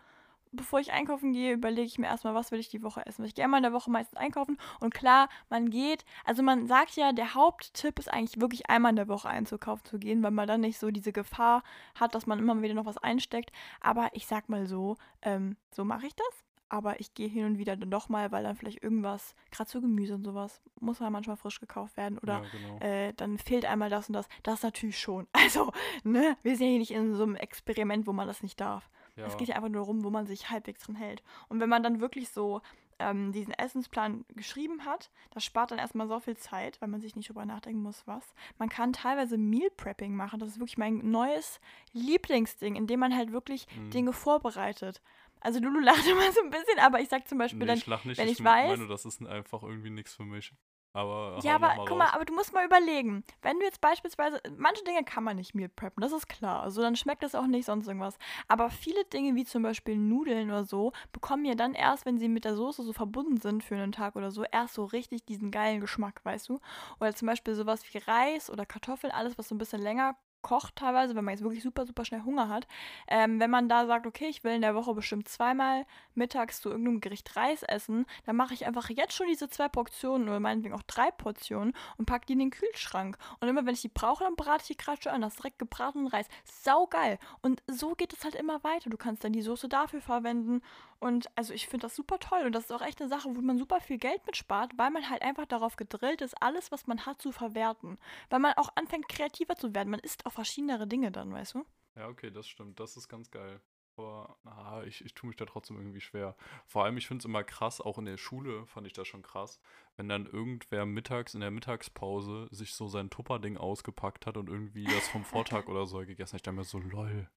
bevor 0.54 0.80
ich 0.80 0.92
einkaufen 0.92 1.32
gehe, 1.32 1.52
überlege 1.52 1.86
ich 1.86 1.98
mir 1.98 2.06
erstmal, 2.06 2.34
was 2.34 2.50
will 2.50 2.60
ich 2.60 2.68
die 2.68 2.82
Woche 2.82 3.04
essen. 3.06 3.24
Ich 3.24 3.34
gehe 3.34 3.44
einmal 3.44 3.58
in 3.58 3.64
der 3.64 3.72
Woche 3.72 3.90
meistens 3.90 4.18
einkaufen 4.18 4.58
und 4.80 4.94
klar, 4.94 5.28
man 5.50 5.70
geht, 5.70 6.04
also 6.24 6.42
man 6.42 6.66
sagt 6.66 6.96
ja, 6.96 7.12
der 7.12 7.34
Haupttipp 7.34 7.98
ist 7.98 8.12
eigentlich 8.12 8.40
wirklich 8.40 8.68
einmal 8.70 8.90
in 8.90 8.96
der 8.96 9.08
Woche 9.08 9.28
einzukaufen 9.28 9.84
zu 9.84 9.98
gehen, 9.98 10.22
weil 10.22 10.30
man 10.30 10.48
dann 10.48 10.60
nicht 10.60 10.78
so 10.78 10.90
diese 10.90 11.12
Gefahr 11.12 11.62
hat, 11.94 12.14
dass 12.14 12.26
man 12.26 12.38
immer 12.38 12.60
wieder 12.62 12.74
noch 12.74 12.86
was 12.86 12.98
einsteckt. 12.98 13.50
Aber 13.80 14.10
ich 14.12 14.26
sag 14.26 14.48
mal 14.48 14.66
so, 14.66 14.96
ähm, 15.22 15.56
so 15.70 15.84
mache 15.84 16.06
ich 16.06 16.14
das. 16.14 16.44
Aber 16.70 16.98
ich 16.98 17.14
gehe 17.14 17.28
hin 17.28 17.44
und 17.44 17.58
wieder 17.58 17.76
dann 17.76 17.90
doch 17.90 18.08
mal, 18.08 18.32
weil 18.32 18.42
dann 18.42 18.56
vielleicht 18.56 18.82
irgendwas, 18.82 19.36
gerade 19.50 19.70
so 19.70 19.80
Gemüse 19.80 20.14
und 20.14 20.24
sowas, 20.24 20.60
muss 20.80 20.98
ja 20.98 21.10
manchmal 21.10 21.36
frisch 21.36 21.60
gekauft 21.60 21.96
werden 21.96 22.18
oder 22.18 22.42
ja, 22.42 22.48
genau. 22.50 22.78
äh, 22.80 23.12
dann 23.12 23.38
fehlt 23.38 23.64
einmal 23.64 23.90
das 23.90 24.08
und 24.08 24.14
das. 24.14 24.28
Das 24.42 24.62
natürlich 24.62 24.98
schon. 24.98 25.28
Also, 25.44 25.72
ne, 26.04 26.36
wir 26.42 26.56
sind 26.56 26.66
ja 26.66 26.70
hier 26.70 26.78
nicht 26.78 26.90
in 26.90 27.14
so 27.14 27.22
einem 27.22 27.36
Experiment, 27.36 28.06
wo 28.06 28.12
man 28.12 28.26
das 28.26 28.42
nicht 28.42 28.60
darf. 28.60 28.88
Ja. 29.16 29.26
Es 29.26 29.36
geht 29.36 29.48
ja 29.48 29.56
einfach 29.56 29.68
nur 29.68 29.82
darum, 29.82 30.04
wo 30.04 30.10
man 30.10 30.26
sich 30.26 30.50
halbwegs 30.50 30.82
dran 30.82 30.96
hält. 30.96 31.22
Und 31.48 31.60
wenn 31.60 31.68
man 31.68 31.82
dann 31.82 32.00
wirklich 32.00 32.30
so 32.30 32.60
ähm, 33.00 33.32
diesen 33.32 33.52
Essensplan 33.52 34.24
geschrieben 34.36 34.84
hat, 34.84 35.10
das 35.30 35.44
spart 35.44 35.72
dann 35.72 35.78
erstmal 35.80 36.06
so 36.06 36.20
viel 36.20 36.36
Zeit, 36.36 36.80
weil 36.80 36.88
man 36.88 37.00
sich 37.00 37.16
nicht 37.16 37.28
drüber 37.28 37.44
nachdenken 37.44 37.82
muss, 37.82 38.06
was. 38.06 38.34
Man 38.58 38.68
kann 38.68 38.92
teilweise 38.92 39.36
Meal 39.36 39.70
Prepping 39.76 40.14
machen. 40.14 40.38
Das 40.38 40.50
ist 40.50 40.58
wirklich 40.60 40.78
mein 40.78 41.10
neues 41.10 41.60
Lieblingsding, 41.92 42.76
in 42.76 42.86
dem 42.86 43.00
man 43.00 43.16
halt 43.16 43.32
wirklich 43.32 43.66
Mhm. 43.76 43.90
Dinge 43.90 44.12
vorbereitet. 44.12 45.00
Also 45.40 45.60
Lulu 45.60 45.80
lacht 45.80 46.06
immer 46.06 46.32
so 46.32 46.40
ein 46.42 46.50
bisschen, 46.50 46.78
aber 46.80 47.00
ich 47.00 47.08
sag 47.08 47.26
zum 47.28 47.38
Beispiel 47.38 47.60
Nee, 47.60 47.66
dann, 47.66 47.78
ich 47.78 47.86
lach 47.86 48.04
nicht, 48.04 48.18
wenn 48.18 48.26
ich, 48.28 48.40
ich 48.40 48.46
weiß- 48.46 48.68
meine, 48.68 48.86
das 48.88 49.04
ist 49.04 49.24
einfach 49.26 49.62
irgendwie 49.62 49.90
nichts 49.90 50.14
für 50.14 50.24
mich. 50.24 50.52
Aber 50.94 51.42
Ja, 51.42 51.56
aber 51.56 51.72
mal 51.74 51.84
guck 51.84 51.98
mal, 51.98 52.08
raus. 52.08 52.12
aber 52.12 52.24
du 52.24 52.32
musst 52.32 52.52
mal 52.52 52.64
überlegen. 52.64 53.24
Wenn 53.42 53.58
du 53.58 53.64
jetzt 53.64 53.80
beispielsweise, 53.80 54.40
manche 54.56 54.84
Dinge 54.84 55.02
kann 55.02 55.24
man 55.24 55.36
nicht 55.36 55.52
meal 55.52 55.68
preppen, 55.68 56.00
das 56.00 56.12
ist 56.12 56.28
klar. 56.28 56.62
Also 56.62 56.80
dann 56.80 56.94
schmeckt 56.94 57.24
es 57.24 57.34
auch 57.34 57.48
nicht 57.48 57.66
sonst 57.66 57.88
irgendwas. 57.88 58.16
Aber 58.46 58.70
viele 58.70 59.04
Dinge, 59.06 59.34
wie 59.34 59.44
zum 59.44 59.64
Beispiel 59.64 59.96
Nudeln 59.96 60.50
oder 60.50 60.64
so, 60.64 60.92
bekommen 61.12 61.44
ja 61.44 61.56
dann 61.56 61.74
erst, 61.74 62.06
wenn 62.06 62.18
sie 62.18 62.28
mit 62.28 62.44
der 62.44 62.54
Soße 62.54 62.84
so 62.84 62.92
verbunden 62.92 63.38
sind 63.40 63.64
für 63.64 63.74
einen 63.74 63.90
Tag 63.90 64.14
oder 64.14 64.30
so, 64.30 64.44
erst 64.44 64.74
so 64.74 64.84
richtig 64.84 65.24
diesen 65.24 65.50
geilen 65.50 65.80
Geschmack, 65.80 66.20
weißt 66.24 66.48
du? 66.48 66.60
Oder 67.00 67.14
zum 67.16 67.26
Beispiel 67.26 67.54
sowas 67.56 67.82
wie 67.92 67.98
Reis 67.98 68.48
oder 68.48 68.64
Kartoffeln, 68.64 69.12
alles, 69.12 69.36
was 69.36 69.48
so 69.48 69.56
ein 69.56 69.58
bisschen 69.58 69.82
länger 69.82 70.16
kocht 70.44 70.76
teilweise, 70.76 71.16
wenn 71.16 71.24
man 71.24 71.32
jetzt 71.34 71.42
wirklich 71.42 71.62
super, 71.64 71.86
super 71.86 72.04
schnell 72.04 72.22
Hunger 72.22 72.48
hat. 72.48 72.68
Ähm, 73.08 73.40
wenn 73.40 73.50
man 73.50 73.68
da 73.68 73.86
sagt, 73.86 74.06
okay, 74.06 74.28
ich 74.28 74.44
will 74.44 74.52
in 74.52 74.60
der 74.60 74.76
Woche 74.76 74.94
bestimmt 74.94 75.28
zweimal 75.28 75.86
mittags 76.14 76.60
zu 76.60 76.70
irgendeinem 76.70 77.00
Gericht 77.00 77.34
Reis 77.34 77.64
essen, 77.64 78.06
dann 78.26 78.36
mache 78.36 78.54
ich 78.54 78.66
einfach 78.66 78.90
jetzt 78.90 79.14
schon 79.14 79.26
diese 79.26 79.48
zwei 79.48 79.68
Portionen 79.68 80.28
oder 80.28 80.38
meinetwegen 80.38 80.74
auch 80.74 80.82
drei 80.82 81.10
Portionen 81.10 81.74
und 81.96 82.06
packe 82.06 82.26
die 82.26 82.34
in 82.34 82.38
den 82.38 82.50
Kühlschrank. 82.50 83.16
Und 83.40 83.48
immer 83.48 83.66
wenn 83.66 83.74
ich 83.74 83.82
die 83.82 83.88
brauche, 83.88 84.22
dann 84.22 84.36
brate 84.36 84.62
ich 84.62 84.68
die 84.68 84.76
gerade 84.76 85.02
schon 85.02 85.12
an. 85.12 85.22
Das 85.22 85.36
direkt 85.36 85.58
gebratenen 85.58 86.06
Reis. 86.06 86.28
Sau 86.44 86.86
geil. 86.86 87.18
Und 87.40 87.62
so 87.66 87.94
geht 87.94 88.12
es 88.12 88.22
halt 88.22 88.34
immer 88.34 88.62
weiter. 88.62 88.90
Du 88.90 88.98
kannst 88.98 89.24
dann 89.24 89.32
die 89.32 89.42
Soße 89.42 89.68
dafür 89.68 90.02
verwenden. 90.02 90.60
Und 91.04 91.26
also 91.36 91.52
ich 91.52 91.68
finde 91.68 91.84
das 91.84 91.96
super 91.96 92.18
toll. 92.18 92.46
Und 92.46 92.52
das 92.52 92.64
ist 92.64 92.72
auch 92.72 92.80
echt 92.80 92.98
eine 92.98 93.10
Sache, 93.10 93.28
wo 93.36 93.42
man 93.42 93.58
super 93.58 93.78
viel 93.78 93.98
Geld 93.98 94.24
mitspart, 94.24 94.72
weil 94.78 94.90
man 94.90 95.10
halt 95.10 95.20
einfach 95.20 95.44
darauf 95.44 95.76
gedrillt 95.76 96.22
ist, 96.22 96.32
alles, 96.40 96.72
was 96.72 96.86
man 96.86 97.04
hat, 97.04 97.20
zu 97.20 97.30
verwerten. 97.30 97.98
Weil 98.30 98.38
man 98.38 98.54
auch 98.54 98.70
anfängt, 98.74 99.06
kreativer 99.10 99.54
zu 99.54 99.74
werden. 99.74 99.90
Man 99.90 100.00
isst 100.00 100.24
auch 100.24 100.32
verschiedenere 100.32 100.86
Dinge 100.86 101.12
dann, 101.12 101.30
weißt 101.30 101.56
du? 101.56 101.66
Ja, 101.94 102.08
okay, 102.08 102.30
das 102.30 102.48
stimmt. 102.48 102.80
Das 102.80 102.96
ist 102.96 103.10
ganz 103.10 103.30
geil. 103.30 103.60
Aber 103.98 104.38
ah, 104.46 104.82
ich, 104.86 105.04
ich 105.04 105.12
tue 105.12 105.28
mich 105.28 105.36
da 105.36 105.44
trotzdem 105.44 105.76
irgendwie 105.76 106.00
schwer. 106.00 106.36
Vor 106.64 106.84
allem, 106.84 106.96
ich 106.96 107.06
finde 107.06 107.20
es 107.20 107.26
immer 107.26 107.44
krass, 107.44 107.82
auch 107.82 107.98
in 107.98 108.06
der 108.06 108.16
Schule 108.16 108.64
fand 108.64 108.86
ich 108.86 108.94
das 108.94 109.06
schon 109.06 109.20
krass, 109.20 109.60
wenn 109.96 110.08
dann 110.08 110.24
irgendwer 110.24 110.86
mittags 110.86 111.34
in 111.34 111.40
der 111.40 111.50
Mittagspause 111.50 112.48
sich 112.50 112.72
so 112.72 112.88
sein 112.88 113.10
Tupperding 113.10 113.58
ausgepackt 113.58 114.24
hat 114.24 114.38
und 114.38 114.48
irgendwie 114.48 114.84
das 114.84 115.06
vom 115.08 115.22
Vortag 115.22 115.66
oder 115.68 115.84
so 115.84 115.98
gegessen 115.98 116.32
hat. 116.32 116.38
Ich 116.38 116.42
dachte 116.44 116.56
mir 116.56 116.64
so, 116.64 116.78
lol, 116.78 117.28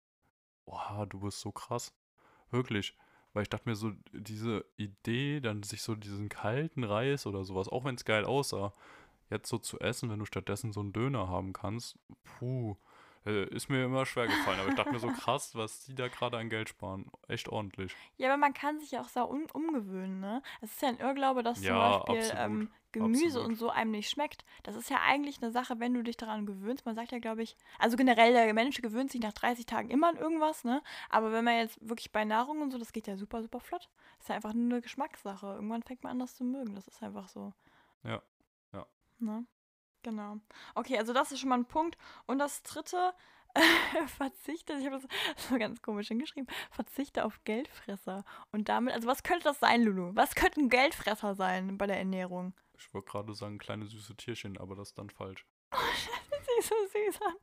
oha, 0.64 1.06
du 1.06 1.20
bist 1.20 1.42
so 1.42 1.52
krass. 1.52 1.94
Wirklich. 2.50 2.96
Weil 3.38 3.44
ich 3.44 3.50
dachte 3.50 3.70
mir 3.70 3.76
so, 3.76 3.92
diese 4.14 4.66
Idee, 4.78 5.42
dann 5.42 5.62
sich 5.62 5.84
so 5.84 5.94
diesen 5.94 6.28
kalten 6.28 6.84
Reis 6.84 7.28
oder 7.28 7.46
sowas, 7.46 7.70
auch 7.70 7.86
wenn 7.86 7.94
es 7.94 8.04
geil 8.04 8.26
aussah, 8.26 8.74
jetzt 9.30 9.48
so 9.48 9.60
zu 9.60 9.80
essen, 9.80 10.10
wenn 10.10 10.18
du 10.18 10.26
stattdessen 10.26 10.74
so 10.74 10.80
einen 10.80 10.92
Döner 10.92 11.28
haben 11.28 11.54
kannst, 11.54 12.00
puh, 12.24 12.78
ist 13.28 13.70
mir 13.70 13.86
immer 13.86 14.06
schwer 14.06 14.28
gefallen. 14.28 14.60
Aber 14.60 14.70
ich 14.70 14.76
dachte 14.76 14.92
mir 14.92 15.00
so 15.00 15.10
krass, 15.10 15.56
was 15.56 15.86
die 15.86 15.96
da 15.96 16.08
gerade 16.08 16.38
an 16.38 16.50
Geld 16.50 16.70
sparen. 16.70 17.10
Echt 17.28 17.50
ordentlich. 17.50 17.96
Ja, 18.18 18.30
aber 18.30 18.38
man 18.38 18.54
kann 18.54 18.80
sich 18.80 18.92
ja 18.92 19.02
auch 19.02 19.10
sau 19.10 19.26
um, 19.26 19.46
umgewöhnen, 19.54 20.20
ne? 20.20 20.42
Es 20.62 20.72
ist 20.74 20.82
ja 20.82 20.90
ein 20.90 21.00
Irrglaube, 21.00 21.44
dass 21.44 21.64
Ja, 21.64 22.04
zum 22.06 22.16
Beispiel 22.16 22.38
ähm, 22.38 22.72
Gemüse 22.92 23.26
absolut. 23.26 23.48
und 23.48 23.56
so 23.56 23.70
einem 23.70 23.92
nicht 23.92 24.10
schmeckt. 24.10 24.46
Das 24.64 24.76
ist 24.76 24.90
ja 24.90 24.98
eigentlich 25.06 25.42
eine 25.42 25.52
Sache, 25.52 25.80
wenn 25.80 25.94
du 25.94 26.04
dich 26.04 26.18
daran 26.18 26.46
gewöhnst. 26.46 26.86
Man 26.86 26.96
sagt 26.96 27.12
ja, 27.12 27.20
glaube 27.20 27.44
ich, 27.44 27.56
also 27.80 27.98
generell, 27.98 28.34
der 28.34 28.54
Mensch 28.54 28.82
gewöhnt 28.82 29.12
sich 29.12 29.22
nach 29.22 29.34
30 29.34 29.66
Tagen 29.66 29.90
immer 29.90 30.10
an 30.10 30.18
irgendwas, 30.18 30.64
ne? 30.64 30.82
Aber 31.10 31.32
wenn 31.32 31.44
man 31.44 31.58
jetzt 31.58 31.78
wirklich 31.88 32.12
bei 32.12 32.26
Nahrung 32.26 32.62
und 32.62 32.72
so, 32.72 32.78
das 32.78 32.94
geht 32.94 33.08
ja 33.08 33.18
super, 33.18 33.42
super 33.42 33.60
flott. 33.60 33.90
Das 34.18 34.26
ist 34.26 34.30
ja 34.30 34.36
einfach 34.36 34.54
nur 34.54 34.66
eine 34.66 34.82
Geschmackssache. 34.82 35.48
Irgendwann 35.48 35.84
fängt 35.84 36.04
man 36.04 36.14
an, 36.14 36.20
das 36.20 36.36
zu 36.36 36.44
mögen. 36.44 36.76
Das 36.76 36.88
ist 36.88 37.04
einfach 37.04 37.28
so. 37.30 37.54
Ja, 38.04 38.22
ja. 38.74 38.86
Ne? 39.20 39.46
Genau. 40.08 40.38
Okay, 40.74 40.98
also 40.98 41.12
das 41.12 41.34
ist 41.34 41.42
schon 41.42 41.50
mal 41.50 41.58
ein 41.60 41.66
Punkt. 41.66 41.98
Und 42.28 42.40
das 42.40 42.64
dritte, 42.64 43.14
verzichte, 44.18 44.72
ich 44.80 44.86
habe 44.86 45.02
das 45.02 45.50
so 45.50 45.58
ganz 45.58 45.82
komisch 45.82 46.08
hingeschrieben, 46.08 46.48
verzichte 46.72 47.26
auf 47.26 47.44
Geldfresser. 47.44 48.24
Und 48.54 48.70
damit, 48.70 48.94
also 48.94 49.06
was 49.06 49.22
könnte 49.22 49.44
das 49.44 49.60
sein, 49.60 49.84
Lulu? 49.84 50.16
Was 50.16 50.34
könnten 50.36 50.70
Geldfresser 50.70 51.36
sein 51.36 51.78
bei 51.78 51.88
der 51.88 51.98
Ernährung? 51.98 52.54
Ich 52.78 52.94
wollte 52.94 53.12
gerade 53.12 53.34
sagen, 53.34 53.58
kleine 53.58 53.86
süße 53.86 54.16
Tierchen, 54.16 54.58
aber 54.58 54.78
das 54.78 54.90
ist 54.90 54.98
dann 54.98 55.10
falsch. 55.10 55.46
Siehst 55.74 56.70
so 56.70 56.76
süß 56.86 57.22
an. 57.24 57.34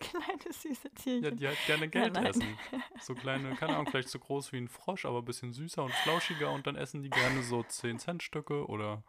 Kleine 0.00 0.52
süße 0.52 0.88
Ja, 0.88 0.94
Tierchen. 0.94 1.36
die 1.38 1.46
halt 1.48 1.58
gerne 1.66 1.88
Geld 1.88 2.12
nein. 2.12 2.26
essen. 2.26 2.58
So 3.00 3.14
kleine, 3.14 3.54
keine 3.56 3.72
Ahnung, 3.76 3.86
vielleicht 3.86 4.10
so 4.10 4.18
groß 4.18 4.52
wie 4.52 4.58
ein 4.58 4.68
Frosch, 4.68 5.06
aber 5.06 5.20
ein 5.20 5.24
bisschen 5.24 5.54
süßer 5.54 5.82
und 5.82 5.94
flauschiger 5.94 6.52
und 6.52 6.66
dann 6.66 6.76
essen 6.76 7.02
die 7.02 7.08
gerne 7.08 7.42
so 7.42 7.60
10-Cent-Stücke 7.60 8.66
oder. 8.68 9.02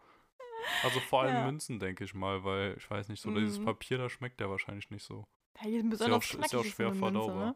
Also 0.84 1.00
vor 1.00 1.24
allem 1.24 1.36
Ja. 1.36 1.46
Münzen, 1.46 1.80
denke 1.80 2.04
ich 2.04 2.14
mal, 2.14 2.44
weil 2.44 2.76
ich 2.78 2.90
weiß 2.90 3.08
nicht, 3.10 3.22
so 3.22 3.32
dieses 3.32 3.60
Mhm. 3.60 3.66
Papier, 3.66 3.98
da 3.98 4.10
schmeckt 4.10 4.40
der 4.40 4.50
wahrscheinlich 4.50 4.90
nicht 4.90 5.04
so. 5.04 5.26
Ja, 5.62 5.70
Ist 5.70 6.02
ja 6.02 6.14
auch 6.16 6.22
ist 6.24 6.54
ja 6.54 6.60
auch 6.60 6.66
schwer 6.66 6.94
verdaubar. 6.94 7.36
ne? 7.46 7.56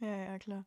Ja, 0.00 0.16
ja, 0.16 0.38
klar. 0.38 0.64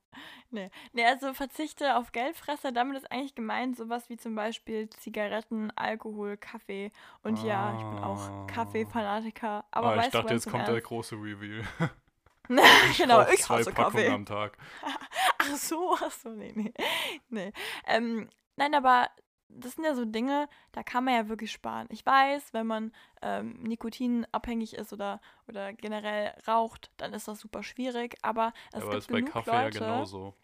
Nee. 0.49 0.69
nee, 0.93 1.05
also 1.05 1.33
verzichte 1.33 1.97
auf 1.97 2.11
Geldfresser, 2.11 2.71
damit 2.71 2.97
ist 2.97 3.11
eigentlich 3.11 3.35
gemeint 3.35 3.75
sowas 3.77 4.09
wie 4.09 4.17
zum 4.17 4.35
Beispiel 4.35 4.89
Zigaretten, 4.89 5.69
Alkohol, 5.71 6.37
Kaffee. 6.37 6.91
Und 7.23 7.43
ja, 7.43 7.73
ich 7.77 7.83
bin 7.83 7.99
auch 8.03 8.19
Ah. 8.29 8.47
Kaffeefanatiker. 8.47 9.65
Aber 9.71 9.87
ah, 9.89 9.95
ich 9.95 10.01
weißt 10.03 10.15
dachte, 10.15 10.33
jetzt 10.33 10.49
kommt 10.49 10.67
der 10.67 10.75
Ernst? 10.75 10.87
große 10.87 11.15
Reveal. 11.15 11.63
Ich 12.91 12.97
genau, 12.97 13.27
ich 13.29 13.41
zwei 13.41 13.59
hasse 13.59 13.73
Packungen 13.73 14.03
Kaffee. 14.05 14.09
am 14.13 14.25
Tag. 14.25 14.57
Ach 15.39 15.55
so, 15.57 15.95
ach 16.01 16.11
so, 16.11 16.29
nee, 16.29 16.53
nee. 16.55 16.73
nee. 17.29 17.51
Ähm, 17.85 18.29
nein, 18.55 18.73
aber 18.73 19.09
das 19.49 19.73
sind 19.73 19.85
ja 19.85 19.95
so 19.95 20.05
Dinge, 20.05 20.47
da 20.71 20.83
kann 20.83 21.03
man 21.03 21.13
ja 21.13 21.29
wirklich 21.29 21.51
sparen. 21.51 21.87
Ich 21.91 22.05
weiß, 22.05 22.53
wenn 22.53 22.67
man 22.67 22.91
ähm, 23.21 23.53
nikotinabhängig 23.63 24.75
ist 24.75 24.93
oder, 24.93 25.21
oder 25.47 25.73
generell 25.73 26.33
raucht, 26.47 26.91
dann 26.97 27.13
ist 27.13 27.27
das 27.27 27.39
super 27.39 27.63
schwierig. 27.63 28.17
Aber 28.21 28.53
es 28.71 28.83
aber 28.83 28.91
gibt 28.91 29.01
ist 29.01 29.11
bei 29.11 29.19
genug 29.19 29.31
Kaffee 29.31 29.51
Leute, 29.51 29.79
ja 29.79 29.85
genauso. 29.85 30.35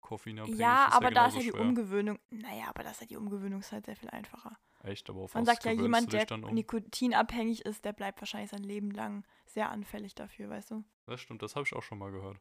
Koffeinabhängig 0.00 0.58
Ja, 0.58 0.88
aber 0.90 1.10
da 1.10 1.26
ist 1.26 1.36
ja 1.36 1.40
die 1.40 1.50
schwer. 1.50 1.60
Umgewöhnung. 1.60 2.18
Naja, 2.30 2.64
aber 2.68 2.82
da 2.82 2.90
ist 2.90 3.00
ja 3.00 3.06
die 3.06 3.16
Umgewöhnungszeit 3.16 3.86
sehr 3.86 3.96
viel 3.96 4.10
einfacher. 4.10 4.58
Echt, 4.82 5.08
aber 5.08 5.20
auf 5.20 5.34
Man 5.34 5.44
sagt 5.44 5.64
ja, 5.64 5.70
jemand, 5.70 6.12
der 6.12 6.26
um? 6.32 6.54
nikotinabhängig 6.54 7.64
ist, 7.64 7.84
der 7.84 7.92
bleibt 7.92 8.20
wahrscheinlich 8.20 8.50
sein 8.50 8.64
Leben 8.64 8.90
lang 8.90 9.24
sehr 9.46 9.70
anfällig 9.70 10.14
dafür, 10.14 10.50
weißt 10.50 10.72
du? 10.72 10.84
Das 11.06 11.20
stimmt, 11.20 11.42
das 11.42 11.54
habe 11.54 11.64
ich 11.64 11.74
auch 11.74 11.82
schon 11.82 11.98
mal 11.98 12.10
gehört. 12.10 12.38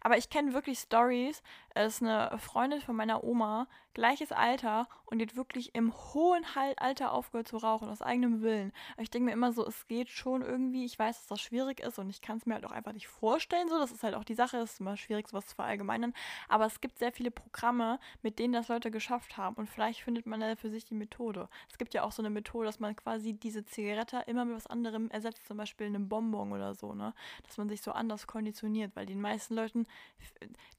Aber 0.00 0.16
ich 0.16 0.28
kenne 0.28 0.52
wirklich 0.52 0.78
Stories. 0.80 1.42
Ist 1.84 2.02
eine 2.02 2.36
Freundin 2.38 2.80
von 2.80 2.96
meiner 2.96 3.22
Oma, 3.22 3.68
gleiches 3.92 4.32
Alter, 4.32 4.88
und 5.06 5.18
die 5.18 5.26
hat 5.26 5.36
wirklich 5.36 5.74
im 5.74 5.92
hohen 5.92 6.44
Alter 6.76 7.12
aufgehört 7.12 7.46
zu 7.46 7.58
rauchen, 7.58 7.88
aus 7.88 8.02
eigenem 8.02 8.42
Willen. 8.42 8.72
Ich 8.98 9.08
denke 9.08 9.26
mir 9.26 9.32
immer 9.32 9.52
so, 9.52 9.64
es 9.64 9.86
geht 9.86 10.10
schon 10.10 10.42
irgendwie. 10.42 10.84
Ich 10.84 10.98
weiß, 10.98 11.18
dass 11.18 11.26
das 11.28 11.40
schwierig 11.40 11.80
ist 11.80 11.98
und 11.98 12.10
ich 12.10 12.20
kann 12.20 12.38
es 12.38 12.46
mir 12.46 12.54
halt 12.54 12.66
auch 12.66 12.72
einfach 12.72 12.92
nicht 12.92 13.06
vorstellen. 13.06 13.68
So, 13.68 13.78
das 13.78 13.92
ist 13.92 14.02
halt 14.02 14.14
auch 14.14 14.24
die 14.24 14.34
Sache, 14.34 14.58
es 14.58 14.72
ist 14.72 14.80
immer 14.80 14.96
schwierig, 14.96 15.28
sowas 15.28 15.46
zu 15.46 15.54
verallgemeinern. 15.54 16.12
Aber 16.48 16.66
es 16.66 16.80
gibt 16.80 16.98
sehr 16.98 17.12
viele 17.12 17.30
Programme, 17.30 18.00
mit 18.22 18.38
denen 18.38 18.52
das 18.52 18.68
Leute 18.68 18.90
geschafft 18.90 19.36
haben. 19.36 19.54
Und 19.56 19.68
vielleicht 19.68 20.00
findet 20.00 20.26
man 20.26 20.40
da 20.40 20.56
für 20.56 20.70
sich 20.70 20.84
die 20.84 20.94
Methode. 20.94 21.48
Es 21.70 21.78
gibt 21.78 21.94
ja 21.94 22.02
auch 22.02 22.12
so 22.12 22.20
eine 22.20 22.30
Methode, 22.30 22.66
dass 22.66 22.80
man 22.80 22.96
quasi 22.96 23.34
diese 23.34 23.64
Zigarette 23.64 24.24
immer 24.26 24.44
mit 24.44 24.56
was 24.56 24.66
anderem 24.66 25.08
ersetzt, 25.10 25.46
zum 25.46 25.56
Beispiel 25.56 25.86
einem 25.86 26.08
Bonbon 26.08 26.52
oder 26.52 26.74
so, 26.74 26.94
ne? 26.94 27.14
Dass 27.46 27.58
man 27.58 27.68
sich 27.68 27.80
so 27.80 27.92
anders 27.92 28.26
konditioniert, 28.26 28.96
weil 28.96 29.06
den 29.06 29.20
meisten 29.20 29.54
Leuten, 29.54 29.86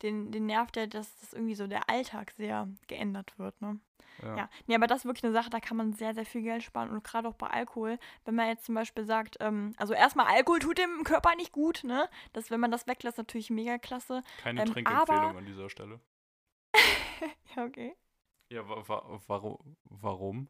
den, 0.01 0.31
den 0.31 0.47
nervt 0.47 0.75
ja, 0.75 0.86
dass 0.87 1.15
das 1.17 1.33
irgendwie 1.33 1.55
so 1.55 1.67
der 1.67 1.89
Alltag 1.89 2.31
sehr 2.37 2.67
geändert 2.87 3.37
wird, 3.37 3.59
ne? 3.61 3.79
Ja. 4.23 4.35
Ja, 4.35 4.49
nee, 4.65 4.73
aber 4.73 4.87
das 4.87 4.99
ist 4.99 5.05
wirklich 5.05 5.23
eine 5.25 5.33
Sache, 5.33 5.51
da 5.51 5.59
kann 5.59 5.77
man 5.77 5.93
sehr, 5.93 6.15
sehr 6.15 6.25
viel 6.25 6.41
Geld 6.41 6.63
sparen 6.63 6.89
und 6.89 7.03
gerade 7.03 7.27
auch 7.27 7.35
bei 7.35 7.47
Alkohol, 7.47 7.99
wenn 8.25 8.33
man 8.33 8.47
jetzt 8.47 8.65
zum 8.65 8.73
Beispiel 8.73 9.05
sagt, 9.05 9.37
ähm, 9.41 9.73
also 9.77 9.93
erstmal 9.93 10.25
Alkohol 10.25 10.57
tut 10.59 10.79
dem 10.79 11.03
Körper 11.03 11.35
nicht 11.35 11.51
gut, 11.51 11.83
ne? 11.83 12.09
Das, 12.33 12.49
wenn 12.49 12.59
man 12.59 12.71
das 12.71 12.87
weglässt, 12.87 13.19
natürlich 13.19 13.51
mega 13.51 13.77
klasse. 13.77 14.23
Keine 14.41 14.61
Ähm, 14.61 14.67
Trinkempfehlung 14.73 15.37
an 15.37 15.45
dieser 15.45 15.69
Stelle. 15.69 15.99
Ja, 17.55 17.65
okay. 17.65 17.95
Ja, 18.49 18.67
wa 18.67 18.87
wa 18.87 19.19
warum? 19.27 19.77
Warum? 19.85 20.49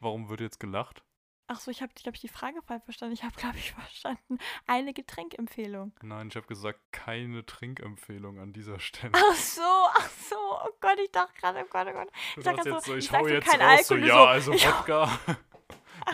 Warum 0.00 0.28
wird 0.28 0.40
jetzt 0.40 0.58
gelacht? 0.58 1.04
Ach 1.46 1.60
so, 1.60 1.70
ich 1.70 1.82
habe, 1.82 1.92
glaube 1.94 2.16
ich, 2.16 2.22
die 2.22 2.28
Frage 2.28 2.62
falsch 2.62 2.84
verstanden. 2.84 3.14
Ich 3.14 3.22
habe, 3.22 3.34
glaube 3.36 3.56
ich, 3.58 3.72
verstanden. 3.74 4.38
Eine 4.66 4.94
Getränkempfehlung. 4.94 5.92
Nein, 6.02 6.28
ich 6.28 6.36
habe 6.36 6.46
gesagt, 6.46 6.80
keine 6.90 7.44
Trinkempfehlung 7.44 8.38
an 8.38 8.52
dieser 8.54 8.80
Stelle. 8.80 9.12
Ach 9.14 9.34
so, 9.36 9.60
ach 9.62 10.08
so. 10.28 10.36
Oh 10.36 10.70
Gott, 10.80 10.98
ich 11.04 11.10
dachte 11.12 11.32
gerade, 11.38 11.60
oh 11.62 11.68
Gott, 11.68 11.86
oh 11.88 11.92
Gott. 11.92 12.08
Grad 12.42 12.56
jetzt 12.56 12.86
so, 12.86 12.92
so, 12.92 12.96
ich 12.96 13.04
ich 13.06 13.12
hau 13.12 13.26
jetzt 13.26 13.46
kein 13.48 13.60
raus, 13.60 13.86
so, 13.86 13.94
Alkohol, 13.94 14.08
ja, 14.08 14.14
so, 14.14 14.26
also 14.26 14.52
ich- 14.52 14.66
Wodka. 14.66 15.18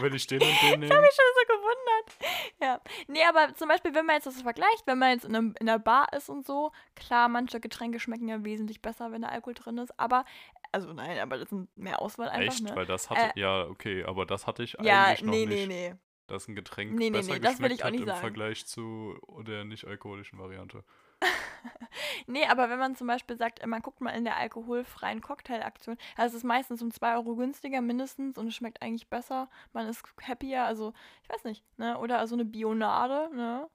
Will 0.00 0.14
ich 0.14 0.26
den 0.26 0.40
und 0.40 0.48
den 0.48 0.54
Ich 0.60 0.66
habe 0.70 0.78
nehmen? 0.78 1.00
mich 1.02 1.10
schon 1.14 1.24
so 1.34 1.54
gewundert. 1.54 2.50
Ja. 2.62 2.80
Nee, 3.08 3.24
aber 3.24 3.54
zum 3.54 3.68
Beispiel, 3.68 3.94
wenn 3.94 4.06
man 4.06 4.16
jetzt 4.16 4.26
das 4.26 4.42
vergleicht, 4.42 4.86
wenn 4.86 4.98
man 4.98 5.10
jetzt 5.12 5.24
in, 5.24 5.34
einem, 5.34 5.54
in 5.60 5.68
einer 5.68 5.78
Bar 5.78 6.12
ist 6.16 6.28
und 6.28 6.46
so, 6.46 6.72
klar, 6.96 7.28
manche 7.28 7.60
Getränke 7.60 8.00
schmecken 8.00 8.28
ja 8.28 8.44
wesentlich 8.44 8.82
besser, 8.82 9.12
wenn 9.12 9.22
da 9.22 9.28
Alkohol 9.28 9.54
drin 9.54 9.78
ist, 9.78 9.98
aber, 9.98 10.24
also 10.72 10.92
nein, 10.92 11.18
aber 11.18 11.38
das 11.38 11.48
sind 11.50 11.68
mehr 11.76 12.00
Auswahl 12.02 12.28
einfach, 12.28 12.54
Echt? 12.54 12.64
ne? 12.64 12.76
Weil 12.76 12.86
das 12.86 13.10
hatte, 13.10 13.32
Äh, 13.36 13.40
ja, 13.40 13.64
okay, 13.66 14.04
aber 14.04 14.26
das 14.26 14.46
hatte 14.46 14.62
ich 14.62 14.76
ja, 14.82 15.04
eigentlich 15.06 15.22
noch 15.24 15.32
nee, 15.32 15.46
nicht. 15.46 15.68
nee, 15.68 15.90
nee. 15.90 15.94
Dass 16.26 16.46
ein 16.46 16.54
Getränk 16.54 16.92
Nee, 16.92 17.10
nee, 17.10 17.18
besser 17.18 17.32
nee, 17.32 17.40
das 17.40 17.58
will 17.60 17.68
geschmeckt 17.70 17.74
ich 17.74 17.82
auch 17.82 17.86
hat 17.88 17.94
im 17.94 18.06
sagen. 18.06 18.20
Vergleich 18.20 18.66
zu 18.66 19.18
der 19.46 19.64
nicht 19.64 19.84
alkoholischen 19.86 20.38
Variante. 20.38 20.84
Nee, 22.26 22.46
aber 22.46 22.70
wenn 22.70 22.78
man 22.78 22.94
zum 22.94 23.08
Beispiel 23.08 23.36
sagt, 23.36 23.64
man 23.66 23.82
guckt 23.82 24.00
mal 24.00 24.10
in 24.10 24.24
der 24.24 24.36
alkoholfreien 24.36 25.20
Cocktailaktion, 25.20 25.96
also 26.16 26.36
es 26.36 26.42
ist 26.42 26.46
meistens 26.46 26.82
um 26.82 26.90
2 26.92 27.14
Euro 27.14 27.34
günstiger 27.34 27.80
mindestens 27.80 28.38
und 28.38 28.46
es 28.46 28.54
schmeckt 28.54 28.80
eigentlich 28.82 29.08
besser. 29.08 29.48
Man 29.72 29.88
ist 29.88 30.04
happier, 30.22 30.64
also 30.64 30.92
ich 31.22 31.28
weiß 31.28 31.44
nicht, 31.44 31.64
ne? 31.78 31.98
Oder 31.98 32.26
so 32.28 32.36
eine 32.36 32.44
Bionade, 32.44 33.34
ne? 33.34 33.68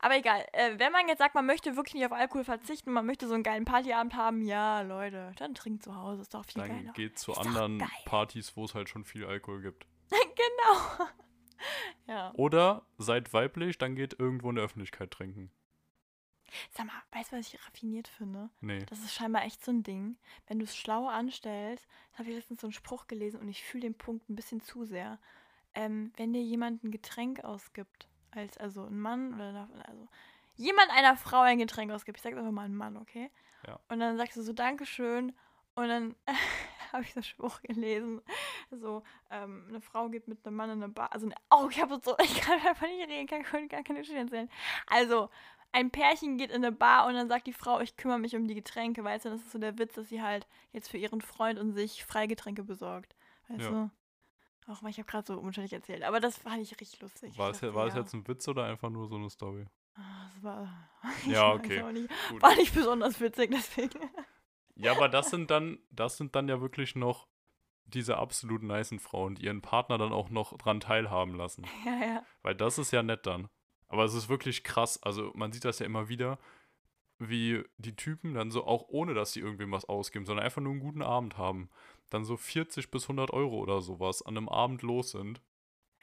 Aber 0.00 0.16
egal, 0.16 0.44
äh, 0.52 0.78
wenn 0.78 0.92
man 0.92 1.08
jetzt 1.08 1.18
sagt, 1.18 1.34
man 1.34 1.46
möchte 1.46 1.76
wirklich 1.76 1.94
nicht 1.94 2.06
auf 2.06 2.12
Alkohol 2.12 2.44
verzichten, 2.44 2.92
man 2.92 3.06
möchte 3.06 3.26
so 3.28 3.34
einen 3.34 3.42
geilen 3.42 3.64
Partyabend 3.64 4.14
haben, 4.14 4.42
ja, 4.42 4.80
Leute, 4.82 5.32
dann 5.36 5.54
trinkt 5.54 5.82
zu 5.82 5.94
Hause, 5.94 6.22
ist 6.22 6.34
doch 6.34 6.44
viel 6.44 6.62
Dann 6.62 6.68
geiler. 6.70 6.92
geht 6.92 7.18
zu 7.18 7.32
Ist 7.32 7.38
anderen. 7.38 7.82
Partys, 8.04 8.56
wo 8.56 8.64
es 8.64 8.74
halt 8.74 8.88
schon 8.88 9.04
viel 9.04 9.24
Alkohol 9.24 9.62
gibt. 9.62 9.86
genau. 10.10 11.08
ja. 12.06 12.32
Oder 12.34 12.86
seid 12.98 13.32
weiblich, 13.32 13.78
dann 13.78 13.94
geht 13.94 14.18
irgendwo 14.18 14.50
in 14.50 14.56
der 14.56 14.64
Öffentlichkeit 14.64 15.10
trinken. 15.10 15.50
Sag 16.70 16.86
mal, 16.86 17.02
weißt 17.12 17.32
du, 17.32 17.36
was 17.36 17.52
ich 17.52 17.66
raffiniert 17.66 18.08
finde? 18.08 18.50
Nee. 18.60 18.84
Das 18.86 19.00
ist 19.00 19.14
scheinbar 19.14 19.44
echt 19.44 19.64
so 19.64 19.70
ein 19.70 19.82
Ding. 19.82 20.16
Wenn 20.46 20.58
du 20.58 20.64
es 20.64 20.76
schlau 20.76 21.06
anstellst, 21.06 21.86
habe 22.14 22.30
ich 22.30 22.36
letztens 22.36 22.60
so 22.60 22.66
einen 22.66 22.72
Spruch 22.72 23.06
gelesen 23.06 23.40
und 23.40 23.48
ich 23.48 23.62
fühle 23.62 23.82
den 23.82 23.94
Punkt 23.94 24.28
ein 24.28 24.36
bisschen 24.36 24.60
zu 24.60 24.84
sehr. 24.84 25.18
Ähm, 25.74 26.12
wenn 26.16 26.32
dir 26.32 26.42
jemand 26.42 26.82
ein 26.84 26.90
Getränk 26.90 27.44
ausgibt, 27.44 28.08
als 28.30 28.58
also 28.58 28.84
ein 28.84 28.98
Mann 28.98 29.34
oder 29.34 29.68
also 29.86 30.08
jemand 30.56 30.90
einer 30.90 31.16
Frau 31.16 31.40
ein 31.40 31.58
Getränk 31.58 31.92
ausgibt, 31.92 32.18
ich 32.18 32.22
sage 32.22 32.36
einfach 32.36 32.50
mal 32.50 32.64
ein 32.64 32.76
Mann, 32.76 32.96
okay? 32.96 33.30
Ja. 33.66 33.78
Und 33.88 34.00
dann 34.00 34.16
sagst 34.16 34.36
du 34.36 34.42
so 34.42 34.52
Dankeschön 34.52 35.32
und 35.74 35.88
dann 35.88 36.16
habe 36.92 37.02
ich 37.02 37.12
so 37.12 37.18
einen 37.18 37.24
Spruch 37.24 37.60
gelesen, 37.62 38.20
so 38.70 39.02
ähm, 39.30 39.66
eine 39.68 39.80
Frau 39.80 40.08
geht 40.08 40.26
mit 40.26 40.44
einem 40.44 40.56
Mann 40.56 40.70
in 40.70 40.82
eine 40.82 40.92
Bar, 40.92 41.12
also 41.12 41.26
ne, 41.26 41.34
oh, 41.50 41.68
ich 41.70 41.80
habe 41.80 42.00
so, 42.02 42.16
ich 42.22 42.40
kann 42.40 42.58
einfach 42.60 42.86
nicht 42.86 43.08
reden, 43.08 43.26
kann, 43.26 43.42
kann 43.42 43.68
gar 43.68 43.82
keine 43.82 44.00
Geschichte 44.00 44.20
erzählen. 44.20 44.50
Also 44.86 45.30
ein 45.72 45.90
Pärchen 45.90 46.38
geht 46.38 46.50
in 46.50 46.56
eine 46.64 46.72
Bar 46.72 47.06
und 47.06 47.14
dann 47.14 47.28
sagt 47.28 47.46
die 47.46 47.52
Frau, 47.52 47.80
ich 47.80 47.96
kümmere 47.96 48.18
mich 48.18 48.34
um 48.36 48.46
die 48.48 48.54
Getränke, 48.54 49.04
weißt 49.04 49.26
du, 49.26 49.30
das 49.30 49.42
ist 49.42 49.52
so 49.52 49.58
der 49.58 49.78
Witz, 49.78 49.94
dass 49.94 50.08
sie 50.08 50.22
halt 50.22 50.46
jetzt 50.72 50.88
für 50.90 50.96
ihren 50.98 51.20
Freund 51.20 51.58
und 51.58 51.72
sich 51.72 52.04
Freigetränke 52.04 52.64
besorgt, 52.64 53.14
weißt 53.48 53.60
Ja. 53.64 53.70
du? 53.70 53.90
Auch 54.72 54.82
mal, 54.82 54.90
ich 54.90 54.98
habe 54.98 55.06
gerade 55.10 55.26
so 55.26 55.38
unschuldig 55.38 55.72
erzählt, 55.72 56.02
aber 56.02 56.20
das 56.20 56.36
fand 56.38 56.60
ich 56.60 56.78
richtig 56.78 57.00
lustig. 57.00 57.38
War 57.38 57.50
es, 57.50 57.60
dachte, 57.60 57.74
war 57.74 57.86
es 57.86 57.94
ja, 57.94 58.00
jetzt 58.00 58.12
ein 58.14 58.26
Witz 58.28 58.46
oder 58.48 58.64
einfach 58.64 58.90
nur 58.90 59.08
so 59.08 59.16
eine 59.16 59.30
Story? 59.30 59.66
ah, 59.94 60.30
das 60.34 60.42
war, 60.42 60.90
Ja, 61.26 61.52
okay. 61.52 61.82
nicht, 61.92 62.10
war 62.42 62.54
nicht 62.54 62.74
besonders 62.74 63.20
witzig, 63.20 63.50
deswegen. 63.50 63.98
Ja, 64.80 64.92
aber 64.92 65.08
das 65.08 65.30
sind 65.30 65.50
dann, 65.50 65.78
das 65.90 66.16
sind 66.18 66.36
dann 66.36 66.48
ja 66.48 66.60
wirklich 66.60 66.94
noch 66.94 67.26
diese 67.86 68.18
absolut 68.18 68.62
nicen 68.62 69.00
Frauen, 69.00 69.34
die 69.34 69.46
ihren 69.46 69.60
Partner 69.62 69.98
dann 69.98 70.12
auch 70.12 70.28
noch 70.30 70.56
dran 70.58 70.78
teilhaben 70.80 71.34
lassen. 71.34 71.66
ja, 71.84 72.06
ja. 72.06 72.22
Weil 72.42 72.54
das 72.54 72.78
ist 72.78 72.92
ja 72.92 73.02
nett 73.02 73.26
dann. 73.26 73.48
Aber 73.88 74.04
es 74.04 74.14
ist 74.14 74.28
wirklich 74.28 74.64
krass. 74.64 75.02
Also 75.02 75.32
man 75.34 75.52
sieht 75.52 75.64
das 75.64 75.78
ja 75.78 75.86
immer 75.86 76.08
wieder, 76.08 76.38
wie 77.18 77.64
die 77.78 77.96
Typen 77.96 78.34
dann 78.34 78.50
so, 78.50 78.64
auch 78.66 78.86
ohne 78.88 79.14
dass 79.14 79.32
sie 79.32 79.40
irgendwem 79.40 79.72
was 79.72 79.84
ausgeben, 79.86 80.24
sondern 80.26 80.44
einfach 80.44 80.62
nur 80.62 80.72
einen 80.72 80.80
guten 80.80 81.02
Abend 81.02 81.36
haben, 81.36 81.68
dann 82.10 82.24
so 82.24 82.36
40 82.36 82.90
bis 82.90 83.04
100 83.04 83.32
Euro 83.32 83.58
oder 83.58 83.80
sowas 83.80 84.22
an 84.22 84.36
einem 84.36 84.48
Abend 84.48 84.82
los 84.82 85.10
sind. 85.12 85.40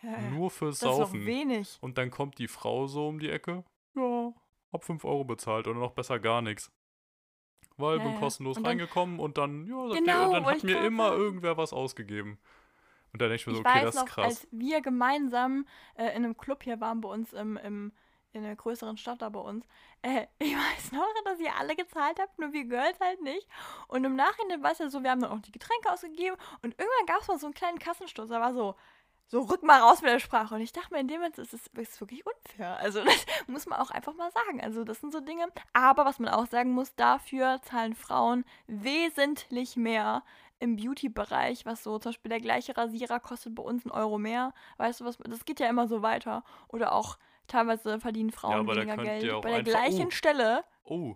ja. 0.02 0.20
Nur 0.30 0.52
fürs 0.52 0.80
das 0.80 0.92
ist 0.92 0.98
Saufen. 0.98 1.26
wenig. 1.26 1.78
Und 1.82 1.98
dann 1.98 2.12
kommt 2.12 2.38
die 2.38 2.48
Frau 2.48 2.88
so 2.88 3.08
um 3.08 3.20
die 3.20 3.30
Ecke. 3.30 3.64
Ja, 3.96 4.34
hab 4.74 4.84
5 4.84 5.06
Euro 5.06 5.24
bezahlt 5.24 5.68
oder 5.68 5.80
noch 5.80 5.94
besser 5.94 6.20
gar 6.20 6.42
nichts. 6.42 6.72
Weil 7.78 7.98
Ja, 7.98 8.04
bin 8.04 8.16
kostenlos 8.16 8.58
Und 8.58 8.68
reingekommen 8.68 9.20
und 9.20 9.38
dann, 9.38 9.66
ja, 9.68 9.88
Genau, 9.94 9.94
der, 9.94 10.30
dann 10.30 10.46
hat 10.46 10.64
mir 10.64 10.86
immer 10.86 11.14
irgendwer 11.14 11.58
was 11.58 11.74
ausgegeben. 11.74 12.40
Und 13.16 13.22
dann 13.22 13.30
denke 13.30 13.40
ich 13.40 13.48
mir 13.48 13.54
so, 13.54 13.62
Ich 13.62 13.66
okay, 13.66 13.76
weiß 13.76 13.86
das 13.86 13.96
ist 13.96 14.02
noch, 14.02 14.10
krass. 14.10 14.26
als 14.26 14.48
wir 14.52 14.82
gemeinsam 14.82 15.66
äh, 15.96 16.08
in 16.08 16.26
einem 16.26 16.36
Club 16.36 16.64
hier 16.64 16.82
waren 16.82 17.00
bei 17.00 17.08
uns 17.08 17.32
im, 17.32 17.56
im, 17.56 17.94
in 18.34 18.44
einer 18.44 18.58
größeren 18.58 18.98
Stadt 18.98 19.22
da 19.22 19.30
bei 19.30 19.40
uns, 19.40 19.66
äh, 20.02 20.26
ich 20.40 20.54
weiß 20.54 20.92
noch, 20.92 21.08
dass 21.24 21.40
ihr 21.40 21.56
alle 21.58 21.78
gezahlt 21.78 22.20
habt, 22.20 22.38
nur 22.40 22.52
wir 22.52 22.66
Girls 22.66 23.00
halt 23.00 23.22
nicht. 23.22 23.48
Und 23.88 24.04
im 24.04 24.18
Nachhinein 24.18 24.62
war 24.64 24.74
es 24.74 24.80
ja 24.80 24.90
so, 24.90 25.02
wir 25.02 25.12
haben 25.12 25.22
dann 25.22 25.32
auch 25.32 25.40
die 25.40 25.54
Getränke 25.54 25.94
ausgegeben 25.94 26.36
und 26.62 26.78
irgendwann 26.78 27.06
gab 27.08 27.22
es 27.22 27.30
mal 27.30 27.40
so 27.40 27.48
einen 27.48 27.54
kleinen 27.54 27.80
Kassenstoß, 27.80 28.28
da 28.28 28.42
war 28.42 28.54
so, 28.54 28.76
so 29.28 29.44
rück 29.44 29.64
mal 29.64 29.80
raus 29.80 30.02
mit 30.02 30.12
der 30.12 30.20
Sprache. 30.20 30.56
Und 30.56 30.60
ich 30.60 30.74
dachte 30.74 30.94
mir, 30.94 31.00
in 31.00 31.08
dem 31.08 31.20
Moment 31.22 31.38
ist 31.38 31.54
es 31.54 31.68
ist 31.68 32.02
wirklich 32.02 32.26
unfair. 32.26 32.78
Also 32.80 33.02
das 33.06 33.26
muss 33.48 33.66
man 33.66 33.80
auch 33.80 33.92
einfach 33.92 34.14
mal 34.14 34.30
sagen. 34.32 34.60
Also 34.62 34.84
das 34.84 35.00
sind 35.00 35.14
so 35.14 35.22
Dinge. 35.22 35.48
Aber 35.72 36.04
was 36.04 36.20
man 36.20 36.34
auch 36.34 36.48
sagen 36.48 36.74
muss, 36.74 36.96
dafür 36.96 37.62
zahlen 37.62 37.96
Frauen 37.96 38.44
wesentlich 38.68 39.78
mehr 39.78 40.22
im 40.60 40.76
Beauty-Bereich, 40.78 41.66
was 41.66 41.84
so 41.84 42.00
zum 42.00 42.12
Beispiel 42.12 42.30
der 42.30 42.40
gleiche 42.40 42.76
Rasierer 42.78 43.20
kostet 43.20 43.56
bei 43.56 43.64
uns 43.64 43.86
einen 43.86 43.92
Euro 43.92 44.18
mehr. 44.18 44.54
Weißt 44.78 45.02
du 45.02 45.06
was? 45.06 45.18
Das 45.18 45.46
geht 45.46 45.60
ja 45.60 45.68
immer 45.70 45.88
so 45.88 46.02
weiter. 46.02 46.44
Oder 46.70 46.94
auch 46.94 47.18
teilweise 47.48 48.00
verdienen 48.00 48.32
Frauen 48.32 48.54
aber 48.60 48.76
da 48.76 48.82
weniger 48.82 49.04
Geld. 49.04 49.42
Bei 49.42 49.50
der 49.50 49.60
einfach- 49.60 49.72
gleichen 49.72 50.08
Oh. 50.08 50.12
Stelle. 50.12 50.64
Oh. 50.84 51.16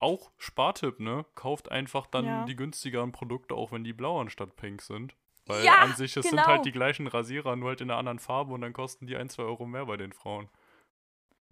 Auch 0.00 0.30
Spartipp, 0.36 1.00
ne? 1.00 1.24
Kauft 1.34 1.70
einfach 1.70 2.06
dann 2.06 2.24
Ja. 2.26 2.44
die 2.44 2.56
günstigeren 2.56 3.12
Produkte, 3.12 3.54
auch 3.54 3.72
wenn 3.72 3.84
die 3.84 3.92
blau 3.94 4.20
anstatt 4.20 4.54
pink 4.56 4.82
sind. 4.82 5.16
Weil 5.46 5.64
Ja, 5.64 5.76
an 5.76 5.94
sich, 5.94 6.16
es 6.16 6.24
sind 6.26 6.36
genau. 6.36 6.46
halt 6.46 6.64
die 6.64 6.72
gleichen 6.72 7.06
Rasierer, 7.06 7.56
nur 7.56 7.68
halt 7.70 7.80
in 7.80 7.90
einer 7.90 7.98
anderen 7.98 8.18
Farbe 8.18 8.52
und 8.54 8.60
dann 8.62 8.72
kosten 8.72 9.06
die 9.06 9.16
ein, 9.16 9.28
zwei 9.28 9.42
Euro 9.44 9.66
mehr 9.66 9.86
bei 9.86 9.96
den 9.96 10.12
Frauen. 10.12 10.48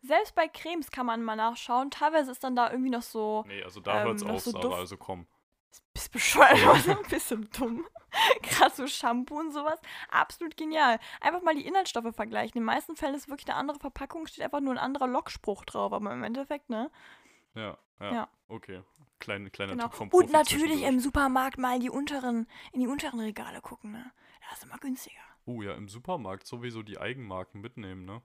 Selbst 0.02 0.34
bei 0.34 0.48
Cremes 0.48 0.90
kann 0.90 1.06
man 1.06 1.22
mal 1.22 1.36
nachschauen. 1.36 1.90
Teilweise 1.90 2.30
ist 2.32 2.42
dann 2.42 2.56
da 2.56 2.70
irgendwie 2.70 2.90
noch 2.90 3.02
so. 3.02 3.44
Nee, 3.46 3.62
also 3.62 3.80
da 3.80 4.00
Ähm, 4.00 4.08
hört's 4.08 4.24
noch 4.24 4.34
auf, 4.34 4.40
so 4.40 4.50
Sarah, 4.50 4.76
also 4.76 4.96
komm. 4.96 5.26
Bist 5.94 6.12
bescheuert, 6.12 6.64
also 6.66 6.92
ein 6.92 7.08
bisschen 7.08 7.48
dumm. 7.56 7.86
Gerade 8.42 8.74
so 8.74 8.86
Shampoo 8.86 9.38
und 9.38 9.52
sowas. 9.52 9.80
Absolut 10.10 10.56
genial. 10.56 10.98
Einfach 11.20 11.42
mal 11.42 11.54
die 11.54 11.66
Inhaltsstoffe 11.66 12.14
vergleichen. 12.14 12.56
In 12.58 12.62
den 12.62 12.66
meisten 12.66 12.96
Fällen 12.96 13.14
ist 13.14 13.28
wirklich 13.28 13.48
eine 13.48 13.56
andere 13.56 13.78
Verpackung, 13.78 14.26
steht 14.26 14.44
einfach 14.44 14.60
nur 14.60 14.74
ein 14.74 14.78
anderer 14.78 15.06
Lockspruch 15.06 15.64
drauf. 15.64 15.92
Aber 15.92 16.12
im 16.12 16.22
Endeffekt, 16.22 16.68
ne? 16.70 16.90
Ja, 17.54 17.78
ja, 18.00 18.12
Ja. 18.12 18.28
okay. 18.48 18.82
Kleine, 19.18 19.50
kleiner 19.50 19.72
Genau. 19.72 19.84
Tipp 19.84 19.94
vom 19.94 20.08
Und 20.08 20.32
natürlich 20.32 20.82
im 20.82 20.98
Supermarkt 20.98 21.56
mal 21.56 21.76
in 21.76 21.80
die 21.80 21.90
unteren, 21.90 22.48
in 22.72 22.80
die 22.80 22.88
unteren 22.88 23.20
Regale 23.20 23.60
gucken, 23.60 23.92
ne? 23.92 24.12
Da 24.40 24.54
ist 24.54 24.64
immer 24.64 24.78
günstiger. 24.78 25.20
Oh 25.46 25.62
ja, 25.62 25.74
im 25.74 25.88
Supermarkt 25.88 26.46
sowieso 26.46 26.82
die 26.82 26.98
Eigenmarken 26.98 27.60
mitnehmen, 27.60 28.04
ne? 28.04 28.20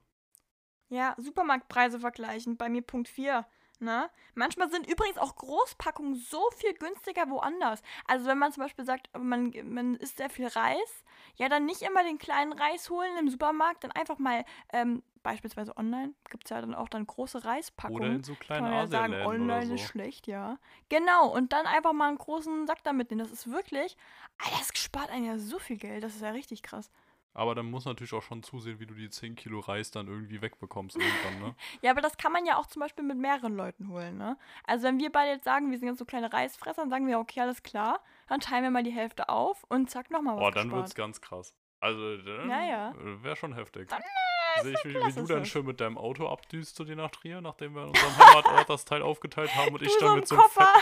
Ja, 0.88 1.14
Supermarktpreise 1.18 2.00
vergleichen. 2.00 2.56
Bei 2.56 2.68
mir 2.68 2.82
Punkt 2.82 3.08
4. 3.08 3.46
Ne? 3.80 4.10
Manchmal 4.34 4.70
sind 4.70 4.90
übrigens 4.90 5.18
auch 5.18 5.36
Großpackungen 5.36 6.16
so 6.16 6.42
viel 6.56 6.74
günstiger 6.74 7.30
woanders. 7.30 7.80
Also 8.06 8.26
wenn 8.26 8.38
man 8.38 8.52
zum 8.52 8.64
Beispiel 8.64 8.84
sagt, 8.84 9.08
man, 9.16 9.54
man 9.64 9.94
isst 9.96 10.16
sehr 10.16 10.30
viel 10.30 10.48
Reis, 10.48 11.04
ja 11.36 11.48
dann 11.48 11.64
nicht 11.64 11.82
immer 11.82 12.02
den 12.02 12.18
kleinen 12.18 12.52
Reis 12.52 12.90
holen 12.90 13.16
im 13.18 13.28
Supermarkt, 13.28 13.84
dann 13.84 13.92
einfach 13.92 14.18
mal 14.18 14.44
ähm, 14.72 15.02
beispielsweise 15.22 15.76
online 15.76 16.14
gibt 16.30 16.44
es 16.44 16.50
ja 16.50 16.60
dann 16.60 16.74
auch 16.74 16.88
dann 16.88 17.06
große 17.06 17.44
Reispackungen. 17.44 18.02
Oder 18.02 18.16
in 18.16 18.24
so 18.24 18.34
kleinen 18.34 18.64
Kann 18.64 18.70
man 18.72 18.80
ja 18.80 18.86
sagen, 18.88 19.14
online 19.26 19.44
oder 19.44 19.74
ist 19.74 19.82
so. 19.82 19.88
schlecht, 19.88 20.26
ja. 20.26 20.58
Genau, 20.88 21.28
und 21.28 21.52
dann 21.52 21.66
einfach 21.66 21.92
mal 21.92 22.08
einen 22.08 22.18
großen 22.18 22.66
Sack 22.66 22.82
da 22.82 22.92
mitnehmen. 22.92 23.20
Das 23.20 23.30
ist 23.30 23.50
wirklich, 23.50 23.96
ah, 24.38 24.48
das 24.58 24.70
spart 24.74 25.10
einem 25.10 25.26
ja 25.26 25.38
so 25.38 25.58
viel 25.58 25.76
Geld, 25.76 26.02
das 26.02 26.14
ist 26.14 26.22
ja 26.22 26.30
richtig 26.30 26.62
krass. 26.62 26.90
Aber 27.38 27.54
dann 27.54 27.70
muss 27.70 27.84
natürlich 27.84 28.12
auch 28.14 28.22
schon 28.22 28.42
zusehen, 28.42 28.80
wie 28.80 28.86
du 28.86 28.94
die 28.94 29.08
10 29.08 29.36
Kilo 29.36 29.60
Reis 29.60 29.92
dann 29.92 30.08
irgendwie 30.08 30.42
wegbekommst 30.42 30.96
irgendwann, 30.96 31.38
ne? 31.50 31.54
Ja, 31.82 31.92
aber 31.92 32.00
das 32.00 32.16
kann 32.16 32.32
man 32.32 32.44
ja 32.46 32.56
auch 32.56 32.66
zum 32.66 32.80
Beispiel 32.80 33.04
mit 33.04 33.16
mehreren 33.16 33.54
Leuten 33.54 33.88
holen, 33.90 34.18
ne? 34.18 34.36
Also 34.66 34.88
wenn 34.88 34.98
wir 34.98 35.12
beide 35.12 35.30
jetzt 35.30 35.44
sagen, 35.44 35.70
wir 35.70 35.78
sind 35.78 35.86
jetzt 35.86 35.98
so 35.98 36.04
kleine 36.04 36.32
Reisfresser, 36.32 36.82
dann 36.82 36.90
sagen 36.90 37.06
wir, 37.06 37.20
okay, 37.20 37.40
alles 37.40 37.62
klar, 37.62 38.00
dann 38.26 38.40
teilen 38.40 38.64
wir 38.64 38.70
mal 38.70 38.82
die 38.82 38.90
Hälfte 38.90 39.28
auf 39.28 39.64
und 39.68 39.88
zack, 39.88 40.10
nochmal 40.10 40.34
was 40.34 40.40
Boah, 40.40 40.50
dann 40.50 40.64
gespart. 40.64 40.82
wird's 40.82 40.94
ganz 40.96 41.20
krass. 41.20 41.54
Also, 41.80 42.16
dann 42.16 42.50
Ja, 42.50 42.64
ja. 42.64 42.94
wäre 43.22 43.36
schon 43.36 43.54
heftig. 43.54 43.88
Dann, 43.88 44.02
Sehe 44.62 44.72
ich, 44.72 44.84
wie, 44.84 44.94
wie 44.94 45.12
du 45.12 45.22
dann 45.26 45.44
schön 45.44 45.64
mit 45.64 45.80
deinem 45.80 45.96
Auto 45.96 46.26
abdüst 46.26 46.74
zu 46.74 46.84
dir 46.84 46.96
nach 46.96 47.10
Trier, 47.12 47.40
nachdem 47.40 47.76
wir 47.76 47.82
in 47.84 47.88
unserem 47.90 48.18
Heimatort 48.18 48.68
das 48.68 48.84
Teil 48.84 49.02
aufgeteilt 49.02 49.54
haben 49.54 49.72
und 49.72 49.80
Du 49.80 49.84
ich 49.86 49.92
so 49.92 50.00
dann 50.00 50.08
im 50.14 50.16
mit 50.16 50.26
so 50.26 50.34
einem 50.34 50.42
Koffer. 50.44 50.72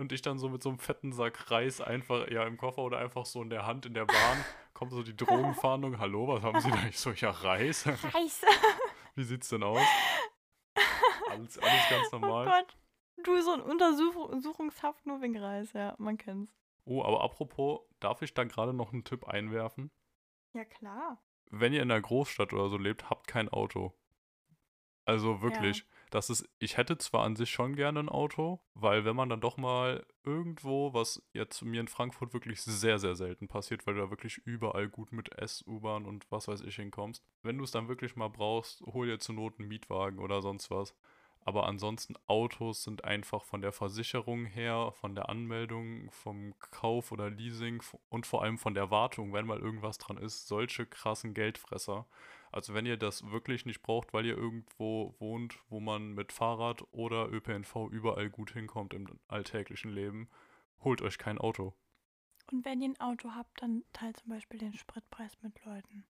Und 0.00 0.12
ich 0.12 0.22
dann 0.22 0.38
so 0.38 0.48
mit 0.48 0.62
so 0.62 0.70
einem 0.70 0.78
fetten 0.78 1.12
Sack 1.12 1.50
Reis 1.50 1.80
einfach, 1.80 2.28
ja, 2.28 2.44
im 2.44 2.56
Koffer 2.56 2.82
oder 2.82 2.98
einfach 2.98 3.26
so 3.26 3.42
in 3.42 3.50
der 3.50 3.66
Hand 3.66 3.86
in 3.86 3.94
der 3.94 4.06
Bahn, 4.06 4.44
kommt 4.74 4.92
so 4.92 5.02
die 5.02 5.16
Drogenfahndung, 5.16 5.98
hallo, 5.98 6.26
was 6.26 6.42
haben 6.42 6.60
Sie 6.60 6.70
da? 6.70 6.86
Ich 6.88 6.98
so, 6.98 7.10
ja, 7.10 7.30
Reis? 7.30 7.82
Scheiße. 7.82 8.46
Wie 9.14 9.24
sieht's 9.24 9.50
denn 9.50 9.62
aus? 9.62 9.86
Alles, 11.28 11.58
alles 11.58 11.88
ganz 11.90 12.08
Oh 12.12 12.18
normal. 12.18 12.46
Gott. 12.46 12.76
Du 13.22 13.40
so 13.42 13.52
ein 13.52 13.60
Untersuchungshaft 13.60 15.04
nur 15.04 15.20
wegen 15.20 15.36
Reis, 15.36 15.74
ja, 15.74 15.94
man 15.98 16.16
kennt's. 16.16 16.50
Oh, 16.86 17.04
aber 17.04 17.22
apropos, 17.22 17.80
darf 18.00 18.22
ich 18.22 18.32
da 18.32 18.44
gerade 18.44 18.72
noch 18.72 18.92
einen 18.92 19.04
Tipp 19.04 19.28
einwerfen? 19.28 19.90
Ja, 20.54 20.64
klar. 20.64 21.22
Wenn 21.50 21.74
ihr 21.74 21.82
in 21.82 21.90
einer 21.90 22.00
Großstadt 22.00 22.54
oder 22.54 22.68
so 22.70 22.78
lebt, 22.78 23.10
habt 23.10 23.26
kein 23.26 23.50
Auto. 23.50 23.92
Also 25.04 25.42
wirklich, 25.42 25.84
das 26.10 26.30
ist, 26.30 26.48
ich 26.58 26.76
hätte 26.76 26.98
zwar 26.98 27.24
an 27.24 27.36
sich 27.36 27.50
schon 27.50 27.76
gerne 27.76 28.00
ein 28.00 28.08
Auto, 28.08 28.60
weil 28.74 29.04
wenn 29.04 29.16
man 29.16 29.28
dann 29.28 29.40
doch 29.40 29.56
mal 29.56 30.04
irgendwo, 30.24 30.92
was 30.92 31.22
jetzt 31.32 31.62
mir 31.62 31.80
in 31.80 31.88
Frankfurt 31.88 32.32
wirklich 32.34 32.60
sehr, 32.62 32.98
sehr 32.98 33.14
selten 33.14 33.48
passiert, 33.48 33.86
weil 33.86 33.94
du 33.94 34.00
da 34.00 34.10
wirklich 34.10 34.38
überall 34.38 34.88
gut 34.88 35.12
mit 35.12 35.38
S, 35.38 35.64
U-Bahn 35.66 36.04
und 36.06 36.30
was 36.30 36.48
weiß 36.48 36.62
ich 36.62 36.76
hinkommst, 36.76 37.24
wenn 37.42 37.58
du 37.58 37.64
es 37.64 37.70
dann 37.70 37.88
wirklich 37.88 38.16
mal 38.16 38.28
brauchst, 38.28 38.82
hol 38.82 39.06
dir 39.06 39.18
zur 39.18 39.36
Not 39.36 39.58
einen 39.58 39.68
Mietwagen 39.68 40.18
oder 40.18 40.42
sonst 40.42 40.70
was. 40.70 40.94
Aber 41.44 41.66
ansonsten 41.66 42.14
Autos 42.26 42.84
sind 42.84 43.04
einfach 43.04 43.44
von 43.44 43.62
der 43.62 43.72
Versicherung 43.72 44.44
her, 44.44 44.92
von 44.92 45.14
der 45.14 45.28
Anmeldung, 45.30 46.10
vom 46.10 46.54
Kauf 46.58 47.12
oder 47.12 47.30
Leasing 47.30 47.82
und 48.10 48.26
vor 48.26 48.42
allem 48.42 48.58
von 48.58 48.74
der 48.74 48.90
Wartung, 48.90 49.32
wenn 49.32 49.46
mal 49.46 49.58
irgendwas 49.58 49.98
dran 49.98 50.18
ist, 50.18 50.48
solche 50.48 50.86
krassen 50.86 51.32
Geldfresser. 51.32 52.06
Also 52.52 52.74
wenn 52.74 52.84
ihr 52.84 52.96
das 52.96 53.30
wirklich 53.30 53.64
nicht 53.64 53.82
braucht, 53.82 54.12
weil 54.12 54.26
ihr 54.26 54.36
irgendwo 54.36 55.14
wohnt, 55.18 55.58
wo 55.70 55.80
man 55.80 56.12
mit 56.12 56.32
Fahrrad 56.32 56.84
oder 56.92 57.30
ÖPNV 57.30 57.88
überall 57.90 58.28
gut 58.28 58.52
hinkommt 58.52 58.92
im 58.92 59.06
alltäglichen 59.28 59.90
Leben, 59.90 60.28
holt 60.80 61.00
euch 61.00 61.16
kein 61.16 61.38
Auto. 61.38 61.74
Und 62.52 62.64
wenn 62.64 62.82
ihr 62.82 62.90
ein 62.90 63.00
Auto 63.00 63.30
habt, 63.34 63.62
dann 63.62 63.84
teilt 63.92 64.18
zum 64.18 64.30
Beispiel 64.30 64.58
den 64.58 64.74
Spritpreis 64.74 65.40
mit 65.42 65.64
Leuten. 65.64 66.04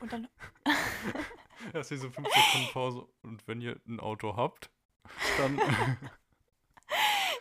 Und 0.00 0.12
dann. 0.12 0.28
Erst 1.74 1.90
diese 1.90 2.10
5 2.10 2.28
Sekunden 2.28 2.72
Pause. 2.72 3.06
Und 3.22 3.46
wenn 3.46 3.60
ihr 3.60 3.80
ein 3.86 4.00
Auto 4.00 4.36
habt, 4.36 4.70
dann 5.38 5.58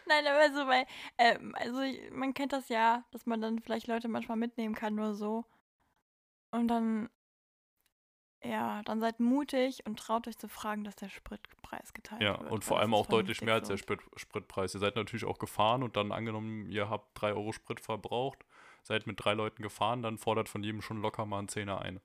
Nein, 0.08 0.26
aber 0.26 0.54
so, 0.54 0.68
weil, 0.68 0.86
ähm, 1.18 1.54
also 1.58 1.82
ich, 1.82 2.12
man 2.12 2.34
kennt 2.34 2.54
das 2.54 2.70
ja, 2.70 3.04
dass 3.12 3.26
man 3.26 3.42
dann 3.42 3.60
vielleicht 3.60 3.88
Leute 3.88 4.08
manchmal 4.08 4.38
mitnehmen 4.38 4.74
kann 4.74 4.98
oder 4.98 5.14
so. 5.14 5.46
Und 6.52 6.70
dann, 6.70 7.10
ja, 8.42 8.82
dann 8.84 9.02
seid 9.02 9.20
mutig 9.20 9.86
und 9.86 10.00
traut 10.00 10.28
euch 10.28 10.38
zu 10.38 10.48
fragen, 10.48 10.86
dass 10.86 10.96
der 10.96 11.10
Spritpreis 11.10 11.94
geteilt 11.94 12.22
Ja, 12.22 12.40
wird. 12.40 12.52
und 12.52 12.64
vor 12.64 12.80
allem 12.80 12.94
auch 12.94 13.08
deutlich 13.08 13.42
mehr 13.42 13.56
als 13.56 13.68
der 13.68 13.78
Sprit 13.78 14.00
Spritpreis. 14.16 14.74
Ihr 14.74 14.80
seid 14.80 14.96
natürlich 14.96 15.26
auch 15.26 15.40
gefahren 15.40 15.84
und 15.84 15.98
dann 15.98 16.14
angenommen, 16.14 16.68
ihr 16.68 16.90
habt 16.90 17.20
3 17.22 17.34
Euro 17.34 17.52
Sprit 17.52 17.82
verbraucht, 17.82 18.46
seid 18.84 19.08
mit 19.08 19.24
drei 19.24 19.34
Leuten 19.34 19.62
gefahren, 19.62 20.02
dann 20.04 20.18
fordert 20.18 20.48
von 20.48 20.64
jedem 20.64 20.82
schon 20.82 21.02
locker 21.02 21.26
mal 21.26 21.40
einen 21.40 21.50
Zehner 21.50 21.82
ein. 21.82 22.00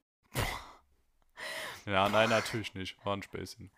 Ja, 1.87 2.09
nein, 2.09 2.29
natürlich 2.31 2.75
nicht. 2.75 2.97
War 3.05 3.17
ein 3.17 3.23
Späßchen. 3.23 3.71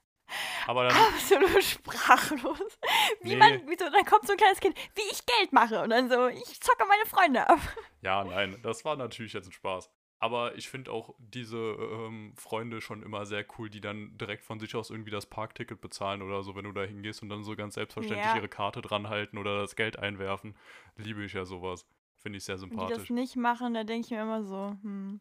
Aber 0.67 0.89
dann, 0.89 0.97
Absolut 0.97 1.63
sprachlos. 1.63 2.79
Wie 3.21 3.31
Nee. 3.31 3.37
man, 3.37 3.69
wie 3.69 3.77
so, 3.77 3.85
dann 3.91 4.05
kommt 4.07 4.27
so 4.27 4.33
ein 4.33 4.39
kleines 4.39 4.59
Kind, 4.61 4.77
wie 4.95 5.03
ich 5.13 5.25
Geld 5.27 5.53
mache. 5.53 5.83
Und 5.83 5.91
dann 5.91 6.09
so, 6.09 6.29
ich 6.29 6.61
zocke 6.61 6.85
meine 6.89 7.05
Freunde 7.07 7.49
ab. 7.49 7.61
ja, 8.01 8.25
nein, 8.25 8.59
das 8.63 8.85
war 8.85 8.97
natürlich 8.97 9.35
jetzt 9.35 9.47
ein 9.47 9.53
Spaß. 9.53 9.91
Aber 10.21 10.55
ich 10.57 10.69
finde 10.71 10.91
auch 10.93 11.15
diese 11.19 11.59
ähm, 11.59 12.33
Freunde 12.39 12.81
schon 12.81 13.03
immer 13.03 13.27
sehr 13.27 13.45
cool, 13.59 13.69
die 13.69 13.83
dann 13.83 14.17
direkt 14.17 14.43
von 14.45 14.59
sich 14.59 14.75
aus 14.75 14.89
irgendwie 14.89 15.11
das 15.11 15.27
Parkticket 15.27 15.83
bezahlen 15.83 16.23
oder 16.23 16.43
so, 16.43 16.57
wenn 16.57 16.65
du 16.65 16.73
da 16.73 16.83
hingehst 16.85 17.23
und 17.23 17.29
dann 17.29 17.45
so 17.45 17.55
ganz 17.57 17.75
selbstverständlich 17.75 18.25
Ja. 18.25 18.37
ihre 18.37 18.49
Karte 18.49 18.81
dran 18.81 19.11
halten 19.11 19.37
oder 19.37 19.59
das 19.61 19.77
Geld 19.77 19.99
einwerfen. 19.99 20.57
Liebe 20.97 21.23
ich 21.25 21.35
ja 21.35 21.45
sowas. 21.45 21.85
Finde 22.17 22.39
ich 22.39 22.45
sehr 22.45 22.55
Und 22.55 22.71
die 22.71 22.77
das 22.77 22.87
sympathisch. 22.87 23.11
nicht 23.11 23.37
machen, 23.37 23.75
da 23.75 23.85
denke 23.85 24.07
ich 24.07 24.11
mir 24.13 24.23
immer 24.23 24.43
so, 24.45 24.75
hm. 24.81 25.21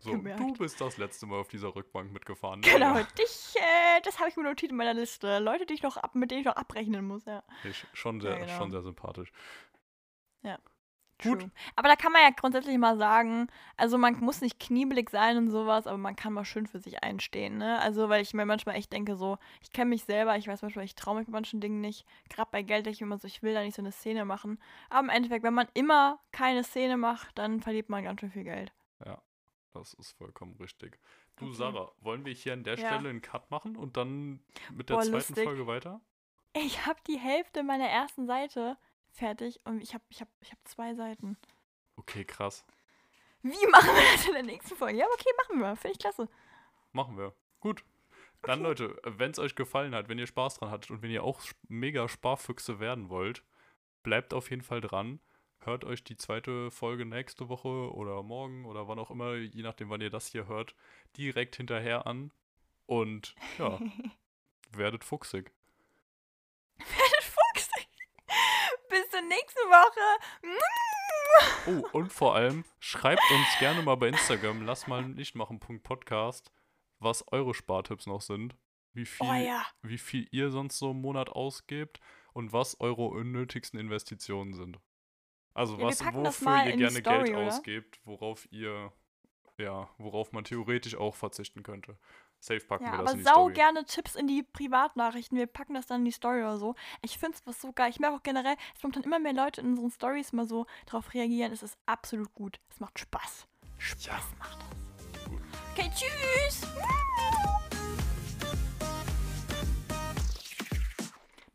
So, 0.00 0.12
gemerkt. 0.12 0.40
du 0.40 0.52
bist 0.54 0.80
das 0.80 0.96
letzte 0.96 1.26
Mal 1.26 1.40
auf 1.40 1.48
dieser 1.48 1.74
Rückbank 1.74 2.12
mitgefahren. 2.12 2.60
Genau, 2.60 2.96
Ja, 2.96 3.02
dich, 3.02 3.54
äh, 3.56 4.00
das 4.02 4.18
habe 4.18 4.28
ich 4.28 4.36
mir 4.36 4.44
notiert 4.44 4.70
in 4.70 4.76
meiner 4.76 4.94
Liste. 4.94 5.40
Leute, 5.40 5.66
die 5.66 5.74
ich 5.74 5.82
noch 5.82 5.96
ab, 5.96 6.14
mit 6.14 6.30
denen 6.30 6.40
ich 6.40 6.46
noch 6.46 6.56
abrechnen 6.56 7.04
muss, 7.04 7.24
ja. 7.24 7.42
ich, 7.64 7.84
schon, 7.92 8.20
sehr, 8.20 8.38
Ja, 8.38 8.46
genau. 8.46 8.58
schon 8.58 8.70
sehr 8.70 8.82
sympathisch. 8.82 9.32
True. 11.18 11.36
Gut. 11.36 11.50
Aber 11.74 11.88
da 11.88 11.96
kann 11.96 12.12
man 12.12 12.22
ja 12.22 12.30
grundsätzlich 12.30 12.78
mal 12.78 12.96
sagen, 12.96 13.48
also 13.76 13.98
man 13.98 14.18
muss 14.20 14.40
nicht 14.40 14.60
kniebelig 14.60 15.10
sein 15.10 15.36
und 15.36 15.50
sowas, 15.50 15.88
aber 15.88 15.98
man 15.98 16.14
kann 16.14 16.32
mal 16.32 16.44
schön 16.44 16.68
für 16.68 16.78
sich 16.78 17.02
einstehen, 17.02 17.58
ne? 17.58 17.80
Also, 17.80 18.08
weil 18.08 18.22
ich 18.22 18.34
mir 18.34 18.46
manchmal 18.46 18.76
echt 18.76 18.92
denke, 18.92 19.16
so, 19.16 19.36
ich 19.60 19.72
kenne 19.72 19.90
mich 19.90 20.04
selber, 20.04 20.36
ich 20.36 20.46
weiß 20.46 20.62
manchmal, 20.62 20.84
ich 20.84 20.94
traue 20.94 21.16
mich 21.16 21.26
bei 21.26 21.32
manchen 21.32 21.60
Dingen 21.60 21.80
nicht. 21.80 22.06
Gerade 22.28 22.50
bei 22.52 22.62
Geld 22.62 22.86
ich 22.86 23.00
immer 23.02 23.18
so, 23.18 23.26
ich 23.26 23.42
will 23.42 23.52
da 23.52 23.62
nicht 23.62 23.74
so 23.74 23.82
eine 23.82 23.90
Szene 23.90 24.24
machen. 24.24 24.60
Aber 24.90 25.00
im 25.00 25.08
Endeffekt, 25.08 25.42
wenn 25.42 25.54
man 25.54 25.66
immer 25.74 26.20
keine 26.30 26.62
Szene 26.62 26.96
macht, 26.96 27.36
dann 27.36 27.60
verliert 27.60 27.88
man 27.88 28.04
ganz 28.04 28.20
schön 28.20 28.30
viel 28.30 28.44
Geld. 28.44 28.72
Das 29.72 29.94
ist 29.94 30.12
vollkommen 30.12 30.56
richtig. 30.60 30.98
Du, 31.36 31.46
Okay. 31.46 31.54
Sarah, 31.54 31.92
wollen 32.00 32.24
wir 32.24 32.32
hier 32.32 32.52
an 32.54 32.64
der 32.64 32.78
Ja. 32.78 32.86
Stelle 32.94 33.10
einen 33.10 33.22
Cut 33.22 33.50
machen 33.50 33.76
und 33.76 33.96
dann 33.96 34.40
mit 34.72 34.88
der 34.88 34.94
Boah, 34.96 35.02
zweiten 35.02 35.14
lustig. 35.14 35.44
Folge 35.44 35.66
weiter? 35.66 36.00
Ich 36.54 36.86
habe 36.86 36.98
die 37.06 37.18
Hälfte 37.18 37.62
meiner 37.62 37.86
ersten 37.88 38.26
Seite 38.26 38.76
fertig 39.10 39.60
und 39.64 39.82
ich 39.82 39.94
habe 39.94 40.04
ich 40.08 40.20
hab, 40.20 40.28
ich 40.40 40.50
hab 40.50 40.58
zwei 40.66 40.94
Seiten. 40.94 41.36
Okay, 41.96 42.24
krass. 42.24 42.64
Wie 43.42 43.66
machen 43.70 43.88
wir 43.94 44.12
das 44.16 44.26
in 44.26 44.32
der 44.32 44.42
nächsten 44.42 44.74
Folge? 44.76 44.98
Ja, 44.98 45.06
okay, 45.12 45.30
machen 45.36 45.60
wir. 45.60 45.76
Finde 45.76 45.92
ich 45.92 45.98
klasse. 45.98 46.28
Machen 46.92 47.16
wir. 47.16 47.34
Gut. 47.60 47.84
Dann, 48.42 48.62
Leute, 48.62 49.00
wenn 49.04 49.32
es 49.32 49.38
euch 49.38 49.54
gefallen 49.54 49.94
hat, 49.94 50.08
wenn 50.08 50.18
ihr 50.18 50.26
Spaß 50.26 50.58
dran 50.58 50.70
hattet 50.70 50.90
und 50.90 51.02
wenn 51.02 51.10
ihr 51.10 51.24
auch 51.24 51.40
mega 51.68 52.08
Sparfüchse 52.08 52.78
werden 52.80 53.08
wollt, 53.10 53.44
bleibt 54.02 54.32
auf 54.32 54.50
jeden 54.50 54.62
Fall 54.62 54.80
dran. 54.80 55.20
Hört 55.60 55.84
euch 55.84 56.04
die 56.04 56.16
zweite 56.16 56.70
Folge 56.70 57.04
nächste 57.04 57.48
Woche 57.48 57.92
oder 57.92 58.22
morgen 58.22 58.64
oder 58.64 58.86
wann 58.88 58.98
auch 58.98 59.10
immer, 59.10 59.34
je 59.34 59.62
nachdem, 59.62 59.90
wann 59.90 60.00
ihr 60.00 60.10
das 60.10 60.28
hier 60.28 60.46
hört, 60.46 60.74
direkt 61.16 61.56
hinterher 61.56 62.06
an. 62.06 62.32
Und 62.86 63.34
ja, 63.58 63.78
werdet 64.72 65.04
fuchsig. 65.04 65.52
Fuchs. 66.80 67.70
Bis 68.88 69.10
zur 69.10 69.20
nächsten 69.22 69.60
Woche. 69.68 70.20
Oh, 71.66 71.88
und 71.98 72.12
vor 72.12 72.34
allem, 72.34 72.64
schreibt 72.78 73.22
uns 73.30 73.46
gerne 73.58 73.82
mal 73.82 73.96
bei 73.96 74.08
Instagram, 74.08 74.64
lass 74.64 74.86
mal 74.86 75.02
nicht 75.06 75.34
machen, 75.34 75.60
Punkt 75.60 75.82
Podcast, 75.82 76.50
was 76.98 77.26
eure 77.32 77.52
Spartipps 77.52 78.06
noch 78.06 78.22
sind. 78.22 78.56
Wie 78.94 79.04
viel, 79.04 79.26
Oh 79.26 79.34
ja. 79.34 79.66
wie 79.82 79.98
viel 79.98 80.26
ihr 80.30 80.50
sonst 80.50 80.78
so 80.78 80.92
im 80.92 81.00
Monat 81.02 81.28
ausgebt 81.28 82.00
und 82.32 82.52
was 82.52 82.80
eure 82.80 83.02
unnötigsten 83.08 83.78
Investitionen 83.78 84.54
sind. 84.54 84.78
Also 85.58 85.76
Ja, 85.76 85.86
was, 85.88 86.04
wofür 86.14 86.66
ihr 86.66 86.76
gerne 86.76 86.90
Story, 87.00 87.24
Geld 87.24 87.36
oder? 87.36 87.46
ausgebt, 87.48 88.00
worauf 88.04 88.46
ihr, 88.52 88.92
ja, 89.58 89.88
worauf 89.98 90.30
man 90.30 90.44
theoretisch 90.44 90.94
auch 90.96 91.16
verzichten 91.16 91.64
könnte. 91.64 91.98
Safe 92.38 92.60
packen 92.60 92.84
Ja, 92.84 92.92
wir 92.92 92.98
das 92.98 93.00
aber 93.06 93.12
in 93.14 93.18
die 93.18 93.24
sau 93.24 93.32
Story. 93.32 93.52
gerne 93.54 93.84
Tipps 93.84 94.14
in 94.14 94.28
die 94.28 94.44
Privatnachrichten. 94.44 95.36
Wir 95.36 95.48
packen 95.48 95.74
das 95.74 95.86
dann 95.86 96.02
in 96.02 96.04
die 96.04 96.12
Story 96.12 96.38
oder 96.42 96.58
so. 96.58 96.76
Ich 97.02 97.18
finde 97.18 97.36
es 97.36 97.44
was 97.44 97.60
so 97.60 97.72
geil. 97.72 97.90
Ich 97.90 97.98
merke 97.98 98.14
auch 98.16 98.22
generell, 98.22 98.54
es 98.76 98.80
kommt 98.80 98.94
dann 98.94 99.02
immer 99.02 99.18
mehr 99.18 99.32
Leute 99.32 99.60
in 99.60 99.70
unseren 99.70 99.90
Stories 99.90 100.32
mal 100.32 100.46
so 100.46 100.66
drauf 100.86 101.12
reagieren. 101.12 101.50
Es 101.50 101.64
ist 101.64 101.76
absolut 101.86 102.32
gut. 102.34 102.60
Es 102.70 102.78
macht 102.78 102.96
Spaß. 103.00 103.48
Spaß 103.78 104.06
Ja. 104.06 104.20
macht 104.38 104.58
das. 104.60 105.24
Gut. 105.24 105.40
Okay, 105.72 105.90
tschüss. 105.92 106.62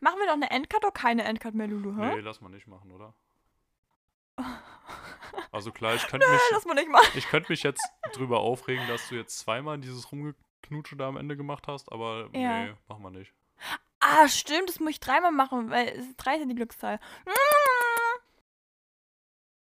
Machen 0.01 0.20
wir 0.20 0.26
doch 0.28 0.34
eine 0.34 0.51
Endcard 0.51 0.84
oder 0.84 0.91
keine 0.91 1.24
Endcard 1.24 1.56
mehr, 1.56 1.68
Lulu, 1.68 1.95
hä? 1.95 2.16
Nee, 2.16 2.20
lass 2.22 2.41
mal 2.41 2.49
nicht 2.49 2.68
machen, 2.68 2.91
oder? 2.91 3.14
Also 5.51 5.71
klar, 5.71 5.95
ich 5.95 6.07
könnte 6.07 6.27
mich, 6.29 7.27
könnte 7.29 7.51
mich 7.51 7.63
jetzt 7.63 7.84
drüber 8.13 8.39
aufregen, 8.39 8.88
dass 8.88 9.07
du 9.09 9.15
jetzt 9.15 9.38
zweimal 9.39 9.77
dieses 9.77 10.11
Rumgeknutsche 10.11 10.95
da 10.95 11.07
am 11.07 11.17
Ende 11.17 11.38
gemacht 11.38 11.67
hast, 11.67 11.91
aber 11.91 12.29
Ja. 12.34 12.65
nee, 12.65 12.73
machen 12.88 13.03
wir 13.03 13.11
nicht. 13.11 13.34
Ah, 13.99 14.27
stimmt, 14.27 14.67
das 14.69 14.79
muss 14.79 14.89
ich 14.91 14.99
dreimal 14.99 15.31
machen, 15.31 15.69
weil 15.69 15.88
es 15.89 16.07
ist 16.07 16.17
13 16.17 16.49
die 16.49 16.55
Glückszahl. 16.55 16.99